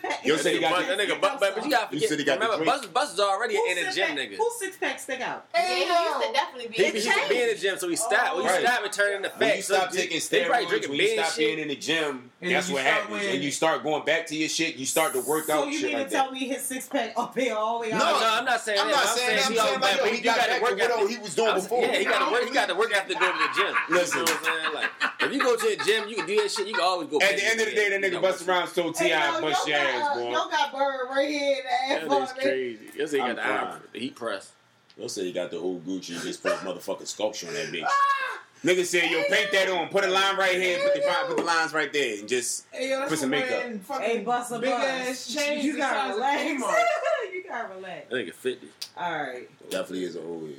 [0.52, 2.08] he got the- that nigga, but, but, but you gotta You forget.
[2.10, 2.70] said he got remember, drink.
[2.70, 4.36] Bus, Bus is already Who in the gym, pack- nigga.
[4.36, 5.46] Who six pack stick out?
[5.54, 6.74] Yeah, he used to definitely be.
[6.76, 8.34] He, It he used to be in the gym, so he stopped.
[8.36, 8.62] When you Right.
[8.66, 10.98] stop and turn into fat, when you stop they- taking they probably steroids, drinking when
[11.00, 13.10] you stop being in the gym, And that's what happens.
[13.22, 14.74] with- And you start going back to your shit.
[14.74, 16.32] You start to work So out you shit mean like to tell that.
[16.32, 18.80] me his six pack up here all the way No, No, no, I'm not saying
[18.80, 18.92] I'm that.
[18.96, 19.46] not but saying that.
[19.46, 21.18] I'm saying back, like, but yo, he he got got to work to what he
[21.18, 21.82] was doing I'm- before.
[21.82, 22.44] Yeah, he got to work.
[22.44, 23.74] He got to work after going to the gym.
[23.90, 24.18] Listen.
[24.18, 24.74] you know what I'm saying?
[24.74, 24.90] Like,
[25.20, 26.66] if you go to the gym, you can do that shit.
[26.66, 27.20] You can always go.
[27.20, 29.08] At the end of the day, that nigga know, Busta Rhymes told Ti,
[29.40, 30.30] bust your ass, boy.
[30.32, 32.42] Y'all got bird right here in the That ass nigga's for me.
[32.42, 32.90] crazy.
[32.98, 33.66] Yes, he got the crying.
[33.68, 34.50] iron, the heat press.
[34.98, 37.84] They'll say he got the old Gucci, just put motherfucking sculpture on that bitch.
[37.86, 38.38] Ah!
[38.64, 39.88] Nigga said, yo, paint that on.
[39.88, 40.78] Put a line right here.
[40.84, 42.18] Put the, put the lines right there.
[42.20, 44.00] And just, Hey, yo, that's Put some what makeup.
[44.00, 44.84] Hey, bust a big bus.
[44.84, 45.64] ass chains.
[45.64, 46.42] You gotta size of relax.
[46.62, 47.32] Kmart.
[47.34, 48.08] you gotta relax.
[48.10, 48.68] That nigga fifty.
[48.96, 49.70] All right.
[49.70, 50.56] definitely is an old head.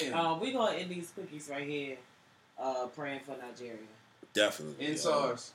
[0.00, 0.14] Damn.
[0.14, 1.96] Um, we gonna end these cookies right here.
[2.56, 3.78] Uh, praying for Nigeria
[4.32, 4.84] Definitely.
[4.86, 4.96] In yo.
[4.98, 5.52] SARS.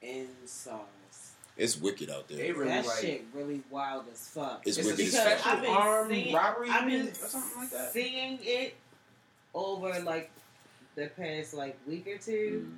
[0.00, 0.80] in SARS.
[1.58, 2.54] It's wicked out They there.
[2.54, 2.96] really that like.
[3.00, 4.62] shit really wild as fuck.
[4.64, 5.38] It's It's a wicked as because fuck.
[5.40, 7.92] special I've been armed seeing- robbery I've been or something like that.
[7.92, 8.74] seeing it
[9.54, 10.30] over like
[10.94, 12.72] the past like week or two.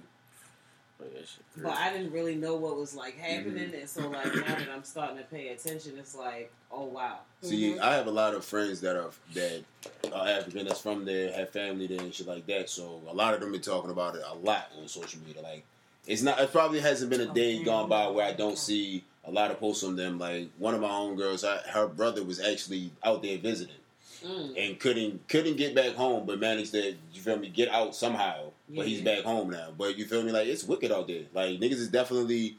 [1.01, 1.45] Oh, yeah, shit.
[1.63, 3.75] but I didn't really know what was like happening, mm-hmm.
[3.75, 7.19] and so like now that I'm starting to pay attention, it's like, oh wow.
[7.43, 9.65] See, I have a lot of friends that are that
[10.13, 12.71] are African that's from there, have family there and shit like that.
[12.71, 15.43] So a lot of them been talking about it a lot on social media.
[15.43, 15.65] Like
[16.07, 19.03] it's not it probably hasn't been a oh, day gone by where I don't see
[19.25, 20.19] a lot of posts on them.
[20.19, 23.75] Like one of my own girls, I, her brother was actually out there visiting
[24.25, 24.55] Mm.
[24.57, 28.51] and couldn't couldn't get back home, but managed to you feel me get out somehow.
[28.69, 29.69] But he's back home now.
[29.77, 30.33] But you feel me?
[30.33, 31.25] Like it's wicked out there.
[31.35, 32.57] Like niggas is definitely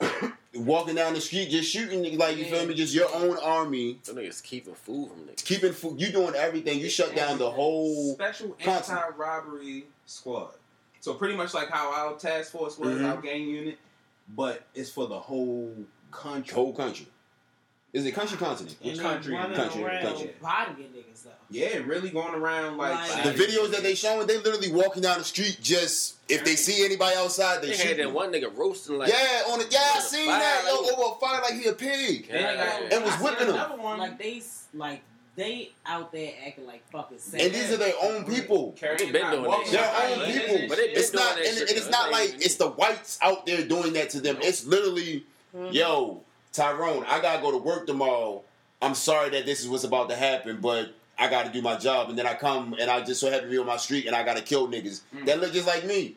[0.54, 2.16] walking down the street just shooting.
[2.18, 2.74] Like you feel me?
[2.74, 5.44] Just your own army Them niggas keeping food from niggas.
[5.44, 6.00] keeping food.
[6.00, 6.78] You doing everything.
[6.80, 8.14] You shut down the whole.
[8.14, 10.52] special anti-robbery squad.
[11.00, 13.08] So pretty much like how our task force was, Mhm.
[13.16, 13.76] our gang unit,
[14.36, 15.74] but it's for the whole
[16.10, 16.54] country.
[16.54, 17.06] Whole country.
[17.92, 18.74] Is it country continent?
[18.82, 20.30] And they country, country, country.
[20.40, 21.30] bodying niggas though.
[21.50, 25.18] Yeah, really going around like Like- The videos that they showing, they literally walking down
[25.18, 25.58] the street.
[25.60, 27.88] Just if they see anybody outside, they, They shoot.
[27.88, 29.66] had that one nigga roasting like yeah, on it.
[29.70, 30.64] Yeah, I seen fire, that.
[30.66, 32.28] Yo, like- over a fire like he a pig.
[32.32, 32.78] Yeah.
[32.84, 33.78] And And was whipping them.
[33.78, 35.02] One, Like they s- like
[35.36, 38.72] they out there acting like fucking And these are their own people.
[38.78, 40.68] carrying They been doing walking that Their own people.
[40.68, 40.94] But they shit.
[40.94, 43.44] been It's doing not, that and, shit, and it's not like it's the whites out
[43.44, 44.38] there doing that to them.
[44.40, 45.24] It's literally,
[45.70, 46.22] yo,
[46.52, 48.42] Tyrone, I gotta go to work tomorrow.
[48.80, 52.10] I'm sorry that this is what's about to happen, but I gotta do my job.
[52.10, 54.14] And then I come and I just so happen to be on my street and
[54.14, 55.24] I gotta kill niggas hmm.
[55.24, 56.16] that look just like me.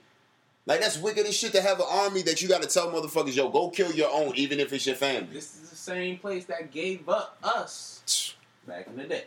[0.65, 3.49] Like that's wicked as shit to have an army that you gotta tell motherfuckers, yo,
[3.49, 5.29] go kill your own, even if it's your family.
[5.31, 8.35] This is the same place that gave up us
[8.67, 9.25] back in the day.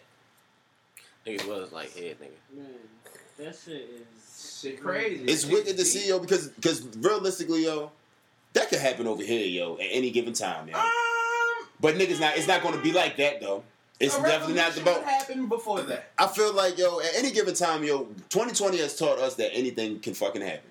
[1.26, 2.56] niggas was like head nigga.
[2.56, 2.66] Man,
[3.38, 4.18] that shit is
[4.61, 5.24] Shit crazy.
[5.24, 7.92] It's Shit wicked to see, yo, because because realistically, yo,
[8.59, 10.76] that could happen over here, yo, at any given time, yo.
[10.76, 10.88] Um,
[11.80, 13.62] But niggas not it's not gonna be like that though.
[14.00, 15.02] It's definitely not the boat.
[15.04, 16.11] happened before that.
[16.18, 19.98] I feel like yo, at any given time, yo, 2020 has taught us that anything
[20.00, 20.70] can fucking happen.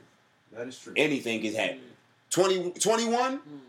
[0.54, 0.94] That is true.
[0.96, 1.82] Anything can happen.
[2.30, 3.67] 20, 21, And a-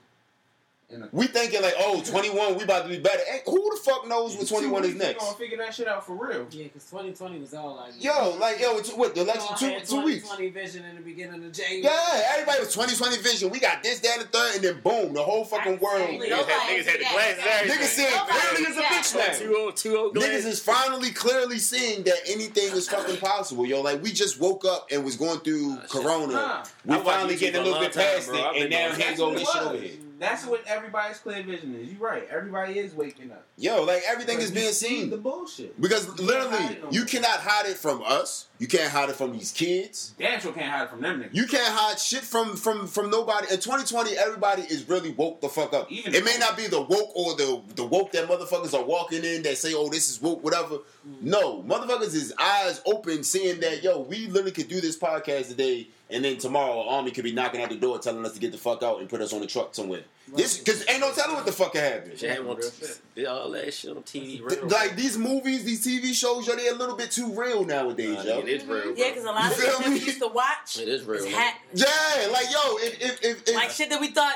[1.12, 3.20] we thinking like, oh, 21, we about to be better.
[3.30, 5.22] Ain't, who the fuck knows what 21 is Two weeks, we next?
[5.22, 6.47] gonna figure that shit out for real.
[6.51, 10.01] yeah, because 2020 was all like Yo, like, yo, it's, what, the election, two, two
[10.03, 10.24] weeks.
[10.24, 11.82] 2020 vision in the beginning of January.
[11.82, 13.51] Yeah, everybody was 2020 vision.
[13.51, 16.09] We got this, that, and the third, and then boom, the whole fucking world.
[16.09, 17.45] Niggas had, Nobody niggas had the did glasses.
[17.45, 17.61] that.
[17.61, 17.78] everything.
[17.78, 19.39] Niggas saying Nobody clearly did as a bitch now.
[19.39, 23.82] Two oh two oh Niggas is finally clearly seeing that anything is fucking possible, yo.
[23.82, 25.80] Like we just woke up and was going through oh, Nah.
[25.91, 26.32] Corona.
[26.32, 26.64] Nah.
[26.86, 29.36] We finally getting a little bit past it, and now doing here That's go what
[29.39, 29.93] this shit over here.
[30.19, 31.93] That's what everybody's clear vision is.
[31.93, 32.27] You're right.
[32.31, 33.45] Everybody is waking up.
[33.57, 35.81] Yo, like everything is being seen The bullshit.
[35.81, 38.47] because can't literally no you cannot hide it from us.
[38.59, 40.14] You can't hide it from these kids.
[40.19, 41.35] Damn sure can't hide it from them niggas.
[41.35, 43.47] You can't hide shit from from from nobody.
[43.53, 45.91] In 2020, everybody is really woke the fuck up.
[45.93, 49.25] Even- it may not be the woke or the the woke that motherfuckers are walking
[49.25, 50.79] in that say, "Oh, this is woke," whatever.
[51.09, 51.23] Mm.
[51.23, 55.87] No, motherfuckers is eyes open, seeing that yo, we literally could do this podcast today,
[56.11, 58.53] and then tomorrow, an army could be knocking at the door, telling us to get
[58.53, 60.03] the fuck out and put us on a truck somewhere.
[60.35, 62.15] This because ain't no telling what the fuck could happen.
[62.17, 63.01] Shit, I want Real to shit.
[63.15, 64.39] did all that shit on TV.
[64.39, 64.69] Th- Real.
[64.69, 68.23] Like these movies, these TV shows, yo, they're a little bit too real nowadays, Nah,
[68.25, 68.39] yo.
[68.41, 68.95] it is real.
[68.95, 71.21] Yeah, because a lot of You feel shit we used to watch It is real.
[71.21, 71.33] is man.
[71.35, 71.69] happening.
[71.87, 74.35] Yeah, like yo, if if if, if Like shit that we thought,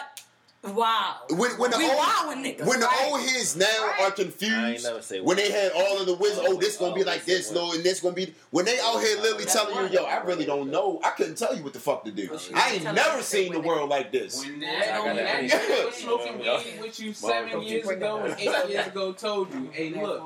[0.65, 1.17] wow.
[1.31, 2.67] when when the we old wildin' niggas.
[2.67, 3.09] when the right?
[3.11, 3.95] old heads now Right.
[3.99, 6.77] are I ain't confused, never say when they had all of the wisdom, oh, this
[6.77, 9.17] gonna be Oh, like this this, no, and this gonna be when they out here
[9.21, 11.01] literally telling you, yo, I really don't know.
[11.03, 12.29] I couldn't tell you what the fuck to do.
[12.55, 14.39] I ain't never seen the when they- world like this.
[14.45, 17.97] When I that, got when that that was smoking weed with you seven years keep
[17.97, 20.23] ago and eight years ago told you, hey, look,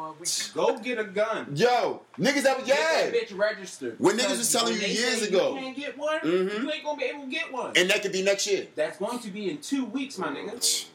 [0.54, 1.52] go get a gun.
[1.54, 3.98] Yo, niggas that was Get yeah, that bitch registered.
[3.98, 5.54] When niggas was telling you years ago.
[5.54, 6.70] you can't get one, you mm-hmm.
[6.70, 7.72] ain't gonna be able to get one.
[7.76, 8.66] and that could be next year.
[8.74, 10.86] That's going to be in two weeks, my nigga.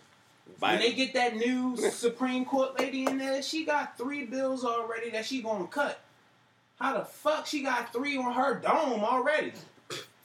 [0.60, 0.80] When Biden.
[0.80, 5.26] they get that new Supreme Court lady in there, she got three bills already that
[5.26, 6.00] she gonna cut.
[6.80, 9.54] How the fuck she got three on her dome already?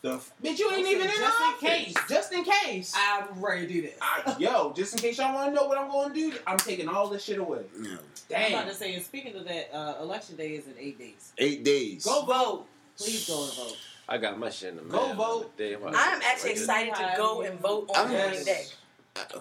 [0.03, 1.95] The f- bitch, you ain't even in Just the in case.
[2.09, 2.95] Just in case.
[2.97, 3.95] I'm ready to do this.
[4.01, 6.59] I- yo, just in case y'all want to know what I'm going to do, I'm
[6.59, 7.63] taking all this shit away.
[7.81, 7.89] Yeah.
[7.91, 8.69] I'm about Damn.
[8.69, 11.33] to say, and speaking of that, uh, election day is in eight days.
[11.39, 12.05] Eight days.
[12.05, 12.67] Go vote.
[12.99, 13.77] Please go and vote.
[14.09, 15.01] I got my shit in the mail.
[15.01, 15.17] Go mail.
[15.17, 15.95] vote.
[15.97, 18.67] I am actually excited to go and vote on I'm- voting day.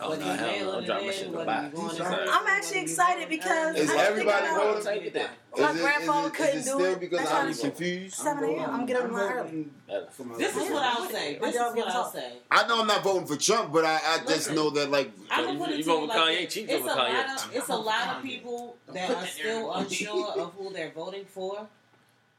[0.02, 0.78] Oh, no, hell no.
[0.78, 1.80] I'm dropping shit in the box.
[2.02, 3.76] I'm actually excited because.
[3.78, 4.84] Is I everybody think I- voting?
[4.86, 5.30] Take it there.
[5.58, 7.00] My Is grandfather is couldn't is it do still it.
[7.00, 8.16] because That's I'm confused?
[8.16, 8.70] 7 a.m.
[8.72, 9.68] I'm getting up early.
[9.88, 11.38] my This is what I'll say.
[11.40, 12.14] This is what I'll off.
[12.14, 12.34] say.
[12.52, 15.28] I know I'm not voting for Trump, but I, I just know that like You-
[15.46, 16.54] gonna put it you to vote for Kanye, this.
[16.54, 17.46] Chief It's vote a for lot Kanye.
[17.50, 21.68] of it's a lot of people that are still unsure of who they're voting for.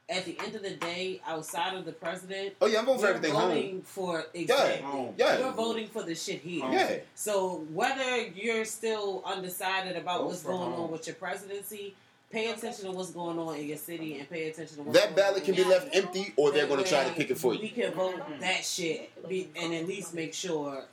[0.09, 3.07] At the end of the day, outside of the president, oh yeah, I'm voting for
[3.07, 3.83] we're everything voting home.
[3.83, 4.83] for exactly.
[4.83, 5.15] Home.
[5.19, 5.41] Yeah.
[5.41, 6.65] We're voting for the shit here.
[6.71, 6.97] Yeah.
[7.17, 10.81] So whether you're still undecided about Vote what's going home.
[10.85, 11.97] on with your presidency,
[12.31, 15.07] pay attention to what's going on in your city and pay attention to what's That
[15.07, 17.39] going ballot on can be left empty, or they're going to try to pick it
[17.39, 17.61] for you.
[17.61, 20.85] We can vote that shit be, and at least make sure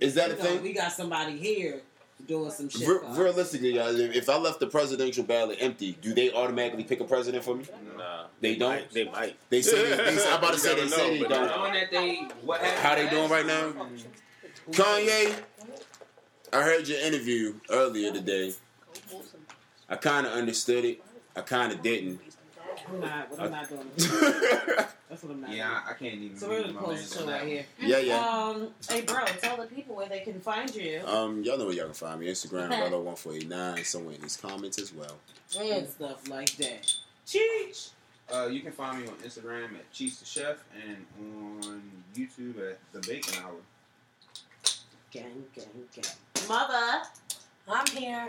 [0.00, 0.62] Is that a know, thing?
[0.62, 1.82] we got somebody here
[2.26, 2.88] doing some shit.
[2.88, 7.00] Re- realistically, guys, if if I left the presidential ballot empty, do they automatically pick
[7.00, 7.64] a president for me?
[7.98, 8.70] Nah, They don't?
[8.70, 9.36] Might, they might.
[9.50, 11.72] They say they, they, I'm about to say they never say they don't.
[11.72, 13.72] That they what How they doing right now?
[14.72, 15.34] Kanye,
[16.52, 18.52] I heard your interview earlier today.
[19.88, 21.02] I kind of understood it.
[21.36, 22.20] I kind of didn't.
[22.88, 23.86] I'm not, what I'm not doing.
[23.96, 24.08] yeah,
[25.08, 25.76] That's what I'm not Yeah, doing.
[25.86, 26.36] I, I can't even.
[26.36, 27.64] So we're believe gonna close the show right here.
[27.80, 27.98] yeah.
[27.98, 28.18] yeah.
[28.28, 31.00] Um, hey bro, tell the people where they can find you.
[31.06, 32.26] Um, y'all know where y'all can find me.
[32.26, 35.16] Instagram, Rello1489, somewhere in these comments as well.
[35.60, 36.92] and stuff like that.
[37.26, 37.90] Cheech.
[38.32, 41.82] Uh, you can find me on Instagram at Cheese the Chef and on
[42.16, 43.52] YouTube at The Bacon Hour.
[45.10, 46.48] Gang, gang, gang.
[46.48, 47.02] Mother.
[47.68, 48.28] I'm here.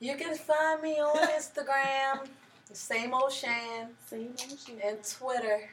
[0.00, 2.26] You can find me on Instagram,
[2.68, 5.68] the same old Shan, Same old Shan, and Twitter.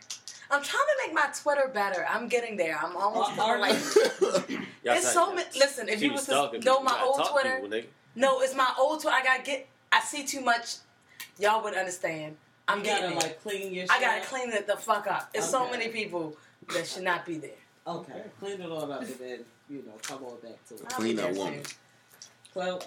[0.52, 2.06] I'm trying to make my Twitter better.
[2.10, 2.78] I'm getting there.
[2.78, 3.76] I'm almost are like.
[4.90, 5.48] It's so many.
[5.58, 7.82] Listen, if She you was to know my old Twitter, people,
[8.16, 9.18] no, it's my old Twitter.
[9.18, 9.68] I gotta get.
[9.92, 10.76] I see too much.
[11.40, 12.38] Y'all would understand.
[12.68, 13.30] I'm you getting gotta there.
[13.30, 13.92] like clean your shit.
[13.92, 14.26] I gotta up?
[14.28, 15.30] clean it the fuck up.
[15.34, 16.36] It's so many people
[16.74, 17.52] that should not be there.
[17.86, 19.40] Okay, clean it all up and then
[19.70, 20.82] you know come on back to it.
[20.90, 21.64] I'll Clean be up there woman.
[21.66, 21.74] soon.
[22.56, 22.82] Well,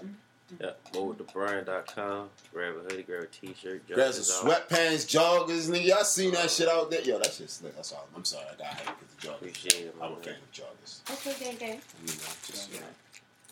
[0.61, 2.28] Yeah, moreWithTheBrand.com.
[2.52, 3.86] Grab a hoodie, grab a t-shirt.
[3.86, 5.85] Grab dresses some sweatpants, joggers, nigga.
[5.86, 7.01] Y'all seen that uh, shit out there?
[7.02, 7.77] Yo, that shit's slick.
[7.77, 8.07] That's all.
[8.16, 9.36] I'm sorry, I got hyped because the joggers.
[9.36, 10.23] Appreciate it, I'm a man.
[10.23, 11.01] fan of joggers.
[11.12, 11.69] okay, gang, gang.
[12.02, 12.12] You know,
[12.47, 12.86] just, you know.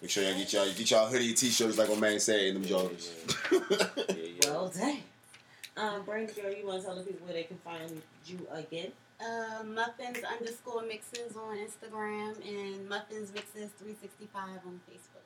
[0.03, 2.65] Make sure y'all get y'all get y'all hoodie t-shirts like my man said in them
[2.65, 3.11] joggers.
[3.51, 4.51] Yeah, yeah.
[4.51, 5.03] Well, dang.
[5.79, 8.91] Um, Brandy girl, you want to tell the people where they can find you again?
[9.21, 15.23] Uh, muffins underscore mixes on Instagram and muffins mixes three sixty five on Facebook.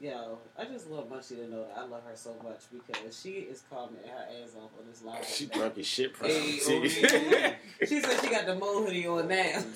[0.00, 3.30] Yo, I just want Munchie to know that I love her so much because she
[3.30, 5.24] is calming her ass off on this live.
[5.24, 5.60] She right now.
[5.62, 7.54] drunk as shit from Hey, TV.
[7.88, 9.64] She said she got the mole hoodie on now.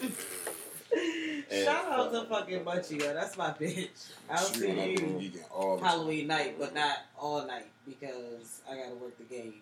[0.93, 2.29] And Shout out to fuck.
[2.49, 3.13] fucking Munchie, yo.
[3.15, 3.89] That's my bitch.
[4.29, 5.79] I'll She see gonna you vegan all.
[5.79, 9.55] Halloween night, but not all night because I gotta work the game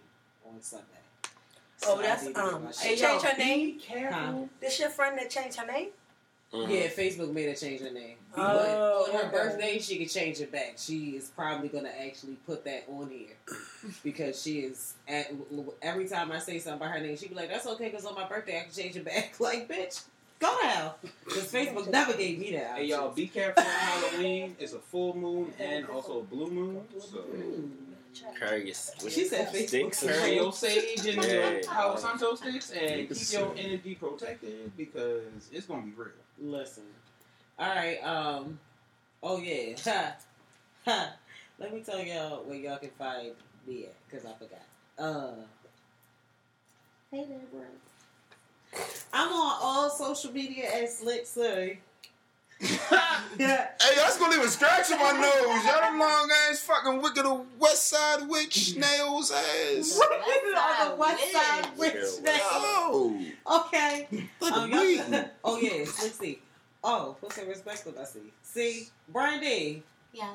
[0.46, 0.84] on Sunday.
[1.24, 1.28] Oh,
[1.76, 2.68] So I that's need um.
[2.72, 3.80] She changed her name.
[4.10, 4.32] Huh?
[4.60, 5.88] This your friend that changed her name?
[6.52, 6.70] Mhm.
[6.70, 8.16] Yeah, Facebook made her change her name.
[8.34, 9.36] Oh, but on her okay.
[9.36, 10.74] birthday, she could change it back.
[10.78, 13.36] She is probably gonna actually put that on here
[14.02, 14.94] because she is.
[15.06, 15.30] At,
[15.82, 18.14] every time I say something about her name, she be like, "That's okay," because on
[18.14, 19.34] my birthday I can change it back.
[19.40, 20.04] Like, bitch,
[20.38, 20.94] go now.
[21.24, 22.76] Because Facebook never gave me that.
[22.78, 24.56] Hey y'all, be careful on Halloween.
[24.58, 26.82] It's a full moon and also a blue moon.
[26.98, 27.24] So
[28.38, 28.74] Carry your
[29.10, 29.68] She said Facebook.
[29.94, 30.02] sticks.
[30.02, 35.22] carry your sage and your Palo Santo sticks and Niggas keep your energy protected because
[35.52, 36.08] it's gonna be real.
[36.40, 36.84] Listen.
[37.58, 37.98] All right.
[38.02, 38.58] Um.
[39.22, 39.76] Oh yeah.
[39.84, 40.16] Ha.
[40.84, 41.12] Ha.
[41.58, 43.32] Let me tell y'all where y'all can find
[43.66, 44.62] me at because I forgot.
[44.98, 45.34] Uh.
[47.10, 47.60] Hey there, bro.
[49.12, 51.78] I'm on all social media at Slick Slurry.
[52.60, 53.68] yeah.
[53.80, 55.64] Hey, that's gonna leave a scratch on my nose.
[55.64, 59.98] Y'all them long ass fucking wicked old West Side witch nails ass.
[60.00, 62.32] on the West Side Witch Yeah.
[62.32, 62.38] Day.
[62.38, 63.20] Yo,
[63.60, 64.08] Okay.
[64.40, 65.78] like Um, a y'all- oh yeah.
[65.78, 66.40] Let's see.
[66.82, 68.32] Oh, put some respect on I see.
[68.42, 69.82] See, Brandy.
[70.12, 70.26] Yes.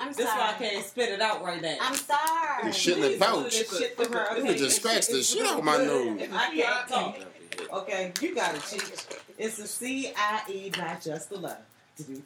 [0.00, 0.38] I'm This sorry.
[0.40, 1.76] why I can't spit it out right now.
[1.80, 2.64] I'm sorry.
[2.64, 3.50] This shit in the Please do pouch.
[3.50, 4.54] this shit for her, This okay?
[4.54, 6.16] bitch just scratched the shit real out my good.
[6.18, 6.28] nose.
[6.32, 7.18] I can't talk.
[7.72, 9.18] Okay, you got it, Cheech.
[9.36, 11.56] It's a C I E, not just a love.
[12.08, 12.22] And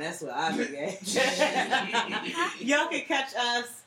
[0.00, 2.60] that's what I be at.
[2.60, 3.82] Y'all can catch us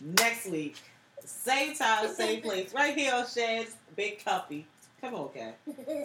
[0.00, 0.76] next week.
[1.24, 2.72] Same time, same place.
[2.74, 4.64] Right here on Shad's Big Cuppy.
[5.04, 5.58] Come on, Kat.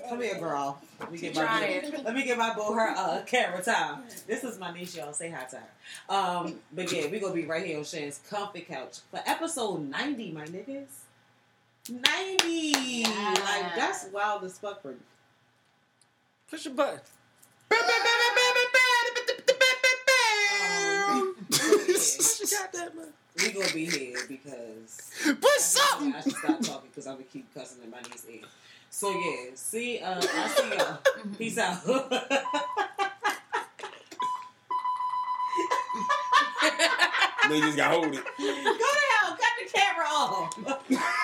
[0.09, 0.77] Come here, girl.
[0.99, 1.91] Let me get my Trying.
[1.91, 4.03] boo, let me get my boo her uh, camera time.
[4.27, 5.13] This is my niece, y'all.
[5.13, 6.13] Say hi to her.
[6.13, 10.31] Um, but yeah, we're gonna be right here on Shan's Comfy Couch for episode 90,
[10.33, 10.87] my niggas.
[11.89, 13.03] 90!
[13.03, 14.95] Like, that's wild as fuck for
[16.49, 16.99] Push your button.
[21.09, 23.07] Um, She got that, man.
[23.37, 26.13] we gonna be here because Put something.
[26.13, 28.41] I should stop talking because I'm gonna keep cussing in my niece's ear.
[28.89, 30.99] So yeah, see, uh, I see y'all.
[31.37, 31.81] Peace out.
[37.49, 38.23] They just got hold it.
[38.37, 39.35] Go to hell.
[39.35, 41.15] Cut the camera off.